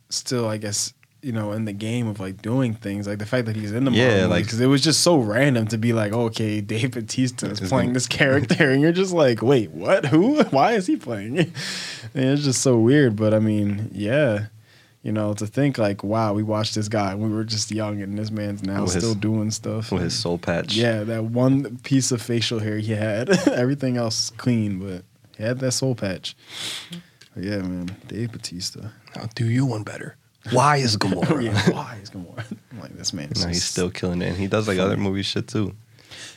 still, 0.10 0.48
I 0.48 0.56
guess, 0.58 0.94
you 1.22 1.34
know, 1.34 1.52
in 1.52 1.66
the 1.66 1.74
game 1.74 2.08
of 2.08 2.20
like 2.22 2.42
doing 2.42 2.74
things. 2.74 3.08
Like 3.08 3.20
the 3.20 3.26
fact 3.26 3.46
that 3.48 3.56
he's 3.58 3.74
in 3.74 3.84
the 3.84 3.92
Yeah, 3.92 4.08
Marvel 4.10 4.30
like- 4.30 4.44
because 4.46 4.62
it 4.62 4.68
was 4.68 4.82
just 4.82 5.02
so 5.02 5.18
random 5.18 5.68
to 5.68 5.78
be 5.78 5.92
like, 5.92 6.13
okay, 6.13 6.62
Dave 6.62 6.92
Batista 6.92 7.48
is 7.48 7.60
playing 7.60 7.92
this 7.94 8.08
character, 8.08 8.70
and 8.72 8.82
you're 8.82 8.94
just 8.94 9.13
like, 9.13 9.42
wait, 9.42 9.72
what? 9.72 10.06
Who? 10.06 10.42
Why 10.52 10.74
is 10.74 10.88
he 10.88 10.96
playing? 10.96 11.38
it's 12.13 12.44
just 12.44 12.62
so 12.62 12.78
weird. 12.78 13.16
But 13.18 13.34
I 13.34 13.40
mean, 13.40 13.90
yeah. 13.94 14.46
You 15.08 15.13
know, 15.13 15.34
to 15.36 15.48
think 15.48 15.78
like, 15.78 16.04
wow, 16.04 16.34
we 16.34 16.43
watched 16.43 16.76
this 16.76 16.89
guy. 16.89 17.15
when 17.15 17.30
We 17.30 17.36
were 17.38 17.46
just 17.46 17.72
young, 17.72 18.02
and 18.02 18.17
this 18.20 18.30
man's 18.30 18.62
now 18.62 18.82
With 18.84 18.93
his- 18.93 19.04
still 19.04 19.15
doing 19.15 19.52
stuff. 19.52 19.89
with 19.89 20.02
his 20.02 20.13
soul 20.13 20.38
patch. 20.38 20.76
Yeah, 20.76 21.04
that 21.06 21.24
one 21.24 21.78
piece 21.78 22.12
of 22.12 22.22
facial 22.22 22.60
hair 22.60 22.78
he 22.78 22.91
had. 22.91 23.30
Everything 23.48 23.96
else 23.96 24.32
clean, 24.32 24.80
but 24.80 25.06
he 25.38 25.43
had 25.43 25.60
that 25.60 25.72
soul 25.72 25.96
patch. 25.96 26.36
But 27.34 27.43
yeah, 27.46 27.60
man, 27.60 27.96
Dave 28.10 28.34
Batista. 28.34 28.89
I'll 29.15 29.30
do 29.34 29.46
you 29.50 29.65
one 29.65 29.84
better. 29.84 30.17
Why 30.52 30.76
is 30.78 30.98
Gamora? 31.04 31.41
yeah, 31.41 31.70
why 31.72 32.00
is 32.04 32.10
Gamora? 32.10 32.43
I'm 32.74 32.80
like 32.82 32.98
this 32.98 33.13
man. 33.13 33.32
is 33.32 33.41
No, 33.43 33.48
he's 33.48 33.63
still 33.63 33.89
killing 33.89 34.22
it, 34.22 34.28
and 34.28 34.38
he 34.38 34.48
does 34.48 34.67
like 34.67 34.78
other 34.78 34.98
movie 34.98 35.22
shit 35.24 35.48
too. 35.48 35.74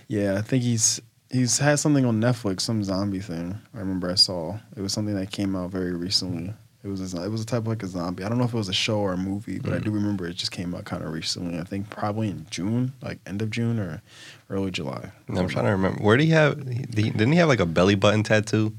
Yeah, 0.07 0.39
I 0.39 0.43
think 0.43 0.63
he's 0.63 1.01
he's 1.29 1.59
had 1.59 1.81
something 1.81 2.05
on 2.05 2.21
Netflix, 2.21 2.61
some 2.61 2.85
zombie 2.85 3.19
thing. 3.19 3.59
I 3.75 3.79
remember 3.81 4.09
I 4.11 4.15
saw 4.15 4.59
it 4.77 4.81
was 4.81 4.93
something 4.93 5.17
that 5.17 5.33
came 5.33 5.57
out 5.57 5.71
very 5.73 5.93
recently. 5.93 6.55
It 6.83 6.89
was 6.89 7.13
a, 7.15 7.23
it 7.25 7.29
was 7.29 7.43
a 7.43 7.47
type 7.47 7.59
of 7.61 7.67
like 7.69 7.83
a 7.83 7.87
zombie. 7.87 8.25
I 8.25 8.29
don't 8.31 8.39
know 8.39 8.45
if 8.45 8.55
it 8.55 8.57
was 8.57 8.71
a 8.71 8.73
show 8.73 8.99
or 9.01 9.13
a 9.13 9.17
movie, 9.17 9.59
but 9.59 9.73
I 9.75 9.79
Mm. 9.79 9.85
do 9.85 9.91
remember 9.91 10.27
it 10.27 10.35
just 10.37 10.51
came 10.51 10.75
out 10.75 10.87
kind 10.87 11.03
of 11.05 11.13
recently. 11.13 11.59
I 11.59 11.65
think 11.65 11.91
probably 11.91 12.29
in 12.31 12.47
June, 12.51 12.93
like 13.03 13.19
end 13.27 13.43
of 13.43 13.51
June 13.51 13.79
or 13.79 14.01
early 14.49 14.71
July. 14.71 15.11
I'm 15.29 15.47
trying 15.49 15.67
to 15.67 15.73
remember. 15.73 16.03
Where 16.03 16.17
did 16.17 16.25
he 16.25 16.31
have? 16.31 16.65
Didn't 16.91 17.33
he 17.33 17.39
have 17.39 17.49
like 17.49 17.61
a 17.61 17.67
belly 17.67 17.97
button 17.97 18.23
tattoo, 18.23 18.75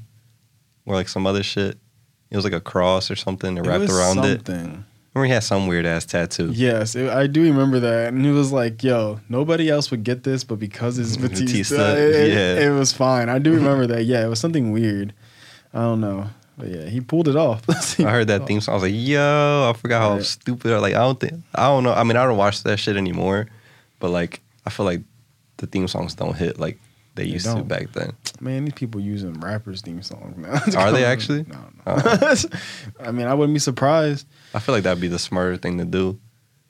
or 0.84 0.94
like 0.96 1.08
some 1.08 1.26
other 1.28 1.44
shit? 1.44 1.78
It 2.30 2.36
was 2.36 2.44
like 2.44 2.54
a 2.54 2.60
cross 2.60 3.10
or 3.10 3.14
something 3.16 3.56
It 3.56 3.66
wrapped 3.66 3.90
around 3.90 4.18
it. 4.24 4.46
something. 4.46 4.84
Remember 5.14 5.26
he 5.26 5.32
had 5.32 5.44
some 5.44 5.66
weird 5.66 5.84
ass 5.84 6.06
tattoo. 6.06 6.50
Yes, 6.54 6.96
it, 6.96 7.08
I 7.10 7.26
do 7.26 7.42
remember 7.42 7.78
that, 7.80 8.08
and 8.08 8.24
it 8.26 8.32
was 8.32 8.50
like, 8.50 8.82
"Yo, 8.82 9.20
nobody 9.28 9.68
else 9.68 9.90
would 9.90 10.02
get 10.04 10.24
this, 10.24 10.42
but 10.42 10.58
because 10.58 10.98
it's 10.98 11.16
Batista, 11.18 11.44
Batista, 11.44 11.92
it, 11.96 12.14
it- 12.14 12.32
yeah. 12.32 12.66
it 12.66 12.70
was 12.70 12.92
fine." 12.94 13.28
I 13.28 13.38
do 13.38 13.52
remember 13.52 13.86
that. 13.88 14.04
Yeah, 14.06 14.24
it 14.24 14.28
was 14.28 14.40
something 14.40 14.72
weird. 14.72 15.12
I 15.74 15.82
don't 15.82 16.00
know, 16.00 16.30
but 16.58 16.68
yeah, 16.68 16.84
he 16.86 17.00
pulled 17.00 17.28
it 17.28 17.36
off. 17.36 17.62
I 18.00 18.10
heard 18.10 18.28
that 18.28 18.46
theme 18.46 18.60
song. 18.60 18.72
I 18.72 18.76
was 18.76 18.82
like, 18.82 18.92
yo, 18.94 19.72
I 19.74 19.78
forgot 19.78 20.00
how 20.02 20.14
Right. 20.16 20.24
stupid. 20.24 20.80
Like 20.80 20.94
I 20.94 20.98
don't 20.98 21.18
think 21.20 21.34
I 21.54 21.66
don't 21.66 21.82
know. 21.84 21.92
I 21.94 22.04
mean, 22.04 22.16
I 22.16 22.24
don't 22.24 22.36
watch 22.36 22.62
that 22.64 22.78
shit 22.78 22.96
anymore, 22.96 23.46
but 23.98 24.10
like 24.10 24.40
I 24.66 24.70
feel 24.70 24.86
like 24.86 25.00
the 25.58 25.66
theme 25.66 25.88
songs 25.88 26.14
don't 26.14 26.36
hit 26.36 26.58
like 26.58 26.78
they 27.14 27.24
They 27.24 27.30
used 27.30 27.46
to 27.46 27.54
don't. 27.56 27.68
back 27.68 27.92
then. 27.92 28.12
Man, 28.40 28.64
these 28.64 28.74
people 28.74 29.00
using 29.00 29.34
rappers' 29.40 29.82
theme 29.82 30.02
songs 30.02 30.36
now. 30.38 30.60
Are 30.80 30.92
they 30.92 31.04
actually? 31.04 31.44
No, 31.46 31.58
no. 31.86 31.92
Uh-huh. 31.92 32.36
I 33.00 33.10
mean, 33.12 33.26
I 33.26 33.34
wouldn't 33.34 33.54
be 33.54 33.60
surprised. 33.60 34.26
I 34.54 34.58
feel 34.60 34.74
like 34.74 34.84
that'd 34.84 35.00
be 35.00 35.08
the 35.08 35.18
smarter 35.18 35.56
thing 35.58 35.76
to 35.78 35.84
do. 35.84 36.18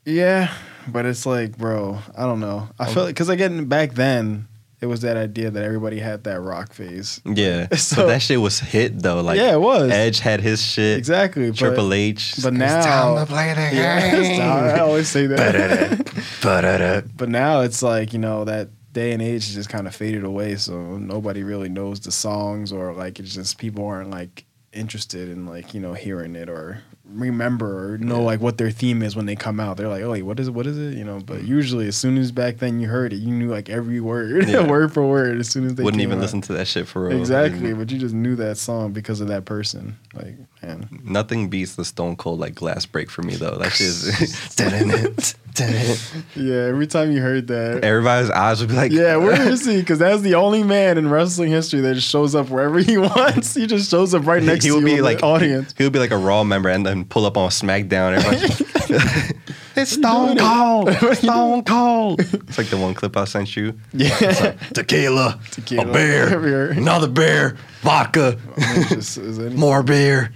Yeah, 0.04 0.52
but 0.88 1.06
it's 1.06 1.26
like, 1.26 1.56
bro, 1.56 2.00
I 2.16 2.22
don't 2.24 2.40
know. 2.40 2.68
I 2.78 2.92
feel 2.92 3.04
like 3.04 3.14
because 3.14 3.28
again, 3.28 3.66
back 3.66 3.92
then 3.94 4.48
it 4.82 4.86
was 4.86 5.00
that 5.02 5.16
idea 5.16 5.50
that 5.50 5.62
everybody 5.62 5.98
had 6.00 6.24
that 6.24 6.40
rock 6.40 6.72
phase. 6.72 7.20
Yeah, 7.24 7.68
So- 7.76 7.96
but 8.02 8.06
that 8.08 8.20
shit 8.22 8.40
was 8.40 8.58
hit 8.60 9.00
though. 9.02 9.22
Like 9.22 9.38
yeah, 9.38 9.52
it 9.54 9.60
was 9.60 9.90
Edge 9.90 10.18
had 10.18 10.40
his 10.40 10.60
shit. 10.62 10.98
exactly. 10.98 11.48
but- 11.50 11.56
Triple 11.58 11.94
H. 11.94 12.34
but 12.42 12.52
It's 12.52 12.58
now- 12.58 12.82
time 12.84 13.24
to 13.26 13.32
play 13.32 13.54
the 13.54 13.60
Yeah, 13.76 14.16
it's 14.16 14.38
time. 14.38 14.64
I 14.74 14.78
always 14.80 15.08
say 15.08 15.26
that. 15.28 15.98
Ba-da-da. 16.42 17.06
But 17.16 17.28
now 17.28 17.60
it's 17.60 17.82
like, 17.82 18.12
you 18.12 18.18
know, 18.18 18.44
that 18.44 18.68
day 18.92 19.12
and 19.12 19.22
age 19.22 19.46
has 19.46 19.54
just 19.54 19.68
kind 19.70 19.86
of 19.86 19.94
faded 19.94 20.24
away. 20.24 20.56
So 20.56 20.98
nobody 20.98 21.42
really 21.42 21.68
knows 21.68 22.00
the 22.00 22.12
songs 22.12 22.72
or 22.72 22.92
like 22.92 23.18
it's 23.20 23.34
just 23.34 23.58
people 23.58 23.86
aren't 23.86 24.10
like 24.10 24.44
interested 24.72 25.28
in 25.28 25.46
like, 25.46 25.72
you 25.74 25.80
know, 25.80 25.94
hearing 25.94 26.34
it 26.36 26.48
or 26.48 26.82
remember 27.14 27.94
or 27.94 27.98
know 27.98 28.18
Yeah. 28.18 28.26
like 28.26 28.40
what 28.40 28.58
their 28.58 28.70
theme 28.70 29.02
is 29.02 29.14
when 29.16 29.26
they 29.26 29.36
come 29.36 29.60
out. 29.60 29.76
They're 29.76 29.88
like, 29.88 30.02
oh, 30.02 30.10
wait, 30.10 30.22
what 30.22 30.38
is 30.40 30.48
it? 30.48 30.54
What 30.54 30.66
is 30.66 30.78
it? 30.78 30.96
You 30.96 31.04
know, 31.04 31.20
but 31.24 31.38
mm-hmm. 31.38 31.46
usually 31.46 31.88
as 31.88 31.96
soon 31.96 32.18
as 32.18 32.32
back 32.32 32.58
then 32.58 32.80
you 32.80 32.88
heard 32.88 33.12
it, 33.12 33.16
you 33.16 33.32
knew 33.32 33.48
like 33.48 33.68
every 33.68 34.00
word, 34.00 34.48
Yeah. 34.48 34.66
word 34.66 34.92
for 34.92 35.06
word 35.06 35.38
as 35.38 35.48
soon 35.48 35.66
as 35.66 35.74
they 35.74 35.82
Wouldn't 35.82 36.02
even 36.02 36.18
out. 36.18 36.22
listen 36.22 36.40
to 36.42 36.52
that 36.54 36.66
shit 36.66 36.86
for 36.88 37.08
real. 37.08 37.18
Exactly, 37.18 37.72
but 37.74 37.90
you 37.90 37.98
just 37.98 38.14
knew 38.14 38.36
that 38.36 38.56
song 38.56 38.92
because 38.92 39.20
of 39.20 39.28
that 39.28 39.44
person. 39.44 39.98
Like, 40.14 40.36
man. 40.62 40.88
Nothing 41.04 41.48
beats 41.48 41.76
the 41.76 41.84
Stone 41.84 42.16
Cold 42.16 42.40
like 42.40 42.54
glass 42.54 42.86
break 42.86 43.10
for 43.10 43.22
me 43.22 43.34
though. 43.34 43.56
That 43.56 43.72
shit 43.72 43.86
is. 43.88 45.34
Yeah, 46.34 46.68
every 46.68 46.86
time 46.86 47.12
you 47.12 47.20
heard 47.20 47.48
that. 47.48 47.84
Everybody's 47.84 48.30
eyes 48.30 48.60
would 48.60 48.70
be 48.70 48.74
like, 48.74 48.90
Yeah, 48.92 49.16
where 49.16 49.48
is 49.50 49.66
he? 49.66 49.80
Because 49.80 49.98
that's 49.98 50.22
the 50.22 50.34
only 50.34 50.62
man 50.62 50.96
in 50.96 51.10
wrestling 51.10 51.50
history 51.50 51.80
that 51.82 51.94
just 51.94 52.08
shows 52.08 52.34
up 52.34 52.48
wherever 52.48 52.78
he 52.78 52.96
wants. 52.98 53.54
He 53.54 53.66
just 53.66 53.90
shows 53.90 54.14
up 54.14 54.26
right 54.26 54.42
next 54.42 54.64
he 54.64 54.70
to 54.70 54.76
you 54.78 54.84
be 54.84 54.92
in 54.92 54.96
the 54.98 55.02
like 55.02 55.22
audience. 55.22 55.74
He 55.76 55.84
would 55.84 55.92
be 55.92 55.98
like 55.98 56.10
a 56.10 56.16
Raw 56.16 56.42
member 56.44 56.70
and 56.70 56.86
then 56.86 57.01
pull 57.04 57.26
up 57.26 57.36
on 57.36 57.50
SmackDown. 57.50 58.16
Everybody, 58.16 59.38
it's 59.76 59.92
Stone? 59.92 60.36
Cold. 60.38 61.16
Stone 61.16 61.64
Cold. 61.64 62.20
It's 62.20 62.58
like 62.58 62.68
the 62.68 62.76
one 62.76 62.94
clip 62.94 63.16
I 63.16 63.24
sent 63.24 63.56
you. 63.56 63.78
Yeah, 63.92 64.54
Tequila, 64.74 65.40
Tequila, 65.50 65.88
a 65.88 65.92
beer, 65.92 66.70
another 66.70 67.08
beer, 67.08 67.56
vodka, 67.82 68.38
just- 68.88 69.18
more 69.52 69.82
beer, 69.82 70.32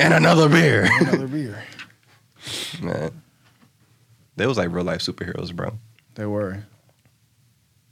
and 0.00 0.12
another 0.14 0.48
beer. 0.48 0.88
another 1.00 1.26
beer. 1.28 1.62
Man, 2.82 3.10
they 4.36 4.46
was 4.46 4.58
like 4.58 4.70
real 4.70 4.84
life 4.84 5.00
superheroes, 5.00 5.54
bro. 5.54 5.78
They 6.14 6.26
were. 6.26 6.64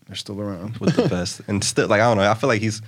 They're 0.06 0.16
still 0.16 0.40
around. 0.40 0.76
with 0.78 0.96
the 0.96 1.08
best. 1.08 1.40
And 1.48 1.64
still, 1.64 1.88
like 1.88 2.00
I 2.00 2.04
don't 2.04 2.18
know, 2.18 2.30
I 2.30 2.34
feel 2.34 2.48
like 2.48 2.60
he's 2.60 2.82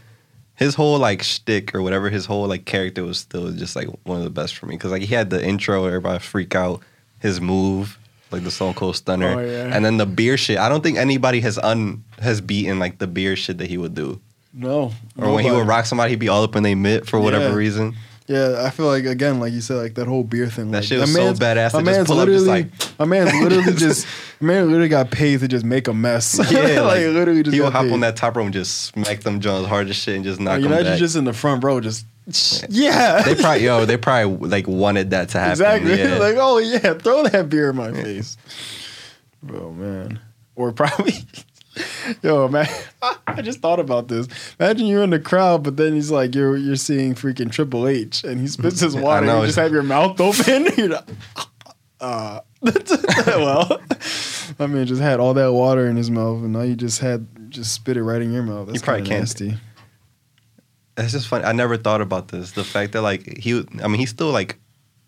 his 0.57 0.75
whole 0.75 0.99
like 0.99 1.23
shtick 1.23 1.75
or 1.75 1.83
whatever, 1.83 2.11
his 2.11 2.27
whole 2.27 2.47
like 2.47 2.65
character 2.65 3.05
was 3.05 3.19
still 3.19 3.51
just 3.53 3.75
like 3.77 3.89
one 4.05 4.19
of 4.19 4.25
the 4.25 4.31
best 4.31 4.57
for 4.57 4.67
me 4.67 4.77
because 4.77 4.91
like 4.93 5.03
he 5.03 5.15
had 5.15 5.31
the 5.31 5.45
intro, 5.45 5.83
where 5.83 5.91
everybody 5.91 6.19
freak 6.21 6.55
out, 6.55 6.81
his 7.21 7.41
move, 7.41 7.99
like 8.31 8.45
the 8.45 8.51
Stone 8.51 8.75
Cold 8.75 8.97
Stunner, 8.97 9.39
Oh, 9.39 9.41
yeah. 9.41 9.75
and 9.75 9.85
then 9.85 9.97
the 9.97 10.07
beer 10.07 10.37
shit. 10.37 10.59
I 10.59 10.69
don't 10.69 10.83
think 10.83 10.97
anybody 10.99 11.41
has 11.41 11.59
un 11.59 12.05
has 12.21 12.41
beaten 12.41 12.79
like 12.79 12.99
the 12.99 13.07
beer 13.07 13.35
shit 13.37 13.59
that 13.59 13.69
he 13.69 13.79
would 13.79 13.95
do. 13.95 14.21
No. 14.53 14.93
Or 15.19 15.33
when 15.35 15.45
he 15.45 15.51
would 15.51 15.67
rock 15.67 15.85
somebody, 15.87 16.11
he'd 16.11 16.21
be 16.21 16.29
all 16.29 16.45
up 16.45 16.55
in 16.55 16.63
their 16.63 16.77
mitt 16.77 17.07
for 17.09 17.19
whatever 17.19 17.49
Yeah. 17.49 17.55
reason. 17.55 17.97
Yeah, 18.27 18.63
I 18.65 18.71
feel 18.71 18.87
like 18.87 19.05
again, 19.05 19.39
like 19.39 19.53
you 19.53 19.61
said, 19.61 19.77
like 19.77 19.95
that 19.97 20.07
whole 20.07 20.25
beer 20.25 20.47
thing. 20.49 20.71
That 20.71 20.79
like, 20.79 20.85
shit 20.87 20.99
was 20.99 21.13
so 21.13 21.35
badass 21.35 21.75
My 21.75 21.81
just 21.81 21.85
man's 21.85 21.87
up 21.87 22.07
just 22.07 22.11
literally, 22.11 22.45
like- 22.47 22.99
my 22.99 23.05
man's 23.05 23.35
literally 23.35 23.75
just, 23.79 24.07
my 24.41 24.47
man 24.55 24.67
literally 24.69 24.89
got 24.89 25.11
paid 25.11 25.41
to 25.41 25.49
just 25.49 25.65
make 25.65 25.89
a 25.89 25.93
mess. 25.95 26.39
Yeah, 26.51 26.81
like, 26.81 27.01
literally 27.01 27.43
just 27.43 27.55
He'll 27.55 27.71
hop 27.71 27.83
paid. 27.85 27.93
on 27.93 28.01
that 28.01 28.17
top 28.17 28.37
rope 28.37 28.45
and 28.47 28.55
just 28.55 28.81
smack 28.95 29.21
them 29.21 29.41
Jones 29.41 29.67
hard 29.67 29.91
as 29.91 29.97
shit 29.97 30.15
and 30.17 30.25
just 30.25 30.41
knock 30.41 30.53
Like, 30.55 30.63
them 30.63 30.73
imagine 30.73 30.93
back. 30.93 30.99
just 30.99 31.17
in 31.17 31.25
the 31.25 31.35
front 31.35 31.63
row, 31.63 31.81
just 31.81 32.07
yeah. 32.71 33.21
they 33.23 33.35
probably 33.35 33.65
yo, 33.65 33.85
they 33.85 33.97
probably 33.99 34.49
like 34.49 34.67
wanted 34.67 35.11
that 35.11 35.29
to 35.31 35.39
happen. 35.39 35.53
Exactly. 35.53 35.99
Yeah. 35.99 36.17
like, 36.17 36.37
oh 36.39 36.57
yeah, 36.57 36.95
throw 36.95 37.25
that 37.25 37.51
beer 37.51 37.69
in 37.71 37.77
my 37.77 37.93
face. 37.93 38.39
Oh 39.53 39.71
man. 39.73 40.19
Or 40.57 40.73
probably 40.73 41.13
Yo, 42.23 42.49
man, 42.49 42.67
I 43.27 43.43
just 43.43 43.61
thought 43.61 43.81
about 43.81 44.09
this. 44.09 44.29
Imagine 44.61 44.87
you're 44.87 45.03
in 45.03 45.11
the 45.11 45.19
crowd, 45.19 45.63
but 45.65 45.77
then 45.77 45.95
he's 45.95 46.11
like, 46.11 46.35
you're 46.35 46.57
you're 46.57 46.77
seeing 46.77 47.15
freaking 47.15 47.51
Triple 47.51 47.87
H, 47.89 48.23
and 48.25 48.41
he 48.41 48.47
spits 48.47 48.81
his 48.81 48.95
water. 48.97 49.27
and 49.29 49.41
you 49.41 49.47
just 49.47 49.59
have 49.59 49.73
your 49.73 49.83
mouth 49.83 50.21
open. 50.21 50.67
You're 50.77 50.89
like, 50.91 51.09
uh, 52.01 52.41
well, 53.27 53.81
I 54.59 54.67
mean, 54.67 54.87
just 54.87 55.01
had 55.03 55.21
all 55.21 55.35
that 55.35 55.53
water 55.53 55.87
in 55.87 55.97
his 55.97 56.11
mouth, 56.11 56.43
and 56.43 56.53
now 56.53 56.63
you 56.63 56.75
just 56.77 57.01
had 57.01 57.27
just 57.51 57.73
spit 57.73 57.97
it 57.97 58.03
right 58.03 58.21
in 58.23 58.33
your 58.33 58.43
mouth. 58.43 58.67
That's 58.67 58.81
You 58.81 58.85
probably 58.85 59.07
can't- 59.07 59.21
nasty. 59.21 59.55
It's 60.97 61.13
just 61.13 61.27
funny. 61.27 61.45
I 61.45 61.53
never 61.53 61.77
thought 61.77 62.01
about 62.01 62.29
this. 62.29 62.53
The 62.53 62.63
fact 62.63 62.93
that 62.93 63.03
like 63.03 63.39
he, 63.39 63.65
I 63.83 63.89
mean, 63.89 63.99
he 63.99 64.07
still 64.07 64.31
like 64.31 64.59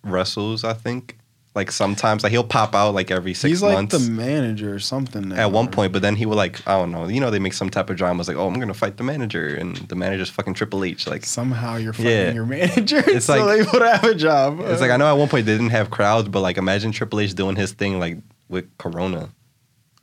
wrestles. 0.03 0.65
I 0.65 0.73
think 0.73 1.17
like 1.57 1.73
sometimes 1.73 2.23
like 2.23 2.31
he'll 2.31 2.45
pop 2.45 2.75
out 2.75 2.95
like 2.95 3.11
every 3.11 3.35
six 3.35 3.49
He's 3.51 3.63
like 3.63 3.75
months 3.75 3.99
the 3.99 4.11
manager 4.11 4.73
or 4.75 4.79
something. 4.79 5.31
now, 5.31 5.37
at 5.37 5.51
one 5.51 5.69
point, 5.69 5.93
but 5.93 6.03
then 6.03 6.15
he 6.15 6.27
would 6.27 6.37
like 6.37 6.65
I 6.69 6.79
don't 6.79 6.93
know. 6.93 7.09
You 7.09 7.19
know 7.19 7.31
they 7.31 7.39
make 7.41 7.55
some 7.55 7.71
type 7.71 7.91
of 7.91 7.97
drama. 7.97 8.21
It's 8.21 8.29
like 8.29 8.37
oh 8.37 8.47
I'm 8.47 8.61
gonna 8.61 8.75
fight 8.75 8.99
the 8.99 9.03
manager, 9.03 9.49
and 9.57 9.75
the 9.89 9.97
manager's 9.97 10.31
fucking 10.31 10.55
Triple 10.55 10.85
H. 10.85 11.09
Like 11.09 11.25
somehow 11.25 11.77
you're 11.77 11.93
fighting 11.93 12.13
Yeah. 12.13 12.33
your 12.33 12.47
manager. 12.47 13.03
It's 13.07 13.27
so 13.27 13.45
like- 13.45 13.59
they 13.65 13.71
would 13.73 13.83
have 13.83 14.05
a 14.05 14.15
job. 14.15 14.61
it's 14.61 14.81
like 14.81 14.91
I 14.93 14.97
know 14.97 15.09
at 15.09 15.19
one 15.19 15.29
point 15.29 15.47
they 15.47 15.53
didn't 15.55 15.71
have 15.71 15.91
crowds, 15.91 16.29
but 16.29 16.41
like 16.43 16.59
imagine 16.59 16.93
Triple 16.93 17.19
H 17.21 17.35
doing 17.35 17.57
his 17.57 17.73
thing 17.73 17.99
like 17.99 18.19
with 18.49 18.67
Corona. 18.79 19.31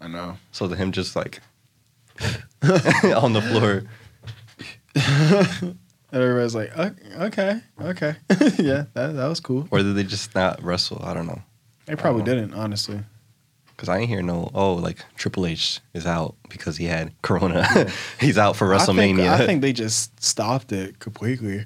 I 0.01 0.07
know. 0.09 0.37
So 0.51 0.67
to 0.67 0.75
him 0.75 0.91
just 0.91 1.15
like 1.15 1.39
on 2.63 3.33
the 3.33 3.41
floor. 3.41 3.83
And 6.13 6.21
everybody's 6.21 6.53
like, 6.53 6.77
"Ok- 6.77 6.93
okay, 7.19 7.61
okay, 7.81 8.15
yeah, 8.63 8.85
that 8.93 9.15
that 9.15 9.27
was 9.27 9.39
cool. 9.39 9.67
Or 9.71 9.79
did 9.79 9.95
they 9.95 10.03
just 10.03 10.35
not 10.35 10.61
wrestle? 10.63 11.01
I 11.03 11.15
don't 11.15 11.25
know. 11.25 11.41
They 11.87 11.95
probably 11.95 12.21
didn't, 12.23 12.53
honestly. 12.53 12.99
Cause 13.75 13.89
I 13.89 13.97
ain't 13.97 14.07
hear 14.09 14.21
no 14.21 14.51
oh 14.53 14.75
like 14.75 15.03
Triple 15.17 15.47
H 15.47 15.81
is 15.95 16.05
out 16.05 16.35
because 16.47 16.77
he 16.77 16.85
had 16.85 17.11
Corona. 17.23 17.89
He's 18.19 18.37
out 18.37 18.55
for 18.55 18.67
WrestleMania. 18.67 19.27
I 19.27 19.37
think, 19.37 19.41
I 19.41 19.45
think 19.47 19.61
they 19.63 19.73
just 19.73 20.23
stopped 20.23 20.71
it 20.71 20.99
completely. 20.99 21.65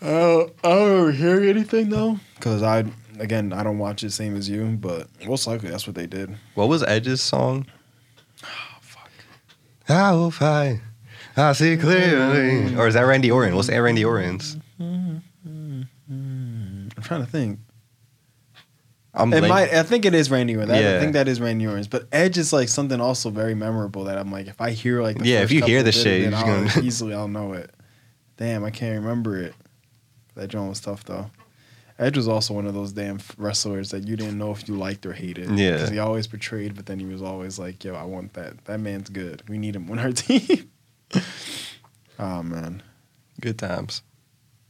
Uh, 0.00 0.44
I 0.44 0.48
don't 0.62 1.12
hear 1.12 1.40
anything 1.42 1.90
though, 1.90 2.18
because 2.36 2.62
I 2.62 2.84
again 3.18 3.52
I 3.52 3.64
don't 3.64 3.78
watch 3.78 4.04
it 4.04 4.12
same 4.12 4.36
as 4.36 4.48
you, 4.48 4.78
but 4.80 5.08
most 5.26 5.46
likely 5.48 5.68
that's 5.70 5.86
what 5.88 5.96
they 5.96 6.06
did. 6.06 6.34
what 6.54 6.68
was 6.68 6.82
Edge's 6.84 7.20
song? 7.20 7.66
Oh, 8.44 8.78
fuck. 8.80 9.10
I 9.88 10.12
will. 10.12 10.30
I 11.48 11.52
see 11.52 11.76
clearly. 11.76 12.76
Or 12.76 12.86
is 12.86 12.94
that 12.94 13.02
Randy 13.02 13.30
Orton? 13.30 13.54
What's 13.56 13.68
that 13.68 13.78
Randy 13.78 14.04
Orton's? 14.04 14.56
I'm 14.78 15.22
trying 17.02 17.24
to 17.24 17.30
think. 17.30 17.58
I'm 19.12 19.32
It 19.32 19.40
blank- 19.40 19.72
might. 19.72 19.74
I 19.74 19.82
think 19.82 20.04
it 20.04 20.14
is 20.14 20.30
Randy 20.30 20.54
Orton. 20.54 20.68
That- 20.68 20.78
I 20.78 20.80
Yeah. 20.80 21.00
think 21.00 21.14
that 21.14 21.26
is 21.26 21.40
Randy 21.40 21.66
Orton. 21.66 21.86
But 21.90 22.06
Edge 22.12 22.38
is 22.38 22.52
like 22.52 22.68
something 22.68 23.00
also 23.00 23.30
very 23.30 23.54
memorable 23.54 24.04
that 24.04 24.18
I'm 24.18 24.30
like, 24.30 24.46
if 24.46 24.60
I 24.60 24.70
hear 24.70 25.02
like, 25.02 25.18
the 25.18 25.26
Yeah, 25.26 25.36
if 25.38 25.42
first 25.44 25.52
you 25.52 25.62
hear 25.64 25.78
couple 25.78 25.78
the 25.78 25.84
bit 25.84 25.96
of 25.96 26.02
shit, 26.02 26.06
it, 26.06 26.20
you're 26.22 26.30
just 26.30 26.44
I'll- 26.46 26.64
gonna- 26.68 26.82
easily 26.86 27.14
I'll 27.14 27.28
know 27.28 27.52
it. 27.54 27.70
Damn, 28.36 28.64
I 28.64 28.70
can't 28.70 29.00
remember 29.02 29.36
it. 29.38 29.54
That 30.36 30.48
joint 30.48 30.68
was 30.68 30.80
tough 30.80 31.04
though. 31.04 31.30
Edge 31.98 32.16
was 32.16 32.28
also 32.28 32.54
one 32.54 32.66
of 32.66 32.72
those 32.72 32.92
damn 32.92 33.18
wrestlers 33.36 33.90
that 33.90 34.06
you 34.08 34.16
didn't 34.16 34.38
know 34.38 34.52
if 34.52 34.66
you 34.68 34.74
liked 34.74 35.04
or 35.04 35.12
hated. 35.12 35.50
Yeah. 35.58 35.72
because 35.72 35.90
he 35.90 35.98
always 35.98 36.26
portrayed, 36.26 36.74
but 36.74 36.86
then 36.86 36.98
he 36.98 37.04
was 37.04 37.20
always 37.20 37.58
like, 37.58 37.84
"Yo, 37.84 37.94
I 37.94 38.04
want 38.04 38.32
that. 38.34 38.64
That 38.64 38.80
man's 38.80 39.10
good. 39.10 39.42
We 39.48 39.58
need 39.58 39.76
him 39.76 39.90
on 39.90 39.98
our 39.98 40.12
team." 40.12 40.70
oh 42.18 42.42
man, 42.42 42.82
Good 43.40 43.58
times. 43.58 44.02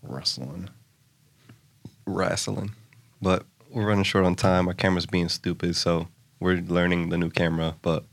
wrestling. 0.03 0.71
Wrestling. 2.07 2.73
But 3.21 3.45
we're 3.71 3.87
running 3.87 4.05
short 4.05 4.25
on 4.25 4.35
time. 4.35 4.69
Our 4.69 4.75
camera's 4.75 5.07
being 5.07 5.29
stupid, 5.29 5.77
so 5.77 6.09
we're 6.41 6.57
learning 6.57 7.09
the 7.11 7.19
new 7.19 7.31
camera. 7.31 7.77
But 7.83 8.05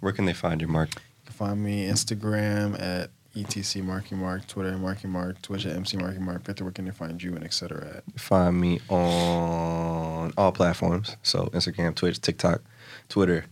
where 0.00 0.12
can 0.12 0.24
they 0.26 0.32
find 0.34 0.60
you, 0.60 0.68
Mark? 0.68 0.90
You 0.94 1.00
can 1.26 1.34
find 1.34 1.62
me 1.62 1.86
Instagram 1.86 2.80
at 2.80 3.10
etc 3.34 3.80
marky 3.82 4.14
mark, 4.14 4.46
Twitter 4.46 4.76
marky 4.76 5.08
mark, 5.08 5.40
Twitch 5.40 5.64
at 5.64 5.74
mc 5.74 5.96
marky 5.96 6.18
mark. 6.18 6.44
Victor, 6.44 6.64
where 6.64 6.72
can 6.72 6.84
they 6.84 6.90
find 6.90 7.22
you 7.22 7.34
and 7.34 7.44
etc. 7.44 7.96
at? 7.96 8.20
Find 8.20 8.60
me 8.60 8.80
on 8.88 10.32
all 10.36 10.52
platforms. 10.52 11.16
So 11.22 11.46
Instagram, 11.46 11.94
Twitch, 11.94 12.20
TikTok, 12.20 12.60
Twitter, 13.08 13.46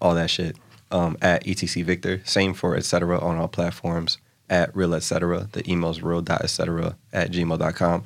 all 0.00 0.14
that 0.14 0.30
shit. 0.30 0.56
Um, 0.94 1.18
at 1.20 1.42
etc 1.42 1.84
Victor. 1.84 2.22
Same 2.24 2.54
for 2.54 2.76
etc. 2.76 3.18
on 3.18 3.36
all 3.36 3.48
platforms. 3.48 4.18
At 4.48 4.74
real 4.76 4.94
etc. 4.94 5.48
The 5.50 5.68
email's 5.68 6.00
real 6.00 6.20
dot 6.20 6.42
etc. 6.42 6.94
at 7.12 7.32
gmail.com. 7.32 8.04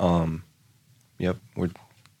Um, 0.00 0.42
yep, 1.18 1.36
we're 1.54 1.70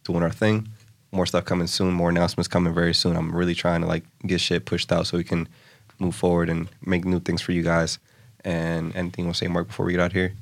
doing 0.04 0.22
our 0.22 0.30
thing. 0.30 0.68
More 1.10 1.26
stuff 1.26 1.44
coming 1.44 1.66
soon. 1.66 1.92
More 1.92 2.10
announcements 2.10 2.46
coming 2.46 2.72
very 2.72 2.94
soon. 2.94 3.16
I'm 3.16 3.34
really 3.34 3.54
trying 3.54 3.80
to 3.80 3.88
like 3.88 4.04
get 4.24 4.40
shit 4.40 4.64
pushed 4.64 4.92
out 4.92 5.08
so 5.08 5.16
we 5.16 5.24
can 5.24 5.48
move 5.98 6.14
forward 6.14 6.50
and 6.50 6.68
make 6.82 7.04
new 7.04 7.18
things 7.18 7.42
for 7.42 7.50
you 7.50 7.64
guys. 7.64 7.98
And 8.44 8.94
anything 8.94 9.26
to 9.26 9.34
say, 9.34 9.48
Mark, 9.48 9.66
before 9.66 9.86
we 9.86 9.92
get 9.92 10.00
out 10.00 10.12
here? 10.12 10.34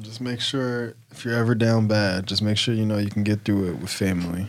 Just 0.00 0.22
make 0.22 0.40
sure 0.40 0.94
if 1.10 1.26
you're 1.26 1.36
ever 1.36 1.54
down 1.54 1.88
bad, 1.88 2.26
just 2.26 2.40
make 2.40 2.56
sure 2.56 2.74
you 2.74 2.86
know 2.86 2.96
you 2.96 3.10
can 3.10 3.22
get 3.22 3.42
through 3.44 3.68
it 3.68 3.80
with 3.80 3.90
family. 3.90 4.48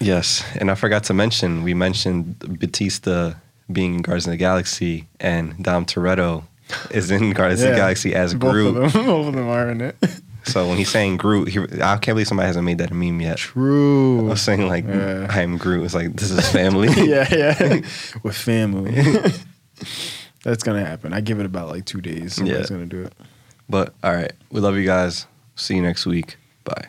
Yes, 0.00 0.44
and 0.60 0.70
I 0.70 0.74
forgot 0.74 1.04
to 1.04 1.14
mention 1.14 1.62
we 1.62 1.74
mentioned 1.74 2.38
Batista 2.60 3.34
being 3.72 3.94
in 3.96 4.02
Guardians 4.02 4.26
of 4.26 4.32
the 4.32 4.36
Galaxy, 4.36 5.08
and 5.20 5.62
Dom 5.62 5.86
Toretto 5.86 6.44
is 6.90 7.10
in 7.10 7.32
Guardians 7.32 7.62
of 7.62 7.70
the 7.70 7.76
Galaxy 7.76 8.14
as 8.14 8.34
Both 8.34 8.52
Groot. 8.52 8.76
of 8.76 8.92
them, 8.92 9.04
both 9.06 9.26
of 9.28 9.34
them 9.34 9.48
are 9.48 9.70
in 9.70 9.80
it. 9.80 9.96
So 10.46 10.68
when 10.68 10.76
he's 10.76 10.90
saying 10.90 11.16
Groot, 11.16 11.48
he, 11.48 11.58
I 11.80 11.96
can't 11.96 12.08
believe 12.16 12.28
somebody 12.28 12.48
hasn't 12.48 12.66
made 12.66 12.76
that 12.76 12.90
a 12.90 12.94
meme 12.94 13.18
yet. 13.22 13.38
True. 13.38 14.26
I 14.26 14.28
was 14.32 14.42
saying 14.42 14.68
like 14.68 14.84
Yeah. 14.86 15.26
I 15.30 15.40
am 15.40 15.56
Groot. 15.56 15.84
It's 15.86 15.94
like 15.94 16.12
this 16.16 16.30
is 16.30 16.46
family. 16.50 16.88
yeah, 17.08 17.26
yeah. 17.34 17.80
with 18.22 18.36
family. 18.36 18.92
That's 20.42 20.62
gonna 20.62 20.84
happen. 20.84 21.14
I 21.14 21.22
give 21.22 21.40
it 21.40 21.46
about 21.46 21.70
like 21.70 21.86
two 21.86 22.02
days. 22.02 22.34
Somebody's 22.34 22.68
Yeah. 22.70 22.76
gonna 22.76 22.84
do 22.84 23.04
it. 23.04 23.14
But 23.70 23.94
all 24.04 24.12
right, 24.12 24.32
we 24.50 24.60
love 24.60 24.76
you 24.76 24.84
guys. 24.84 25.24
See 25.56 25.76
you 25.76 25.82
next 25.82 26.04
week. 26.04 26.36
Bye. 26.64 26.88